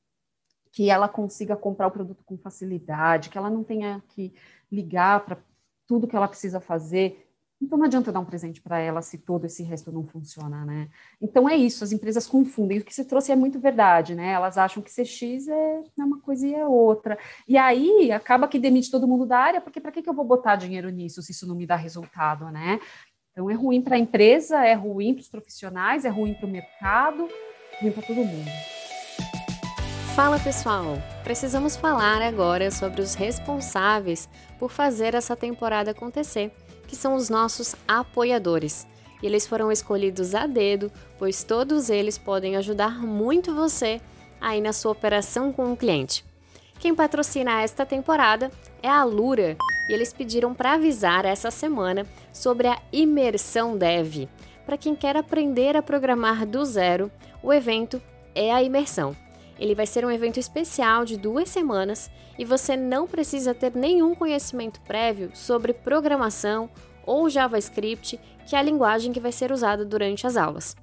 que 0.71 0.89
ela 0.89 1.09
consiga 1.09 1.57
comprar 1.57 1.89
o 1.89 1.91
produto 1.91 2.23
com 2.25 2.39
facilidade, 2.39 3.31
que 3.31 3.37
ela 3.37 3.51
não 3.51 3.65
tenha 3.65 4.03
que 4.09 4.33
ligar 4.71 5.25
para 5.25 5.43
tudo 5.87 6.07
que 6.07 6.17
ela 6.17 6.29
precisa 6.29 6.61
fazer. 6.61 7.29
Então 7.61 7.79
não 7.79 7.87
adianta 7.87 8.13
dar 8.13 8.21
um 8.21 8.25
presente 8.25 8.61
para 8.61 8.79
ela 8.79 9.01
se 9.01 9.19
todo 9.19 9.47
esse 9.47 9.63
resto 9.63 9.91
não 9.91 10.05
funciona, 10.05 10.65
né? 10.65 10.89
Então 11.21 11.49
é 11.49 11.57
isso, 11.57 11.83
as 11.83 11.93
empresas 11.93 12.27
confundem. 12.27 12.79
O 12.79 12.85
que 12.85 12.93
você 12.93 13.05
trouxe 13.05 13.33
é 13.33 13.37
muito 13.37 13.59
verdade, 13.59 14.15
né? 14.15 14.33
Elas 14.33 14.59
acham 14.59 14.83
que 14.83 14.91
CX 14.91 15.49
é 15.49 15.83
uma 15.99 16.21
coisa 16.21 16.47
e 16.47 16.55
é 16.55 16.67
outra. 16.67 17.19
E 17.49 17.57
aí 17.57 18.13
acaba 18.13 18.49
que 18.49 18.59
demite 18.59 18.91
todo 18.91 19.09
mundo 19.09 19.25
da 19.25 19.39
área, 19.39 19.61
porque 19.61 19.81
para 19.81 19.93
que, 19.93 20.03
que 20.03 20.09
eu 20.09 20.15
vou 20.15 20.25
botar 20.25 20.57
dinheiro 20.57 20.91
nisso 20.91 21.23
se 21.23 21.33
isso 21.33 21.47
não 21.47 21.55
me 21.55 21.67
dá 21.67 21.77
resultado, 21.77 22.51
né? 22.51 22.81
Então 23.33 23.51
é 23.51 23.55
ruim 23.55 23.83
para 23.83 23.97
a 23.97 23.99
empresa, 23.99 24.65
é 24.65 24.75
ruim 24.75 25.15
para 25.15 25.23
os 25.23 25.29
profissionais, 25.29 26.05
é 26.05 26.09
ruim 26.09 26.35
para 26.35 26.47
o 26.47 26.51
mercado, 26.51 27.29
é 27.73 27.83
ruim 27.83 27.93
para 27.93 28.03
todo 28.03 28.17
mundo. 28.17 28.51
Fala 30.15 30.39
pessoal! 30.39 30.97
Precisamos 31.25 31.75
falar 31.75 32.23
agora 32.23 32.71
sobre 32.71 33.01
os 33.01 33.15
responsáveis 33.15 34.29
por 34.61 34.71
fazer 34.71 35.13
essa 35.13 35.35
temporada 35.35 35.91
acontecer, 35.91 36.53
que 36.95 37.01
são 37.01 37.17
os 37.17 37.29
nossos 37.29 37.75
apoiadores. 37.89 38.87
E 39.21 39.27
eles 39.27 39.49
foram 39.49 39.73
escolhidos 39.73 40.33
a 40.33 40.47
dedo, 40.47 40.93
pois 41.19 41.43
todos 41.43 41.91
eles 41.91 42.17
podem 42.17 42.57
ajudar 42.57 43.05
muito 43.05 43.53
você 43.53 44.01
aí 44.41 44.61
na 44.61 44.73
sua 44.73 44.93
operação 44.93 45.53
com 45.53 45.73
o 45.73 45.77
cliente. 45.77 46.25
Quem 46.79 46.95
patrocina 46.95 47.63
esta 47.63 47.85
temporada 47.85 48.49
é 48.81 48.89
a 48.89 49.03
Lura, 49.03 49.57
e 49.89 49.93
eles 49.93 50.13
pediram 50.13 50.55
para 50.55 50.75
avisar 50.75 51.25
essa 51.25 51.51
semana 51.51 52.07
sobre 52.33 52.69
a 52.69 52.81
Imersão 52.93 53.77
Dev. 53.77 54.29
Para 54.65 54.79
quem 54.79 54.95
quer 54.95 55.17
aprender 55.17 55.77
a 55.77 55.83
programar 55.83 56.47
do 56.47 56.65
zero, 56.65 57.11
o 57.43 57.53
evento 57.53 58.01
é 58.37 58.53
a 58.53 58.63
imersão. 58.63 59.17
Ele 59.59 59.75
vai 59.75 59.87
ser 59.87 60.05
um 60.05 60.11
evento 60.11 60.39
especial 60.39 61.05
de 61.05 61.17
duas 61.17 61.49
semanas 61.49 62.11
e 62.39 62.45
você 62.45 62.77
não 62.77 63.07
precisa 63.07 63.55
ter 63.55 63.75
nenhum 63.75 64.15
conhecimento 64.15 64.81
prévio 64.81 65.31
sobre 65.35 65.73
programação 65.73 66.69
ou 67.07 67.29
JavaScript, 67.29 68.19
que 68.47 68.57
é 68.57 68.59
a 68.59 68.63
linguagem 68.63 69.13
que 69.13 69.21
vai 69.21 69.33
ser 69.33 69.53
usada 69.53 69.85
durante 69.85 70.27
as 70.27 70.37
aulas. 70.37 70.77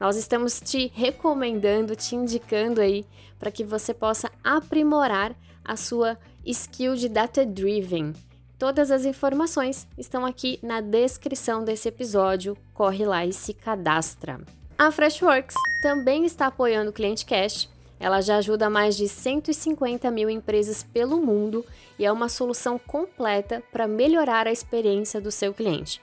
Nós 0.00 0.16
estamos 0.16 0.60
te 0.60 0.90
recomendando, 0.94 1.94
te 1.94 2.16
indicando 2.16 2.80
aí 2.80 3.04
para 3.38 3.50
que 3.50 3.64
você 3.64 3.94
possa 3.94 4.30
aprimorar 4.42 5.34
a 5.64 5.76
sua 5.76 6.18
skill 6.44 6.94
de 6.94 7.08
data 7.08 7.44
driven. 7.44 8.12
Todas 8.58 8.90
as 8.90 9.04
informações 9.04 9.86
estão 9.98 10.24
aqui 10.24 10.58
na 10.62 10.80
descrição 10.80 11.64
desse 11.64 11.88
episódio. 11.88 12.56
Corre 12.72 13.04
lá 13.04 13.24
e 13.26 13.32
se 13.32 13.52
cadastra. 13.52 14.40
A 14.78 14.90
Freshworks 14.90 15.56
também 15.82 16.24
está 16.24 16.46
apoiando 16.46 16.90
o 16.90 16.92
Cliente 16.92 17.24
Cash 17.24 17.68
ela 17.98 18.20
já 18.20 18.36
ajuda 18.36 18.68
mais 18.68 18.96
de 18.96 19.08
150 19.08 20.10
mil 20.10 20.28
empresas 20.28 20.82
pelo 20.82 21.20
mundo 21.20 21.64
e 21.98 22.04
é 22.04 22.12
uma 22.12 22.28
solução 22.28 22.78
completa 22.78 23.62
para 23.72 23.86
melhorar 23.86 24.46
a 24.46 24.52
experiência 24.52 25.20
do 25.20 25.30
seu 25.30 25.54
cliente. 25.54 26.00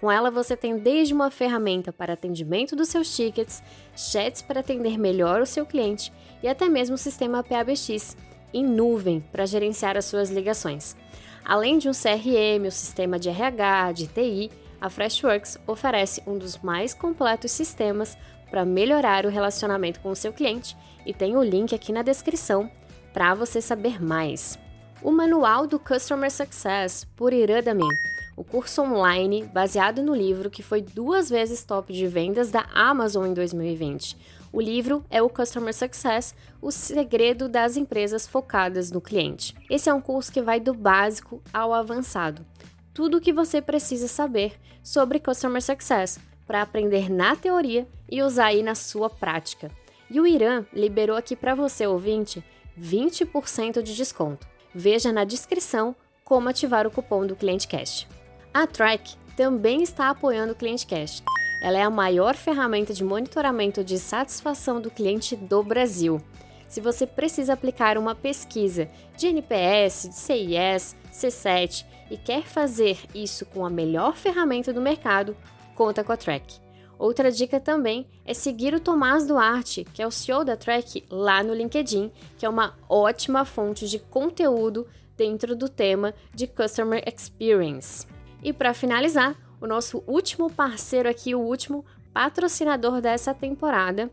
Com 0.00 0.10
ela, 0.10 0.30
você 0.30 0.56
tem 0.56 0.76
desde 0.76 1.14
uma 1.14 1.30
ferramenta 1.30 1.92
para 1.92 2.12
atendimento 2.12 2.76
dos 2.76 2.88
seus 2.88 3.14
tickets, 3.14 3.62
chats 3.96 4.42
para 4.42 4.60
atender 4.60 4.98
melhor 4.98 5.40
o 5.40 5.46
seu 5.46 5.64
cliente 5.64 6.12
e 6.42 6.48
até 6.48 6.68
mesmo 6.68 6.94
o 6.94 6.98
sistema 6.98 7.42
PABX 7.42 8.16
em 8.52 8.64
nuvem 8.64 9.20
para 9.32 9.46
gerenciar 9.46 9.96
as 9.96 10.04
suas 10.04 10.30
ligações. 10.30 10.96
Além 11.44 11.78
de 11.78 11.88
um 11.88 11.92
CRM, 11.92 12.66
o 12.66 12.70
sistema 12.70 13.18
de 13.18 13.28
RH, 13.28 13.92
de 13.92 14.06
TI, 14.06 14.50
a 14.80 14.90
Freshworks 14.90 15.58
oferece 15.66 16.22
um 16.26 16.36
dos 16.36 16.58
mais 16.58 16.92
completos 16.92 17.50
sistemas 17.50 18.16
para 18.50 18.64
melhorar 18.64 19.26
o 19.26 19.30
relacionamento 19.30 20.00
com 20.00 20.10
o 20.10 20.16
seu 20.16 20.32
cliente 20.32 20.76
e 21.04 21.12
tem 21.12 21.36
o 21.36 21.42
link 21.42 21.74
aqui 21.74 21.92
na 21.92 22.02
descrição 22.02 22.70
para 23.12 23.34
você 23.34 23.60
saber 23.60 24.02
mais. 24.02 24.58
O 25.02 25.10
Manual 25.10 25.66
do 25.66 25.78
Customer 25.78 26.30
Success, 26.30 27.06
por 27.14 27.32
Iradamin, 27.32 27.90
o 28.36 28.42
curso 28.42 28.82
online 28.82 29.44
baseado 29.44 30.02
no 30.02 30.14
livro 30.14 30.50
que 30.50 30.62
foi 30.62 30.82
duas 30.82 31.30
vezes 31.30 31.64
top 31.64 31.92
de 31.92 32.06
vendas 32.06 32.50
da 32.50 32.66
Amazon 32.74 33.26
em 33.26 33.34
2020. 33.34 34.16
O 34.52 34.60
livro 34.60 35.04
é 35.10 35.20
o 35.20 35.28
Customer 35.28 35.74
Success, 35.74 36.34
o 36.62 36.70
segredo 36.70 37.48
das 37.48 37.76
empresas 37.76 38.26
focadas 38.26 38.90
no 38.90 39.00
cliente. 39.00 39.54
Esse 39.68 39.88
é 39.88 39.94
um 39.94 40.00
curso 40.00 40.32
que 40.32 40.40
vai 40.40 40.58
do 40.58 40.72
básico 40.72 41.42
ao 41.52 41.72
avançado. 41.74 42.44
Tudo 42.92 43.18
o 43.18 43.20
que 43.20 43.32
você 43.32 43.60
precisa 43.60 44.08
saber 44.08 44.54
sobre 44.82 45.18
Customer 45.18 45.60
Success 45.60 46.18
para 46.46 46.62
aprender 46.62 47.10
na 47.10 47.34
teoria 47.34 47.86
e 48.08 48.22
usar 48.22 48.46
aí 48.46 48.62
na 48.62 48.74
sua 48.74 49.10
prática. 49.10 49.70
E 50.10 50.20
o 50.20 50.26
Irã 50.26 50.64
liberou 50.72 51.16
aqui 51.16 51.34
para 51.34 51.54
você, 51.54 51.86
ouvinte, 51.86 52.44
20% 52.80 53.82
de 53.82 53.94
desconto. 53.94 54.46
Veja 54.74 55.12
na 55.12 55.24
descrição 55.24 55.94
como 56.24 56.48
ativar 56.48 56.86
o 56.86 56.90
cupom 56.90 57.26
do 57.26 57.36
Cliente 57.36 57.68
Cash. 57.68 58.06
A 58.52 58.66
Track 58.66 59.16
também 59.36 59.82
está 59.82 60.10
apoiando 60.10 60.52
o 60.52 60.56
Cliente 60.56 60.86
Cash. 60.86 61.22
Ela 61.62 61.78
é 61.78 61.82
a 61.82 61.90
maior 61.90 62.34
ferramenta 62.34 62.92
de 62.92 63.04
monitoramento 63.04 63.82
de 63.82 63.98
satisfação 63.98 64.80
do 64.80 64.90
cliente 64.90 65.34
do 65.34 65.62
Brasil. 65.62 66.20
Se 66.68 66.80
você 66.80 67.06
precisa 67.06 67.52
aplicar 67.52 67.96
uma 67.96 68.14
pesquisa 68.14 68.88
de 69.16 69.28
NPS, 69.28 70.08
de 70.08 70.14
CIS, 70.14 70.96
C7 71.12 71.86
e 72.10 72.16
quer 72.16 72.42
fazer 72.42 72.98
isso 73.14 73.46
com 73.46 73.64
a 73.64 73.70
melhor 73.70 74.16
ferramenta 74.16 74.72
do 74.72 74.80
mercado, 74.80 75.36
conta 75.74 76.02
com 76.02 76.12
a 76.12 76.16
Track. 76.16 76.63
Outra 76.98 77.30
dica 77.30 77.58
também 77.60 78.06
é 78.24 78.32
seguir 78.32 78.74
o 78.74 78.80
Tomás 78.80 79.26
Duarte, 79.26 79.84
que 79.92 80.02
é 80.02 80.06
o 80.06 80.10
CEO 80.10 80.44
da 80.44 80.56
Track, 80.56 81.04
lá 81.10 81.42
no 81.42 81.54
LinkedIn, 81.54 82.10
que 82.38 82.46
é 82.46 82.48
uma 82.48 82.74
ótima 82.88 83.44
fonte 83.44 83.88
de 83.88 83.98
conteúdo 83.98 84.86
dentro 85.16 85.54
do 85.56 85.68
tema 85.68 86.14
de 86.34 86.46
Customer 86.46 87.02
Experience. 87.06 88.06
E 88.42 88.52
para 88.52 88.74
finalizar, 88.74 89.36
o 89.60 89.66
nosso 89.66 90.02
último 90.06 90.50
parceiro 90.50 91.08
aqui, 91.08 91.34
o 91.34 91.40
último 91.40 91.84
patrocinador 92.12 93.00
dessa 93.00 93.32
temporada, 93.32 94.10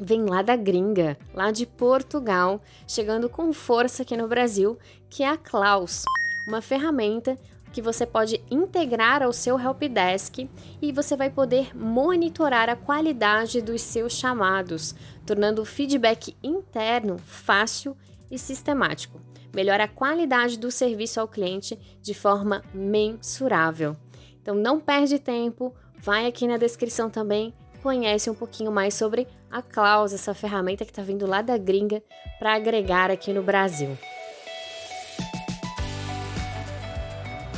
vem 0.00 0.24
lá 0.24 0.40
da 0.40 0.56
gringa, 0.56 1.18
lá 1.34 1.50
de 1.50 1.66
Portugal, 1.66 2.62
chegando 2.88 3.28
com 3.28 3.52
força 3.52 4.02
aqui 4.02 4.16
no 4.16 4.26
Brasil, 4.26 4.78
que 5.10 5.22
é 5.22 5.28
a 5.28 5.36
Klaus, 5.36 6.04
uma 6.48 6.62
ferramenta 6.62 7.38
que 7.72 7.80
você 7.80 8.04
pode 8.04 8.42
integrar 8.50 9.22
ao 9.22 9.32
seu 9.32 9.58
helpdesk 9.58 10.48
e 10.80 10.92
você 10.92 11.16
vai 11.16 11.30
poder 11.30 11.76
monitorar 11.76 12.68
a 12.68 12.76
qualidade 12.76 13.60
dos 13.60 13.80
seus 13.82 14.12
chamados, 14.12 14.94
tornando 15.24 15.62
o 15.62 15.66
feedback 15.66 16.36
interno 16.42 17.18
fácil 17.18 17.96
e 18.30 18.38
sistemático. 18.38 19.20
Melhora 19.54 19.84
a 19.84 19.88
qualidade 19.88 20.58
do 20.58 20.70
serviço 20.70 21.20
ao 21.20 21.28
cliente 21.28 21.78
de 22.00 22.14
forma 22.14 22.62
mensurável. 22.72 23.96
Então 24.40 24.54
não 24.54 24.80
perde 24.80 25.18
tempo, 25.18 25.74
vai 25.98 26.26
aqui 26.26 26.46
na 26.46 26.56
descrição 26.56 27.10
também, 27.10 27.52
conhece 27.82 28.30
um 28.30 28.34
pouquinho 28.34 28.70
mais 28.70 28.94
sobre 28.94 29.26
a 29.50 29.60
Klaus, 29.60 30.12
essa 30.12 30.34
ferramenta 30.34 30.84
que 30.84 30.90
está 30.90 31.02
vindo 31.02 31.26
lá 31.26 31.42
da 31.42 31.58
gringa 31.58 32.02
para 32.38 32.54
agregar 32.54 33.10
aqui 33.10 33.32
no 33.32 33.42
Brasil. 33.42 33.98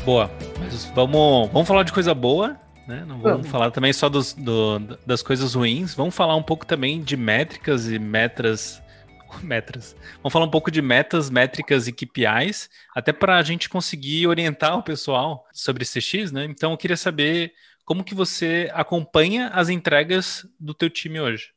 Boa. 0.04 0.28
Mas 0.58 0.84
vamos, 0.86 1.48
vamos 1.52 1.68
falar 1.68 1.84
de 1.84 1.92
coisa 1.92 2.12
boa, 2.12 2.58
né? 2.88 3.04
Não 3.06 3.20
vamos, 3.20 3.22
vamos. 3.22 3.48
falar 3.48 3.70
também 3.70 3.92
só 3.92 4.08
dos, 4.08 4.32
do, 4.32 4.80
das 5.06 5.22
coisas 5.22 5.54
ruins. 5.54 5.94
Vamos 5.94 6.14
falar 6.14 6.34
um 6.34 6.42
pouco 6.42 6.66
também 6.66 7.00
de 7.00 7.16
métricas 7.16 7.88
e 7.88 7.98
metras. 7.98 8.82
Metras. 9.42 9.96
Vamos 10.16 10.32
falar 10.32 10.44
um 10.44 10.50
pouco 10.50 10.70
de 10.70 10.82
metas, 10.82 11.30
métricas 11.30 11.88
e 11.88 11.92
KPIs, 11.92 12.68
até 12.94 13.14
para 13.14 13.38
a 13.38 13.42
gente 13.42 13.66
conseguir 13.66 14.26
orientar 14.26 14.76
o 14.76 14.82
pessoal 14.82 15.46
sobre 15.54 15.86
CX, 15.86 16.32
né? 16.32 16.44
Então 16.44 16.72
eu 16.72 16.76
queria 16.76 16.98
saber 16.98 17.54
como 17.84 18.04
que 18.04 18.14
você 18.14 18.70
acompanha 18.74 19.48
as 19.48 19.70
entregas 19.70 20.46
do 20.60 20.74
teu 20.74 20.90
time 20.90 21.18
hoje. 21.18 21.50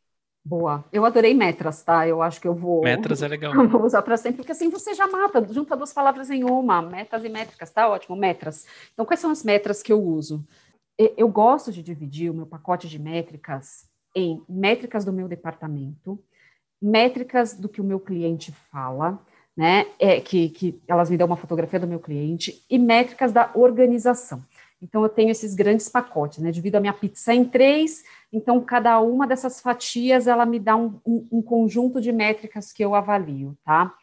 Boa. 0.45 0.86
Eu 0.93 1.03
adorei 1.03 1.34
metras, 1.34 1.81
tá? 1.81 2.08
Eu 2.08 2.21
acho 2.21 2.39
que 2.39 2.47
eu 2.47 2.53
vou. 2.53 2.84
Metras 2.84 3.23
é 3.23 3.27
legal. 3.27 3.51
Vou 3.67 3.84
usar 3.84 4.03
para 4.03 4.15
sempre, 4.15 4.38
porque 4.38 4.51
assim 4.51 4.69
você 4.69 4.93
já 4.93 5.08
mata, 5.08 5.43
junta 5.51 5.75
duas 5.75 5.91
palavras 5.91 6.29
em 6.29 6.43
uma, 6.43 6.84
metas 6.84 7.25
e 7.25 7.29
métricas, 7.29 7.71
tá? 7.71 7.89
Ótimo, 7.89 8.15
metras. 8.15 8.67
Então, 8.93 9.05
quais 9.05 9.19
são 9.19 9.31
as 9.31 9.43
metras 9.43 9.81
que 9.81 9.91
eu 9.91 9.99
uso? 9.99 10.45
Eu 11.17 11.27
gosto 11.27 11.71
de 11.71 11.81
dividir 11.81 12.29
o 12.29 12.34
meu 12.34 12.45
pacote 12.45 12.88
de 12.88 12.99
métricas 12.99 13.89
em 14.15 14.43
métricas 14.47 15.03
do 15.03 15.12
meu 15.12 15.27
departamento, 15.27 16.17
métricas 16.79 17.55
do 17.55 17.67
que 17.67 17.81
o 17.81 17.84
meu 17.84 17.99
cliente 17.99 18.51
fala, 18.71 19.19
né? 19.58 19.88
É, 19.97 20.21
que, 20.21 20.49
que 20.49 20.79
elas 20.88 21.10
me 21.10 21.17
dão 21.17 21.25
uma 21.25 21.36
fotografia 21.36 21.79
do 21.79 21.88
meu 21.88 21.99
cliente, 21.99 22.63
e 22.69 22.77
métricas 22.77 23.31
da 23.31 23.49
organização. 23.55 24.43
Então, 24.81 25.03
eu 25.03 25.09
tenho 25.09 25.31
esses 25.31 25.55
grandes 25.55 25.89
pacotes, 25.89 26.39
né? 26.39 26.51
Divido 26.51 26.77
a 26.77 26.79
minha 26.79 26.93
pizza 26.93 27.33
em 27.33 27.45
três, 27.45 28.03
então, 28.31 28.61
cada 28.61 28.99
uma 28.99 29.25
dessas 29.25 29.61
fatias, 29.61 30.27
ela 30.27 30.45
me 30.45 30.59
dá 30.59 30.75
um, 30.75 30.99
um, 31.05 31.27
um 31.31 31.41
conjunto 31.41 32.01
de 32.01 32.11
métricas 32.11 32.73
que 32.73 32.83
eu 32.83 32.93
avalio, 32.93 33.57
tá? 33.63 33.93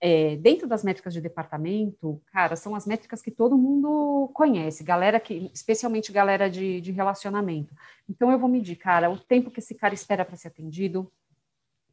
É, 0.00 0.36
dentro 0.36 0.66
das 0.66 0.82
métricas 0.82 1.14
de 1.14 1.20
departamento, 1.20 2.20
cara, 2.32 2.56
são 2.56 2.74
as 2.74 2.86
métricas 2.86 3.22
que 3.22 3.30
todo 3.30 3.56
mundo 3.56 4.30
conhece, 4.34 4.82
galera 4.82 5.20
que, 5.20 5.50
especialmente 5.54 6.10
galera 6.12 6.50
de, 6.50 6.80
de 6.80 6.92
relacionamento. 6.92 7.74
Então, 8.08 8.30
eu 8.30 8.38
vou 8.38 8.48
medir, 8.48 8.76
cara, 8.76 9.10
o 9.10 9.18
tempo 9.18 9.50
que 9.50 9.60
esse 9.60 9.74
cara 9.74 9.94
espera 9.94 10.24
para 10.24 10.36
ser 10.36 10.48
atendido, 10.48 11.10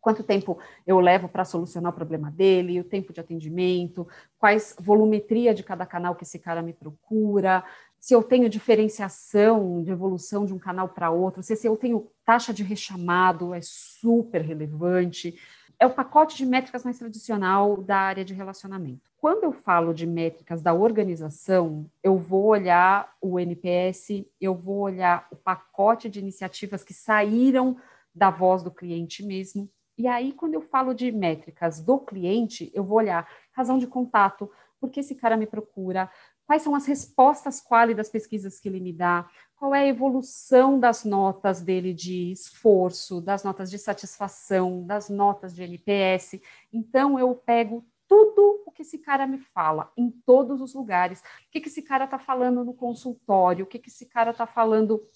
quanto 0.02 0.24
tempo 0.24 0.58
eu 0.88 1.00
levo 1.00 1.28
para 1.28 1.46
solucionar 1.46 1.92
o 1.92 1.96
problema 1.96 2.32
dele, 2.32 2.80
o 2.80 2.84
tempo 2.84 3.14
de 3.14 3.20
atendimento, 3.20 4.08
quais 4.38 4.76
volumetria 4.80 5.54
de 5.54 5.64
cada 5.64 5.86
canal 5.86 6.16
que 6.16 6.24
esse 6.24 6.40
cara 6.40 6.62
me 6.62 6.74
procura, 6.74 7.64
se 8.00 8.14
eu 8.14 8.24
tenho 8.24 8.50
diferenciação 8.50 9.84
de 9.84 9.92
evolução 9.92 10.46
de 10.46 10.54
um 10.54 10.60
canal 10.60 10.90
para 10.90 11.12
outro, 11.12 11.44
se, 11.44 11.68
eu 11.68 11.76
tenho 11.76 12.10
taxa 12.24 12.54
de 12.54 12.64
rechamado, 12.64 13.54
é 13.54 13.60
super 13.62 14.42
relevante. 14.42 15.38
É 15.78 15.86
o 15.86 15.94
pacote 15.94 16.38
de 16.38 16.46
métricas 16.46 16.84
mais 16.84 16.98
tradicional 16.98 17.78
da 17.78 17.98
área 17.98 18.26
de 18.26 18.34
relacionamento. 18.34 19.10
Quando 19.18 19.44
eu 19.44 19.52
falo 19.52 19.94
de 19.94 20.06
métricas 20.06 20.62
da 20.62 20.74
organização, 20.74 21.90
eu 22.02 22.18
vou 22.18 22.46
olhar 22.46 23.14
o 23.22 23.40
NPS, 23.40 24.26
eu 24.40 24.56
vou 24.56 24.80
olhar 24.80 25.28
o 25.32 25.36
pacote 25.36 26.10
de 26.10 26.20
iniciativas 26.20 26.84
que 26.84 26.94
saíram 26.94 27.78
da 28.16 28.30
voz 28.30 28.64
do 28.64 28.72
cliente 28.72 29.26
mesmo. 29.26 29.70
E 29.98 30.08
aí, 30.08 30.32
quando 30.32 30.54
eu 30.54 30.62
falo 30.62 30.94
de 30.94 31.12
métricas 31.12 31.82
do 31.82 32.00
cliente, 32.00 32.72
eu 32.74 32.84
vou 32.84 32.98
olhar 32.98 33.28
razão 33.52 33.78
de 33.78 33.88
contato, 33.88 34.50
por 34.80 34.90
que 34.90 35.02
esse 35.02 35.14
cara 35.14 35.36
me 35.36 35.46
procura, 35.46 36.10
quais 36.50 36.64
são 36.64 36.74
as 36.74 36.88
respostas 36.88 37.62
quali 37.62 37.94
das 37.94 38.10
pesquisas 38.10 38.60
que 38.60 38.68
ele 38.68 38.80
me 38.80 38.92
dá, 38.92 39.30
qual 39.56 39.76
é 39.76 39.82
a 39.82 39.88
evolução 39.88 40.80
das 40.80 41.06
notas 41.06 41.62
dele 41.62 41.94
de 41.94 42.32
esforço, 42.32 43.22
das 43.22 43.44
notas 43.44 43.70
de 43.70 43.78
satisfação, 43.78 44.84
das 44.84 45.10
notas 45.10 45.54
de 45.54 45.62
NPS. 45.62 46.42
Então, 46.74 47.20
eu 47.20 47.36
pego 47.36 47.86
tudo 48.08 48.64
o 48.66 48.72
que 48.72 48.82
esse 48.82 48.98
cara 48.98 49.28
me 49.28 49.38
fala, 49.38 49.94
em 49.96 50.10
todos 50.10 50.60
os 50.60 50.74
lugares. 50.74 51.20
O 51.20 51.52
que, 51.52 51.62
que 51.62 51.70
esse 51.70 51.84
cara 51.84 52.06
está 52.06 52.18
falando 52.18 52.66
no 52.66 52.74
consultório, 52.74 53.66
o 53.66 53.68
que, 53.68 53.78
que 53.78 53.90
esse 53.90 54.08
cara 54.08 54.32
está 54.32 54.48
falando 54.48 55.08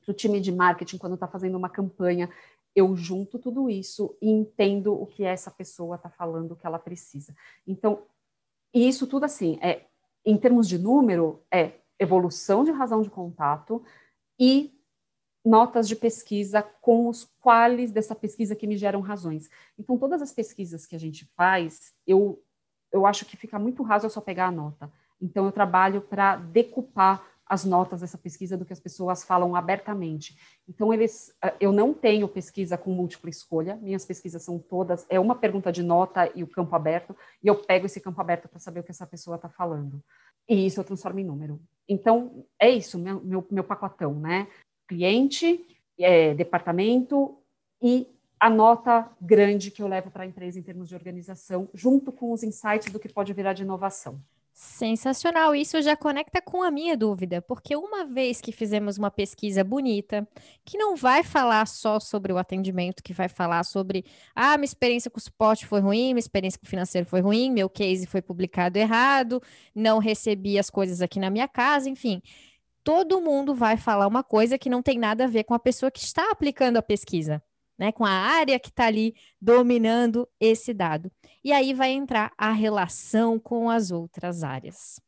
para 0.00 0.12
o 0.12 0.14
time 0.14 0.40
de 0.40 0.52
marketing 0.52 0.98
quando 0.98 1.14
está 1.14 1.26
fazendo 1.26 1.58
uma 1.58 1.68
campanha. 1.68 2.30
Eu 2.76 2.94
junto 2.94 3.40
tudo 3.40 3.68
isso 3.68 4.16
e 4.22 4.30
entendo 4.30 4.94
o 4.94 5.04
que 5.04 5.24
essa 5.24 5.50
pessoa 5.50 5.96
está 5.96 6.08
falando, 6.08 6.52
o 6.52 6.56
que 6.56 6.64
ela 6.64 6.78
precisa. 6.78 7.34
Então, 7.66 8.06
isso 8.72 9.04
tudo 9.08 9.24
assim, 9.24 9.58
é 9.60 9.89
em 10.24 10.36
termos 10.36 10.68
de 10.68 10.78
número, 10.78 11.42
é 11.52 11.74
evolução 11.98 12.64
de 12.64 12.70
razão 12.70 13.02
de 13.02 13.10
contato 13.10 13.82
e 14.38 14.72
notas 15.44 15.88
de 15.88 15.96
pesquisa 15.96 16.62
com 16.62 17.08
os 17.08 17.24
quais 17.40 17.90
dessa 17.90 18.14
pesquisa 18.14 18.54
que 18.54 18.66
me 18.66 18.76
geram 18.76 19.00
razões. 19.00 19.50
Então, 19.78 19.98
todas 19.98 20.20
as 20.20 20.32
pesquisas 20.32 20.86
que 20.86 20.94
a 20.94 20.98
gente 20.98 21.24
faz, 21.36 21.94
eu, 22.06 22.42
eu 22.92 23.06
acho 23.06 23.24
que 23.24 23.36
fica 23.36 23.58
muito 23.58 23.82
raso 23.82 24.06
eu 24.06 24.10
só 24.10 24.20
pegar 24.20 24.46
a 24.46 24.52
nota. 24.52 24.92
Então, 25.20 25.46
eu 25.46 25.52
trabalho 25.52 26.00
para 26.02 26.36
decupar 26.36 27.24
as 27.50 27.64
notas 27.64 28.00
dessa 28.00 28.16
pesquisa 28.16 28.56
do 28.56 28.64
que 28.64 28.72
as 28.72 28.78
pessoas 28.78 29.24
falam 29.24 29.56
abertamente. 29.56 30.38
Então, 30.68 30.94
eles, 30.94 31.34
eh, 31.42 31.56
eu 31.58 31.72
não 31.72 31.92
tenho 31.92 32.28
pesquisa 32.28 32.78
com 32.78 32.92
múltipla 32.92 33.28
escolha, 33.28 33.74
minhas 33.82 34.04
pesquisas 34.04 34.40
são 34.44 34.56
todas, 34.56 35.04
é 35.08 35.18
uma 35.18 35.34
pergunta 35.34 35.72
de 35.72 35.82
nota 35.82 36.30
e 36.32 36.44
o 36.44 36.46
campo 36.46 36.76
aberto, 36.76 37.14
e 37.42 37.48
eu 37.48 37.56
pego 37.56 37.86
esse 37.86 38.00
campo 38.00 38.20
aberto 38.20 38.48
para 38.48 38.60
saber 38.60 38.78
o 38.78 38.82
que 38.84 38.92
essa 38.92 39.04
pessoa 39.04 39.34
está 39.34 39.48
falando. 39.48 40.00
E 40.48 40.64
isso 40.64 40.78
eu 40.78 40.84
transformo 40.84 41.18
em 41.18 41.24
número. 41.24 41.60
Então, 41.88 42.46
é 42.56 42.70
isso, 42.70 42.96
meu, 42.96 43.20
meu, 43.20 43.44
meu 43.50 43.64
pacotão, 43.64 44.14
né? 44.14 44.46
Cliente, 44.86 45.66
é, 45.98 46.32
departamento 46.34 47.36
e 47.82 48.06
a 48.38 48.48
nota 48.48 49.10
grande 49.20 49.72
que 49.72 49.82
eu 49.82 49.88
levo 49.88 50.08
para 50.08 50.22
a 50.22 50.26
empresa 50.26 50.56
em 50.56 50.62
termos 50.62 50.88
de 50.88 50.94
organização, 50.94 51.68
junto 51.74 52.12
com 52.12 52.30
os 52.30 52.44
insights 52.44 52.92
do 52.92 53.00
que 53.00 53.08
pode 53.08 53.32
virar 53.32 53.54
de 53.54 53.64
inovação. 53.64 54.22
Sensacional, 54.62 55.54
isso 55.54 55.80
já 55.80 55.96
conecta 55.96 56.38
com 56.42 56.62
a 56.62 56.70
minha 56.70 56.94
dúvida, 56.94 57.40
porque 57.40 57.74
uma 57.74 58.04
vez 58.04 58.42
que 58.42 58.52
fizemos 58.52 58.98
uma 58.98 59.10
pesquisa 59.10 59.64
bonita, 59.64 60.28
que 60.66 60.76
não 60.76 60.94
vai 60.94 61.24
falar 61.24 61.66
só 61.66 61.98
sobre 61.98 62.30
o 62.30 62.36
atendimento, 62.36 63.02
que 63.02 63.14
vai 63.14 63.26
falar 63.26 63.64
sobre, 63.64 64.04
ah, 64.36 64.58
minha 64.58 64.66
experiência 64.66 65.10
com 65.10 65.16
o 65.16 65.20
suporte 65.20 65.64
foi 65.64 65.80
ruim, 65.80 66.12
minha 66.12 66.18
experiência 66.18 66.60
com 66.60 66.66
o 66.66 66.68
financeiro 66.68 67.06
foi 67.06 67.22
ruim, 67.22 67.50
meu 67.50 67.70
case 67.70 68.06
foi 68.06 68.20
publicado 68.20 68.78
errado, 68.78 69.42
não 69.74 69.98
recebi 69.98 70.58
as 70.58 70.68
coisas 70.68 71.00
aqui 71.00 71.18
na 71.18 71.30
minha 71.30 71.48
casa, 71.48 71.88
enfim. 71.88 72.20
Todo 72.84 73.18
mundo 73.18 73.54
vai 73.54 73.78
falar 73.78 74.06
uma 74.06 74.22
coisa 74.22 74.58
que 74.58 74.68
não 74.68 74.82
tem 74.82 74.98
nada 74.98 75.24
a 75.24 75.26
ver 75.28 75.44
com 75.44 75.54
a 75.54 75.58
pessoa 75.58 75.90
que 75.90 76.00
está 76.00 76.30
aplicando 76.30 76.76
a 76.76 76.82
pesquisa 76.82 77.42
né, 77.80 77.90
com 77.90 78.04
a 78.04 78.10
área 78.10 78.60
que 78.60 78.68
está 78.68 78.84
ali 78.84 79.14
dominando 79.40 80.28
esse 80.38 80.74
dado. 80.74 81.10
E 81.42 81.52
aí 81.52 81.72
vai 81.72 81.90
entrar 81.90 82.32
a 82.36 82.52
relação 82.52 83.38
com 83.38 83.70
as 83.70 83.90
outras 83.90 84.42
áreas. 84.42 85.00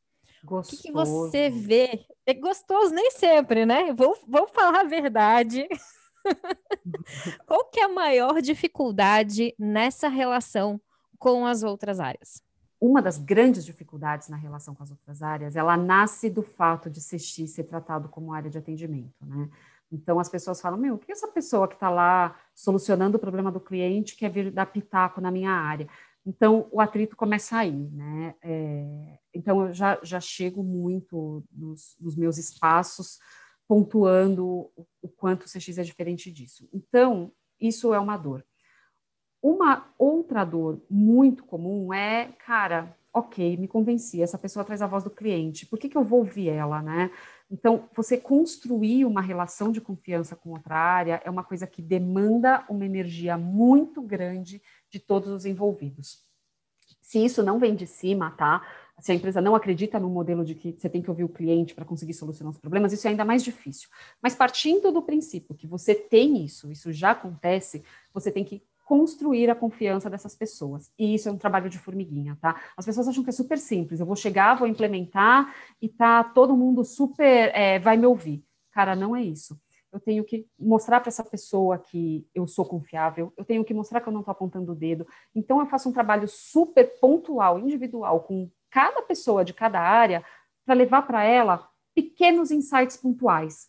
Gostoso. 0.43 0.75
O 0.75 0.83
que, 0.83 0.89
que 0.89 0.93
você 0.93 1.51
vê? 1.51 2.05
É 2.27 2.35
gostoso 2.35 2.95
nem 2.95 3.11
sempre, 3.11 3.65
né? 3.67 3.93
Vou, 3.93 4.17
vou 4.27 4.49
falar 4.49 4.81
a 4.81 4.89
verdade. 4.89 5.69
Qual 7.47 7.65
que 7.67 7.81
é 7.81 7.85
a 7.85 7.89
maior 7.89 8.41
dificuldade 8.41 9.55
nessa 9.59 10.09
relação 10.09 10.81
com 11.19 11.47
as 11.47 11.63
outras 11.63 12.01
áreas? 12.01 12.43
Uma 12.81 13.01
das 13.01 13.19
grandes 13.19 13.65
dificuldades 13.65 14.29
na 14.29 14.37
relação 14.37 14.75
com 14.75 14.83
as 14.83 14.91
outras 14.91 15.23
áreas, 15.23 15.55
ela 15.55 15.77
nasce 15.77 16.29
do 16.29 16.43
fato 16.43 16.91
de 16.91 17.01
CX 17.01 17.51
ser 17.51 17.65
tratado 17.65 18.09
como 18.09 18.33
área 18.33 18.51
de 18.51 18.59
atendimento, 18.59 19.25
né? 19.25 19.49
Então 19.93 20.19
as 20.19 20.29
pessoas 20.29 20.61
falam: 20.61 20.79
meu, 20.79 20.95
o 20.95 20.99
que 20.99 21.13
essa 21.13 21.29
pessoa 21.29 21.69
que 21.69 21.75
está 21.75 21.91
lá 21.91 22.35
solucionando 22.55 23.19
o 23.19 23.21
problema 23.21 23.53
do 23.53 23.61
cliente 23.61 24.17
quer 24.17 24.31
vir 24.31 24.51
dar 24.51 24.67
pitaco 24.67 25.21
na 25.21 25.31
minha 25.31 25.51
área? 25.51 25.87
Então 26.25 26.69
o 26.71 26.81
atrito 26.81 27.17
começa 27.17 27.57
aí, 27.59 27.91
né? 27.91 28.35
É, 28.43 29.19
então 29.35 29.67
eu 29.67 29.73
já, 29.73 29.99
já 30.03 30.21
chego 30.21 30.63
muito 30.63 31.45
nos, 31.51 31.97
nos 32.01 32.17
meus 32.17 32.39
espaços 32.39 33.19
pontuando 33.67 34.47
o, 34.47 34.87
o 35.01 35.09
quanto 35.09 35.45
o 35.45 35.49
CX 35.49 35.79
é 35.79 35.83
diferente 35.83 36.31
disso. 36.31 36.69
Então 36.73 37.33
isso 37.61 37.93
é 37.93 37.99
uma 37.99 38.17
dor. 38.17 38.45
Uma 39.43 39.93
outra 39.99 40.45
dor 40.45 40.81
muito 40.89 41.45
comum 41.45 41.93
é, 41.93 42.33
cara, 42.47 42.97
ok, 43.13 43.57
me 43.57 43.67
convenci, 43.67 44.23
essa 44.23 44.39
pessoa 44.39 44.65
traz 44.65 44.81
a 44.81 44.87
voz 44.87 45.03
do 45.05 45.11
cliente, 45.11 45.67
por 45.67 45.79
que, 45.79 45.89
que 45.89 45.97
eu 45.97 46.05
vou 46.05 46.21
ouvir 46.21 46.49
ela, 46.49 46.81
né? 46.81 47.11
Então, 47.51 47.89
você 47.95 48.17
construir 48.17 49.05
uma 49.05 49.21
relação 49.21 49.71
de 49.71 49.81
confiança 49.81 50.35
com 50.35 50.51
outra 50.51 50.75
área 50.75 51.21
é 51.23 51.29
uma 51.29 51.45
coisa 51.45 51.67
que 51.67 51.83
demanda 51.83 52.65
uma 52.69 52.87
energia 52.87 53.37
muito 53.37 54.01
grande 54.01 54.63
de 54.93 55.01
todos 55.01 55.31
os 55.31 55.47
envolvidos. 55.47 56.23
Se 57.01 57.25
isso 57.25 57.43
não 57.43 57.59
vem 57.59 57.75
de 57.75 57.87
cima, 57.87 58.31
tá? 58.31 58.63
Se 59.01 59.11
a 59.11 59.15
empresa 59.15 59.41
não 59.41 59.55
acredita 59.55 59.99
no 59.99 60.09
modelo 60.09 60.45
de 60.45 60.55
que 60.55 60.73
você 60.73 60.89
tem 60.89 61.03
que 61.03 61.11
ouvir 61.11 61.25
o 61.25 61.29
cliente 61.29 61.75
para 61.75 61.85
conseguir 61.85 62.15
solucionar 62.15 62.53
os 62.53 62.59
problemas, 62.59 62.93
isso 62.93 63.07
é 63.07 63.11
ainda 63.11 63.25
mais 63.25 63.43
difícil. 63.43 63.89
Mas 64.23 64.35
partindo 64.35 64.93
do 64.93 65.03
princípio 65.03 65.55
que 65.55 65.67
você 65.67 65.95
tem 65.95 66.45
isso, 66.45 66.71
isso 66.71 66.93
já 66.93 67.11
acontece, 67.11 67.83
você 68.13 68.31
tem 68.31 68.45
que 68.45 68.63
construir 68.85 69.49
a 69.49 69.55
confiança 69.55 70.11
dessas 70.11 70.35
pessoas. 70.37 70.93
E 70.99 71.15
isso 71.15 71.29
é 71.29 71.33
um 71.33 71.39
trabalho 71.39 71.71
de 71.71 71.79
formiguinha, 71.79 72.37
tá? 72.41 72.61
As 72.77 72.85
pessoas 72.85 73.09
acham 73.09 73.25
que 73.25 73.31
é 73.31 73.33
super 73.33 73.59
simples. 73.59 73.99
Eu 73.99 74.07
vou 74.07 74.17
chegar, 74.17 74.55
vou 74.55 74.69
implementar 74.69 75.55
e 75.81 75.89
tá 75.89 76.23
todo 76.23 76.57
mundo 76.57 76.85
super 76.85 77.51
é, 77.55 77.79
vai 77.79 77.97
me 77.97 78.07
ouvir. 78.07 78.45
Cara, 78.71 78.95
não 78.95 79.17
é 79.17 79.23
isso. 79.23 79.59
Eu 79.93 80.01
tenho 80.01 80.25
que 80.25 80.47
mostrar 80.59 81.01
para 81.01 81.11
essa 81.11 81.23
pessoa 81.23 81.79
que 81.79 82.27
eu 82.35 82.47
sou 82.47 82.65
confiável. 82.65 83.33
Eu 83.37 83.45
tenho 83.45 83.65
que 83.65 83.75
mostrar 83.75 84.01
que 84.01 84.09
eu 84.09 84.13
não 84.13 84.21
estou 84.21 84.33
apontando 84.33 84.73
o 84.73 84.75
dedo. 84.75 85.07
Então 85.35 85.61
eu 85.61 85.67
faço 85.67 85.89
um 85.89 85.93
trabalho 85.93 86.27
super 86.27 86.99
pontual, 86.99 87.59
individual, 87.59 88.21
com 88.21 88.51
cada 88.71 89.03
pessoa 89.03 89.45
de 89.45 89.53
cada 89.53 89.79
área 89.79 90.25
para 90.65 90.75
levar 90.75 91.03
para 91.03 91.25
ela 91.25 91.69
pequenos 91.95 92.51
insights 92.51 92.97
pontuais, 92.97 93.69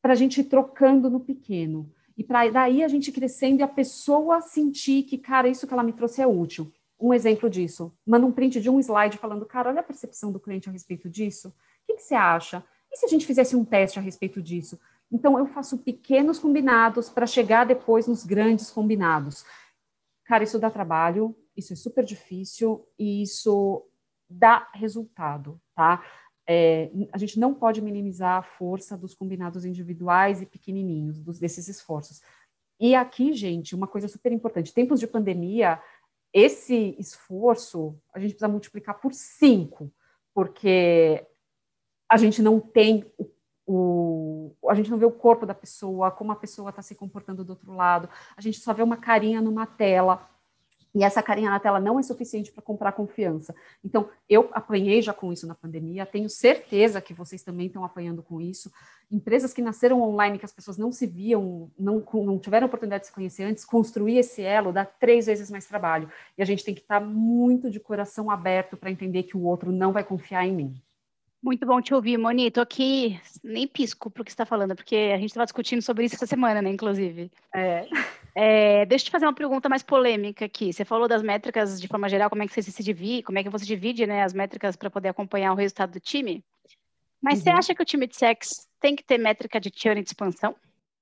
para 0.00 0.12
a 0.12 0.16
gente 0.16 0.40
ir 0.40 0.44
trocando 0.44 1.10
no 1.10 1.18
pequeno. 1.18 1.92
E 2.16 2.22
para 2.22 2.48
daí 2.48 2.84
a 2.84 2.88
gente 2.88 3.10
crescendo 3.10 3.60
e 3.60 3.62
a 3.62 3.68
pessoa 3.68 4.40
sentir 4.40 5.02
que, 5.02 5.18
cara, 5.18 5.48
isso 5.48 5.66
que 5.66 5.72
ela 5.72 5.82
me 5.82 5.92
trouxe 5.92 6.22
é 6.22 6.26
útil. 6.26 6.72
Um 6.98 7.14
exemplo 7.14 7.48
disso, 7.48 7.92
manda 8.06 8.26
um 8.26 8.32
print 8.32 8.60
de 8.60 8.68
um 8.68 8.78
slide 8.78 9.16
falando, 9.16 9.46
cara, 9.46 9.70
olha 9.70 9.80
a 9.80 9.82
percepção 9.82 10.30
do 10.30 10.38
cliente 10.38 10.68
a 10.68 10.72
respeito 10.72 11.08
disso. 11.08 11.48
O 11.48 11.52
que, 11.86 11.94
que 11.94 12.02
você 12.02 12.14
acha? 12.14 12.62
E 12.92 12.96
se 12.96 13.06
a 13.06 13.08
gente 13.08 13.26
fizesse 13.26 13.56
um 13.56 13.64
teste 13.64 13.98
a 13.98 14.02
respeito 14.02 14.42
disso? 14.42 14.78
Então, 15.12 15.38
eu 15.38 15.46
faço 15.46 15.78
pequenos 15.78 16.38
combinados 16.38 17.08
para 17.10 17.26
chegar 17.26 17.64
depois 17.64 18.06
nos 18.06 18.24
grandes 18.24 18.70
combinados. 18.70 19.44
Cara, 20.24 20.44
isso 20.44 20.58
dá 20.58 20.70
trabalho, 20.70 21.36
isso 21.56 21.72
é 21.72 21.76
super 21.76 22.04
difícil 22.04 22.86
e 22.98 23.22
isso 23.22 23.84
dá 24.28 24.68
resultado, 24.72 25.60
tá? 25.74 26.04
É, 26.48 26.90
a 27.12 27.18
gente 27.18 27.38
não 27.38 27.54
pode 27.54 27.80
minimizar 27.80 28.38
a 28.38 28.42
força 28.42 28.96
dos 28.96 29.14
combinados 29.14 29.64
individuais 29.64 30.40
e 30.40 30.46
pequenininhos, 30.46 31.20
dos, 31.20 31.38
desses 31.38 31.68
esforços. 31.68 32.22
E 32.78 32.94
aqui, 32.94 33.32
gente, 33.32 33.74
uma 33.74 33.86
coisa 33.86 34.08
super 34.08 34.32
importante: 34.32 34.72
tempos 34.72 34.98
de 34.98 35.06
pandemia, 35.06 35.80
esse 36.32 36.96
esforço 36.98 37.96
a 38.14 38.18
gente 38.18 38.30
precisa 38.30 38.48
multiplicar 38.48 39.00
por 39.00 39.12
cinco, 39.12 39.92
porque 40.34 41.26
a 42.08 42.16
gente 42.16 42.40
não 42.40 42.58
tem 42.58 43.12
o, 43.18 43.30
o, 43.72 44.50
a 44.68 44.74
gente 44.74 44.90
não 44.90 44.98
vê 44.98 45.04
o 45.04 45.12
corpo 45.12 45.46
da 45.46 45.54
pessoa, 45.54 46.10
como 46.10 46.32
a 46.32 46.36
pessoa 46.36 46.70
está 46.70 46.82
se 46.82 46.96
comportando 46.96 47.44
do 47.44 47.50
outro 47.50 47.72
lado, 47.72 48.08
a 48.36 48.40
gente 48.40 48.58
só 48.58 48.74
vê 48.74 48.82
uma 48.82 48.96
carinha 48.96 49.40
numa 49.40 49.64
tela. 49.64 50.28
E 50.92 51.04
essa 51.04 51.22
carinha 51.22 51.50
na 51.50 51.60
tela 51.60 51.78
não 51.78 52.00
é 52.00 52.02
suficiente 52.02 52.50
para 52.50 52.64
comprar 52.64 52.90
confiança. 52.90 53.54
Então, 53.84 54.08
eu 54.28 54.50
apanhei 54.52 55.00
já 55.00 55.12
com 55.12 55.32
isso 55.32 55.46
na 55.46 55.54
pandemia, 55.54 56.04
tenho 56.04 56.28
certeza 56.28 57.00
que 57.00 57.14
vocês 57.14 57.44
também 57.44 57.68
estão 57.68 57.84
apanhando 57.84 58.24
com 58.24 58.40
isso. 58.40 58.72
Empresas 59.08 59.54
que 59.54 59.62
nasceram 59.62 60.02
online, 60.02 60.36
que 60.36 60.44
as 60.44 60.52
pessoas 60.52 60.76
não 60.76 60.90
se 60.90 61.06
viam, 61.06 61.70
não, 61.78 62.04
não 62.12 62.40
tiveram 62.40 62.66
oportunidade 62.66 63.02
de 63.02 63.06
se 63.06 63.14
conhecer 63.14 63.44
antes, 63.44 63.64
construir 63.64 64.18
esse 64.18 64.42
elo 64.42 64.72
dá 64.72 64.84
três 64.84 65.26
vezes 65.26 65.48
mais 65.48 65.64
trabalho. 65.64 66.10
E 66.36 66.42
a 66.42 66.44
gente 66.44 66.64
tem 66.64 66.74
que 66.74 66.80
estar 66.80 66.98
tá 66.98 67.06
muito 67.06 67.70
de 67.70 67.78
coração 67.78 68.28
aberto 68.28 68.76
para 68.76 68.90
entender 68.90 69.22
que 69.22 69.36
o 69.36 69.44
outro 69.44 69.70
não 69.70 69.92
vai 69.92 70.02
confiar 70.02 70.44
em 70.44 70.56
mim. 70.56 70.82
Muito 71.42 71.66
bom 71.66 71.80
te 71.80 71.94
ouvir, 71.94 72.18
Moni. 72.18 72.50
Tô 72.50 72.60
aqui, 72.60 73.18
nem 73.42 73.66
pisco 73.66 74.10
pro 74.10 74.22
que 74.22 74.30
você 74.30 74.34
está 74.34 74.44
falando, 74.44 74.76
porque 74.76 75.10
a 75.14 75.16
gente 75.16 75.30
estava 75.30 75.46
discutindo 75.46 75.80
sobre 75.80 76.04
isso 76.04 76.14
essa 76.14 76.26
semana, 76.26 76.60
né, 76.60 76.68
inclusive. 76.68 77.30
É. 77.54 77.86
É, 78.34 78.86
deixa 78.86 79.04
eu 79.04 79.06
te 79.06 79.10
fazer 79.10 79.26
uma 79.26 79.34
pergunta 79.34 79.68
mais 79.68 79.82
polêmica 79.82 80.44
aqui. 80.44 80.72
Você 80.72 80.84
falou 80.84 81.08
das 81.08 81.22
métricas 81.22 81.80
de 81.80 81.88
forma 81.88 82.08
geral, 82.08 82.28
como 82.28 82.42
é 82.42 82.46
que 82.46 82.52
você 82.52 82.70
se 82.70 82.82
divide, 82.82 83.22
como 83.22 83.38
é 83.38 83.42
que 83.42 83.48
você 83.48 83.64
divide 83.64 84.06
né, 84.06 84.22
as 84.22 84.34
métricas 84.34 84.76
para 84.76 84.90
poder 84.90 85.08
acompanhar 85.08 85.52
o 85.52 85.56
resultado 85.56 85.92
do 85.92 86.00
time. 86.00 86.44
Mas 87.22 87.38
uhum. 87.38 87.44
você 87.44 87.50
acha 87.50 87.74
que 87.74 87.82
o 87.82 87.86
time 87.86 88.06
de 88.06 88.16
sex 88.16 88.68
tem 88.78 88.94
que 88.94 89.04
ter 89.04 89.18
métrica 89.18 89.58
de 89.58 89.70
churn 89.74 90.02
de 90.02 90.08
expansão? 90.08 90.54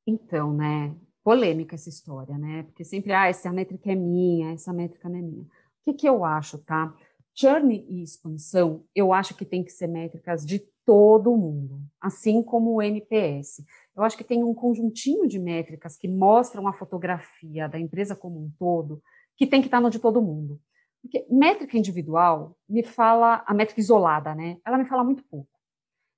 Então, 0.07 0.53
né? 0.53 0.95
Polêmica 1.23 1.75
essa 1.75 1.89
história, 1.89 2.39
né? 2.39 2.63
Porque 2.63 2.85
sempre, 2.85 3.13
ah, 3.13 3.27
essa 3.27 3.53
métrica 3.53 3.93
é 3.93 3.95
minha, 3.95 4.53
essa 4.53 4.73
métrica 4.73 5.09
não 5.09 5.19
é 5.19 5.23
minha. 5.23 5.43
O 5.43 5.49
que, 5.85 5.95
que 5.95 6.09
eu 6.09 6.25
acho, 6.25 6.59
tá? 6.59 6.95
Churn 7.39 7.87
e 7.89 8.03
expansão, 8.03 8.85
eu 8.93 9.13
acho 9.13 9.33
que 9.37 9.45
tem 9.45 9.63
que 9.63 9.71
ser 9.71 9.87
métricas 9.87 10.45
de 10.45 10.59
todo 10.85 11.37
mundo, 11.37 11.81
assim 12.01 12.43
como 12.43 12.75
o 12.75 12.83
NPS. 12.83 13.65
Eu 13.97 14.03
acho 14.03 14.17
que 14.17 14.25
tem 14.25 14.43
um 14.43 14.53
conjuntinho 14.53 15.29
de 15.29 15.39
métricas 15.39 15.97
que 15.97 16.09
mostram 16.09 16.67
a 16.67 16.73
fotografia 16.73 17.69
da 17.69 17.79
empresa 17.79 18.17
como 18.17 18.41
um 18.41 18.51
todo, 18.59 19.01
que 19.37 19.47
tem 19.47 19.61
que 19.61 19.69
estar 19.69 19.81
no 19.81 19.89
de 19.89 20.01
todo 20.01 20.21
mundo. 20.21 20.61
Porque 21.01 21.25
métrica 21.31 21.79
individual 21.79 22.57
me 22.69 22.83
fala, 22.83 23.45
a 23.47 23.55
métrica 23.55 23.81
isolada, 23.81 24.35
né? 24.35 24.59
Ela 24.67 24.77
me 24.77 24.87
fala 24.87 25.05
muito 25.05 25.23
pouco. 25.23 25.49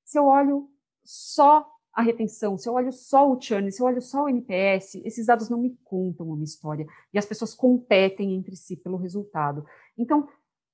Se 0.06 0.18
eu 0.18 0.24
olho 0.24 0.70
só 1.04 1.70
a 1.92 2.00
retenção, 2.00 2.56
se 2.56 2.66
eu 2.66 2.72
olho 2.72 2.92
só 2.92 3.30
o 3.30 3.38
churn, 3.38 3.70
se 3.70 3.82
eu 3.82 3.86
olho 3.86 4.00
só 4.00 4.24
o 4.24 4.28
NPS, 4.28 4.94
esses 5.04 5.26
dados 5.26 5.50
não 5.50 5.58
me 5.58 5.76
contam 5.84 6.30
uma 6.30 6.44
história. 6.44 6.86
E 7.12 7.18
as 7.18 7.26
pessoas 7.26 7.54
competem 7.54 8.34
entre 8.34 8.56
si 8.56 8.74
pelo 8.74 8.96
resultado. 8.96 9.66
Então, 9.98 10.26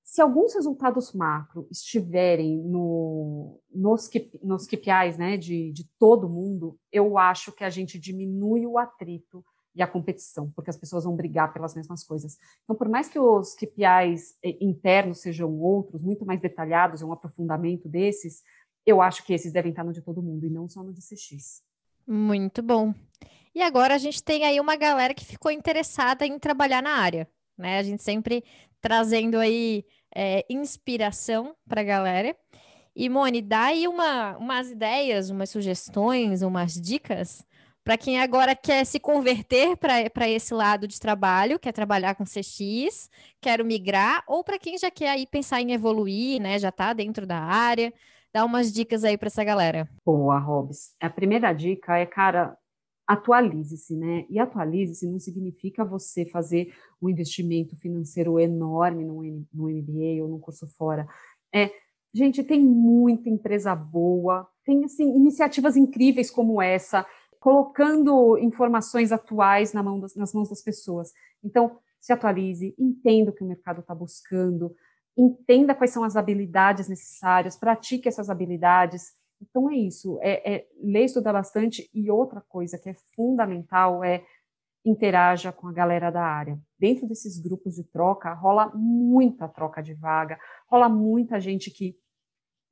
se 0.07 0.23
alguns 0.23 0.55
resultados 0.55 1.13
macro 1.13 1.67
estiverem 1.69 2.63
no, 2.63 3.61
nos, 3.75 4.09
nos 4.41 4.65
KPIs 4.65 5.19
né, 5.19 5.37
de, 5.37 5.73
de 5.73 5.85
todo 5.99 6.29
mundo, 6.29 6.79
eu 6.93 7.19
acho 7.19 7.51
que 7.51 7.65
a 7.65 7.69
gente 7.69 7.99
diminui 7.99 8.65
o 8.65 8.79
atrito 8.79 9.45
e 9.75 9.83
a 9.83 9.87
competição, 9.87 10.49
porque 10.53 10.71
as 10.71 10.77
pessoas 10.77 11.03
vão 11.03 11.17
brigar 11.17 11.53
pelas 11.53 11.75
mesmas 11.75 12.05
coisas. 12.05 12.39
Então, 12.63 12.77
por 12.77 12.89
mais 12.89 13.09
que 13.09 13.19
os 13.19 13.55
KPIs 13.57 14.39
eh, 14.45 14.57
internos 14.61 15.21
sejam 15.21 15.53
outros, 15.59 16.01
muito 16.01 16.25
mais 16.25 16.41
detalhados, 16.41 17.03
um 17.03 17.13
aprofundamento 17.13 17.89
desses, 17.89 18.45
eu 18.87 19.03
acho 19.03 19.27
que 19.27 19.35
esses 19.35 19.53
devem 19.53 19.71
estar 19.71 19.83
no 19.83 19.93
de 19.93 20.03
todo 20.03 20.23
mundo 20.23 20.47
e 20.47 20.51
não 20.51 20.69
só 20.69 20.85
no 20.85 20.93
de 20.93 21.01
CX. 21.01 21.65
Muito 22.07 22.63
bom. 22.63 22.95
E 23.53 23.61
agora 23.61 23.97
a 23.97 23.99
gente 23.99 24.23
tem 24.23 24.45
aí 24.45 24.61
uma 24.61 24.77
galera 24.77 25.13
que 25.13 25.25
ficou 25.25 25.51
interessada 25.51 26.25
em 26.25 26.39
trabalhar 26.39 26.81
na 26.81 26.93
área, 26.93 27.29
né? 27.59 27.81
A 27.81 27.83
gente 27.83 28.05
sempre 28.05 28.45
trazendo 28.81 29.39
aí 29.39 29.85
é, 30.15 30.45
inspiração 30.49 31.55
para 31.69 31.81
a 31.81 31.85
galera. 31.85 32.37
E, 32.95 33.09
Mone, 33.09 33.43
dá 33.43 33.65
aí 33.65 33.87
uma, 33.87 34.37
umas 34.39 34.71
ideias, 34.71 35.31
umas 35.31 35.51
sugestões, 35.51 36.43
umas 36.43 36.75
dicas 36.75 37.45
para 37.87 37.97
quem 37.97 38.21
agora 38.21 38.57
quer 38.57 38.85
se 38.85 38.99
converter 38.99 39.77
para 39.77 40.29
esse 40.29 40.53
lado 40.53 40.89
de 40.89 40.99
trabalho, 40.99 41.57
quer 41.57 41.71
trabalhar 41.71 42.17
com 42.17 42.25
CX, 42.25 43.09
quer 43.41 43.63
migrar, 43.63 44.25
ou 44.27 44.43
para 44.43 44.59
quem 44.59 44.77
já 44.77 44.91
quer 44.91 45.11
aí 45.11 45.25
pensar 45.25 45.61
em 45.61 45.71
evoluir, 45.71 46.43
né? 46.43 46.59
Já 46.59 46.71
está 46.71 46.93
dentro 46.93 47.25
da 47.25 47.39
área. 47.39 47.95
Dá 48.35 48.45
umas 48.45 48.73
dicas 48.73 49.05
aí 49.05 49.17
para 49.17 49.29
essa 49.29 49.45
galera. 49.45 49.89
Boa, 50.05 50.37
Robs. 50.37 50.97
A 51.01 51.09
primeira 51.09 51.53
dica 51.53 51.97
é, 51.97 52.05
cara, 52.05 52.59
atualize-se, 53.07 53.97
né? 53.97 54.27
E 54.29 54.39
atualize-se 54.39 55.07
não 55.07 55.21
significa 55.21 55.85
você 55.85 56.27
fazer 56.27 56.75
um 57.01 57.09
investimento 57.09 57.77
financeiro 57.77 58.39
enorme 58.41 59.05
no, 59.05 59.23
no 59.53 59.69
MBA 59.69 60.23
ou 60.23 60.29
num 60.29 60.41
curso 60.41 60.67
fora. 60.67 61.07
É, 61.55 61.71
gente, 62.13 62.43
tem 62.43 62.61
muita 62.61 63.29
empresa 63.29 63.75
boa, 63.75 64.49
tem 64.65 64.85
assim 64.85 65.15
iniciativas 65.15 65.77
incríveis 65.77 66.31
como 66.31 66.61
essa, 66.61 67.07
colocando 67.39 68.37
informações 68.39 69.13
atuais 69.13 69.73
na 69.73 69.83
mão 69.83 70.01
das, 70.01 70.17
nas 70.17 70.33
mãos 70.33 70.49
das 70.49 70.63
pessoas. 70.63 71.13
Então, 71.45 71.79
se 72.01 72.13
atualize, 72.13 72.75
entenda 72.79 73.31
o 73.31 73.35
que 73.35 73.45
o 73.45 73.47
mercado 73.47 73.81
está 73.81 73.95
buscando, 73.95 74.75
entenda 75.17 75.75
quais 75.75 75.93
são 75.93 76.03
as 76.03 76.17
habilidades 76.17 76.89
necessárias, 76.89 77.57
pratique 77.57 78.09
essas 78.09 78.29
habilidades 78.29 79.15
então 79.41 79.71
é 79.71 79.77
isso, 79.77 80.19
é, 80.21 80.55
é 80.55 80.67
ler, 80.83 81.05
estudar 81.05 81.33
bastante 81.33 81.89
e 81.93 82.11
outra 82.11 82.41
coisa 82.41 82.79
que 82.79 82.89
é 82.89 82.95
fundamental 83.15 84.03
é 84.03 84.25
interaja 84.85 85.53
com 85.53 85.67
a 85.67 85.73
galera 85.73 86.11
da 86.11 86.23
área. 86.23 86.59
Dentro 86.79 87.09
desses 87.09 87.41
grupos 87.41 87.75
de 87.75 87.85
troca, 87.85 88.33
rola 88.33 88.71
muita 88.75 89.49
troca 89.49 89.83
de 89.83 89.95
vaga, 89.95 90.39
rola 90.71 90.89
muita 90.89 91.41
gente 91.41 91.71
que 91.71 91.97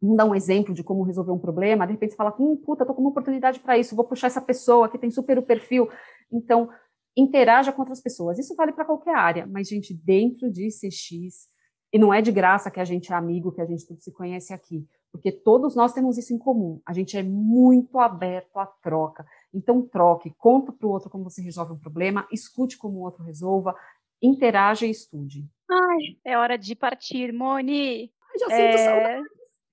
não 0.00 0.14
dá 0.14 0.24
um 0.24 0.34
exemplo 0.34 0.72
de 0.74 0.84
como 0.84 1.02
resolver 1.02 1.32
um 1.32 1.38
problema, 1.38 1.86
de 1.86 1.92
repente 1.92 2.14
fala, 2.14 2.34
hum, 2.38 2.56
puta, 2.56 2.86
tô 2.86 2.94
com 2.94 3.00
uma 3.00 3.10
oportunidade 3.10 3.58
para 3.58 3.78
isso, 3.78 3.96
vou 3.96 4.04
puxar 4.04 4.28
essa 4.28 4.40
pessoa 4.40 4.88
que 4.88 4.98
tem 4.98 5.10
super 5.10 5.38
o 5.38 5.42
perfil. 5.42 5.88
Então, 6.30 6.68
interaja 7.16 7.72
com 7.72 7.80
outras 7.80 8.00
pessoas. 8.00 8.38
Isso 8.38 8.54
vale 8.54 8.72
para 8.72 8.84
qualquer 8.84 9.14
área, 9.14 9.46
mas, 9.46 9.68
gente, 9.68 9.94
dentro 9.94 10.50
de 10.50 10.68
CX, 10.68 11.48
e 11.92 11.98
não 11.98 12.12
é 12.12 12.20
de 12.20 12.30
graça 12.30 12.70
que 12.70 12.80
a 12.80 12.84
gente 12.84 13.12
é 13.12 13.16
amigo, 13.16 13.52
que 13.52 13.60
a 13.60 13.66
gente 13.66 13.86
tudo 13.86 14.00
se 14.02 14.12
conhece 14.12 14.52
aqui 14.52 14.86
porque 15.14 15.30
todos 15.30 15.76
nós 15.76 15.92
temos 15.92 16.18
isso 16.18 16.34
em 16.34 16.38
comum. 16.38 16.82
A 16.84 16.92
gente 16.92 17.16
é 17.16 17.22
muito 17.22 18.00
aberto 18.00 18.58
à 18.58 18.66
troca. 18.66 19.24
Então, 19.54 19.80
troque, 19.80 20.34
conta 20.36 20.72
para 20.72 20.88
o 20.88 20.90
outro 20.90 21.08
como 21.08 21.22
você 21.22 21.40
resolve 21.40 21.72
um 21.72 21.78
problema, 21.78 22.26
escute 22.32 22.76
como 22.76 22.98
o 22.98 23.02
outro 23.02 23.22
resolva, 23.22 23.76
interaja 24.20 24.84
e 24.86 24.90
estude. 24.90 25.48
Ai, 25.70 26.18
é 26.24 26.36
hora 26.36 26.58
de 26.58 26.74
partir, 26.74 27.32
Moni. 27.32 28.10
Ai, 28.28 28.38
já 28.40 28.46
sinto 28.46 28.58
é... 28.58 28.78
saudade. 28.78 29.28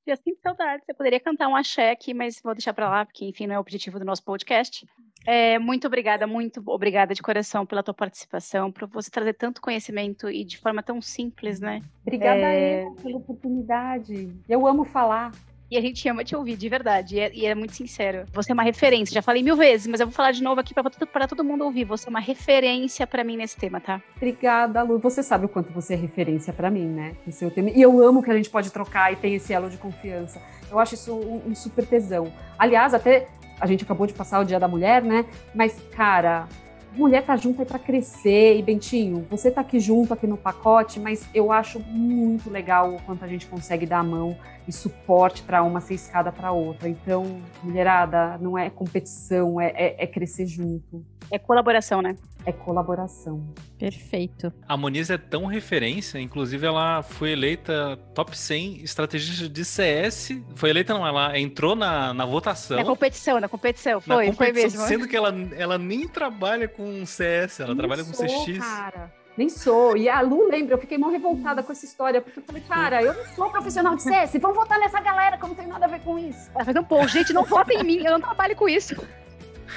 Já 0.08 0.16
sinto 0.16 0.40
saudade. 0.42 0.84
Você 0.86 0.94
poderia 0.94 1.20
cantar 1.20 1.48
um 1.48 1.56
axé 1.56 1.92
aqui, 1.92 2.14
mas 2.14 2.42
vou 2.44 2.56
deixar 2.56 2.74
para 2.74 2.90
lá, 2.90 3.06
porque, 3.06 3.26
enfim, 3.26 3.48
não 3.48 3.56
é 3.56 3.58
o 3.58 3.62
objetivo 3.62 4.00
do 4.00 4.06
nosso 4.06 4.24
podcast. 4.24 4.88
É, 5.26 5.60
muito 5.60 5.86
obrigada, 5.86 6.26
muito 6.26 6.64
obrigada 6.66 7.14
de 7.14 7.22
coração 7.22 7.66
pela 7.66 7.84
tua 7.84 7.94
participação, 7.94 8.72
por 8.72 8.88
você 8.88 9.12
trazer 9.12 9.34
tanto 9.34 9.62
conhecimento 9.62 10.28
e 10.30 10.44
de 10.44 10.58
forma 10.58 10.82
tão 10.82 11.00
simples, 11.00 11.60
né? 11.60 11.82
Obrigada 12.02 12.42
é... 12.42 12.86
eu 12.86 12.92
pela 12.94 13.18
oportunidade. 13.18 14.34
Eu 14.50 14.66
amo 14.66 14.84
falar. 14.84 15.32
E 15.72 15.78
a 15.78 15.82
gente 15.82 16.06
ama 16.10 16.22
te 16.22 16.36
ouvir, 16.36 16.58
de 16.58 16.68
verdade. 16.68 17.16
E 17.16 17.20
é, 17.22 17.32
e 17.34 17.46
é, 17.46 17.56
muito 17.56 17.74
sincero. 17.74 18.26
Você 18.34 18.52
é 18.52 18.54
uma 18.54 18.62
referência. 18.62 19.14
Já 19.14 19.22
falei 19.22 19.42
mil 19.42 19.56
vezes, 19.56 19.88
mas 19.88 20.02
eu 20.02 20.06
vou 20.06 20.14
falar 20.14 20.34
de 20.34 20.44
novo 20.44 20.60
aqui 20.60 20.74
para 20.74 21.28
todo 21.30 21.46
mundo 21.46 21.64
ouvir. 21.64 21.86
Você 21.86 22.10
é 22.10 22.10
uma 22.10 22.20
referência 22.20 23.08
para 23.08 23.24
mim 23.24 23.38
nesse 23.38 23.56
tema, 23.56 23.80
tá? 23.80 24.02
Obrigada, 24.18 24.84
Lu. 24.84 25.00
Você 25.00 25.24
sabe 25.24 25.46
o 25.46 25.50
quanto 25.50 25.72
você 25.72 25.94
é 25.94 25.96
referência 25.96 26.52
para 26.52 26.70
mim, 26.70 26.86
né? 26.88 27.16
No 27.26 27.32
seu 27.32 27.50
tema. 27.50 27.70
E 27.70 27.82
eu 27.82 28.06
amo 28.06 28.22
que 28.22 28.30
a 28.30 28.36
gente 28.36 28.50
pode 28.50 28.70
trocar 28.70 29.14
e 29.14 29.16
tem 29.16 29.36
esse 29.36 29.54
elo 29.54 29.70
de 29.70 29.78
confiança. 29.78 30.42
Eu 30.70 30.78
acho 30.78 30.96
isso 30.96 31.14
um, 31.14 31.52
um 31.52 31.56
super 31.56 31.86
tesão. 31.86 32.34
Aliás, 32.60 32.94
até 32.94 33.30
a 33.58 33.66
gente 33.66 33.86
acabou 33.86 34.06
de 34.06 34.14
passar 34.14 34.42
o 34.42 34.44
Dia 34.44 34.60
da 34.60 34.68
Mulher, 34.68 35.02
né? 35.02 35.24
Mas, 35.56 35.82
cara, 35.96 36.50
mulher 36.92 37.24
tá 37.26 37.36
junto 37.36 37.62
aí 37.62 37.66
para 37.66 37.80
crescer. 37.80 38.58
E 38.58 38.62
Bentinho, 38.62 39.26
você 39.30 39.50
tá 39.50 39.62
aqui 39.62 39.80
junto 39.80 40.14
aqui 40.14 40.28
no 40.28 40.38
pacote, 40.38 41.00
mas 41.00 41.28
eu 41.34 41.52
acho 41.52 41.80
muito 41.80 42.50
legal 42.50 42.96
o 42.96 43.02
quanto 43.02 43.24
a 43.24 43.28
gente 43.28 43.46
consegue 43.48 43.86
dar 43.86 44.00
a 44.00 44.04
mão 44.04 44.38
e 44.68 44.72
suporte 44.72 45.42
para 45.44 45.64
uma 45.64 45.82
ser 45.82 45.96
escada 45.96 46.32
para 46.32 46.52
outra. 46.52 46.88
Então, 46.88 47.42
mulherada, 47.64 48.38
não 48.38 48.58
é 48.58 48.70
competição, 48.70 49.60
é, 49.60 49.74
é, 49.76 50.04
é 50.04 50.08
crescer 50.08 50.46
junto. 50.46 51.06
É 51.32 51.40
colaboração, 51.40 52.02
né? 52.02 52.16
É 52.46 52.52
colaboração. 52.52 53.54
Perfeito. 53.78 54.52
A 54.68 54.76
Moniz 54.76 55.10
é 55.10 55.18
tão 55.18 55.46
referência, 55.46 56.20
inclusive 56.20 56.66
ela 56.66 57.04
foi 57.04 57.32
eleita 57.32 57.98
top 58.14 58.38
100 58.38 58.84
estrategista 58.84 59.48
de 59.48 59.64
CS. 59.64 60.32
Foi 60.56 60.70
eleita, 60.70 60.94
não, 60.94 61.06
ela 61.06 61.38
entrou 61.38 61.76
na, 61.76 62.14
na 62.14 62.26
votação. 62.26 62.78
Na 62.78 62.86
competição, 62.86 63.40
na 63.40 63.48
competição, 63.48 64.02
na 64.06 64.16
foi, 64.16 64.26
competição, 64.28 64.54
foi 64.54 64.62
mesmo. 64.62 64.88
Sendo 64.88 65.08
que 65.08 65.16
ela, 65.16 65.34
ela 65.56 65.78
nem 65.78 66.08
trabalha 66.08 66.68
com 66.68 67.06
CS, 67.06 67.60
ela 67.60 67.70
Nem 67.70 67.78
trabalha 67.78 68.04
com 68.04 68.14
sou, 68.14 68.26
CX. 68.26 68.58
Cara. 68.58 69.22
Nem 69.38 69.50
sou. 69.50 69.96
E 69.96 70.10
a 70.10 70.22
Lu 70.22 70.50
lembra, 70.50 70.76
eu 70.76 70.80
fiquei 70.80 70.98
mal 70.98 71.10
revoltada 71.10 71.64
com 71.64 71.72
essa 71.72 71.86
história, 71.86 72.22
porque 72.22 72.40
eu 72.40 72.44
falei, 72.44 72.62
cara, 72.68 73.02
eu 73.02 73.14
não 73.14 73.26
sou 73.34 73.50
profissional 73.50 73.96
de 73.96 74.04
CS, 74.04 74.34
vamos 74.42 74.58
votar 74.58 74.78
nessa 74.80 75.00
galera 75.00 75.38
que 75.38 75.44
eu 75.44 75.50
não 75.50 75.56
tem 75.56 75.68
nada 75.68 75.86
a 75.86 75.88
ver 75.88 76.02
com 76.02 76.20
isso. 76.20 76.50
Ela 76.54 76.66
fez 76.66 76.76
um 76.76 76.84
post, 76.84 77.18
gente, 77.18 77.34
não 77.34 77.44
vota 77.44 77.74
em 77.74 77.84
mim, 77.84 78.04
eu 78.04 78.12
não 78.12 78.22
trabalho 78.22 78.56
com 78.56 78.68
isso. 78.68 78.96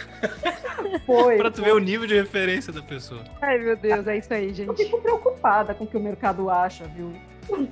Foi. 1.07 1.37
Pra 1.37 1.51
tu 1.51 1.63
ver 1.63 1.73
o 1.75 1.79
nível 1.79 2.07
de 2.07 2.15
referência 2.15 2.73
da 2.73 2.83
pessoa. 2.83 3.23
Ai, 3.41 3.59
meu 3.59 3.77
Deus, 3.77 4.07
é 4.07 4.19
isso 4.19 4.33
aí, 4.33 4.49
Eu 4.49 4.55
gente. 4.55 4.77
fico 4.85 5.01
preocupada 5.01 5.75
com 5.75 5.85
o 5.85 5.87
que 5.87 5.97
o 5.97 6.01
mercado 6.01 6.49
acha, 6.51 6.85
viu? 6.89 7.13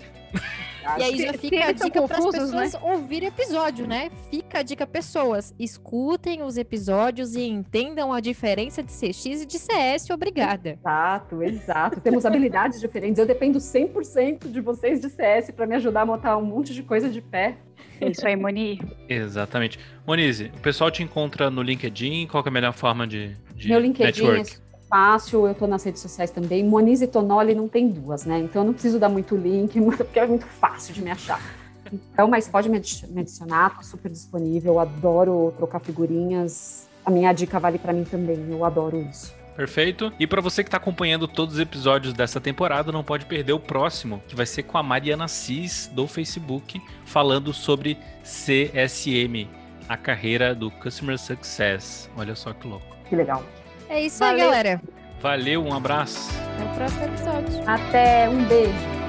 E 0.99 1.03
aí 1.03 1.19
já 1.19 1.33
fica 1.35 1.67
a 1.67 1.73
dica 1.73 2.03
para 2.03 2.19
as 2.19 2.25
confusos, 2.25 2.51
pessoas 2.51 2.83
ouvirem 2.83 3.29
episódio, 3.29 3.87
né? 3.87 4.11
Fica 4.31 4.59
a 4.59 4.63
dica, 4.63 4.87
pessoas, 4.87 5.55
escutem 5.59 6.43
os 6.43 6.57
episódios 6.57 7.35
e 7.35 7.43
entendam 7.43 8.13
a 8.13 8.21
diferença 8.21 8.83
de 8.83 8.93
CX 8.93 9.43
e 9.43 9.47
de 9.47 9.59
CS. 9.59 10.11
Obrigada. 10.11 10.79
Exato, 10.81 11.43
exato. 11.43 12.01
Temos 12.01 12.27
habilidades 12.27 12.81
diferentes. 12.81 13.19
Eu 13.19 13.27
dependo 13.27 13.59
100% 13.59 14.51
de 14.51 14.61
vocês 14.61 15.01
de 15.01 15.09
CS 15.09 15.51
para 15.51 15.67
me 15.67 15.77
ajudar 15.77 16.03
a 16.03 16.07
montar 16.07 16.37
um 16.37 16.45
monte 16.45 16.75
de 16.75 16.83
coisa 16.83 17.09
de 17.09 17.21
pé. 17.21 17.57
É 18.01 18.09
isso 18.09 18.27
aí, 18.27 18.37
Moni. 18.37 18.81
Exatamente. 19.09 19.79
Monize, 20.07 20.51
o 20.57 20.61
pessoal 20.61 20.91
te 20.91 21.03
encontra 21.03 21.51
no 21.51 21.63
LinkedIn, 21.63 22.27
qual 22.27 22.43
que 22.43 22.49
é 22.49 22.51
a 22.51 22.53
melhor 22.53 22.73
forma 22.73 23.07
de, 23.07 23.37
de 23.55 23.69
Meu 23.69 23.79
LinkedIn 23.79 24.23
network? 24.23 24.53
é 24.53 24.72
fácil, 24.97 25.47
eu 25.47 25.55
tô 25.55 25.67
nas 25.67 25.83
redes 25.83 26.03
sociais 26.03 26.31
também. 26.31 26.63
Monize 26.63 27.07
Tonoli 27.07 27.55
não 27.55 27.67
tem 27.67 27.89
duas, 27.89 28.27
né? 28.27 28.39
Então 28.41 28.61
eu 28.61 28.67
não 28.67 28.75
preciso 28.75 28.99
dar 28.99 29.09
muito 29.09 29.35
link, 29.35 29.81
porque 29.97 30.21
é 30.21 30.27
muito 30.27 30.45
fácil 30.45 30.93
de 30.93 31.01
me 31.01 31.11
achar. 31.11 31.41
Então, 31.91 32.29
mas 32.29 32.47
pode 32.47 32.69
me 32.69 32.77
adi- 32.77 33.07
me 33.09 33.23
adicionar, 33.23 33.75
tô 33.77 33.83
super 33.83 34.11
disponível. 34.11 34.79
Adoro 34.79 35.55
trocar 35.57 35.81
figurinhas. 35.81 36.89
A 37.05 37.11
minha 37.11 37.33
dica 37.33 37.59
vale 37.59 37.79
para 37.79 37.93
mim 37.93 38.05
também. 38.05 38.47
Eu 38.51 38.65
adoro 38.65 39.01
isso. 39.11 39.35
Perfeito. 39.57 40.13
E 40.19 40.27
pra 40.27 40.41
você 40.41 40.63
que 40.65 40.71
tá 40.71 40.77
acompanhando 40.79 41.27
todos 41.29 41.55
os 41.57 41.61
episódios 41.61 42.15
dessa 42.15 42.41
temporada, 42.41 42.91
não 42.93 43.03
pode 43.05 43.27
perder 43.27 43.53
o 43.53 43.61
próximo, 43.61 44.23
que 44.29 44.35
vai 44.37 44.47
ser 44.47 44.63
com 44.63 44.79
a 44.79 44.83
Mariana 44.83 45.29
Cis 45.29 45.91
do 45.93 46.07
Facebook, 46.07 46.81
falando 47.05 47.53
sobre 47.53 47.99
CSM, 48.23 49.47
a 49.89 49.97
carreira 49.97 50.55
do 50.55 50.71
Customer 50.71 51.19
Success. 51.19 52.09
Olha 52.17 52.35
só 52.35 52.53
que 52.55 52.67
louco. 52.67 52.87
Que 53.09 53.17
legal. 53.17 53.43
É 53.93 54.01
isso 54.01 54.25
aí, 54.25 54.31
Valeu. 54.31 54.47
galera. 54.47 54.83
Valeu, 55.21 55.63
um 55.63 55.75
abraço. 55.75 56.31
Até 56.55 56.65
o 56.65 56.75
próximo 56.75 57.05
episódio. 57.05 57.63
Até 57.67 58.29
um 58.31 58.43
beijo. 58.45 59.02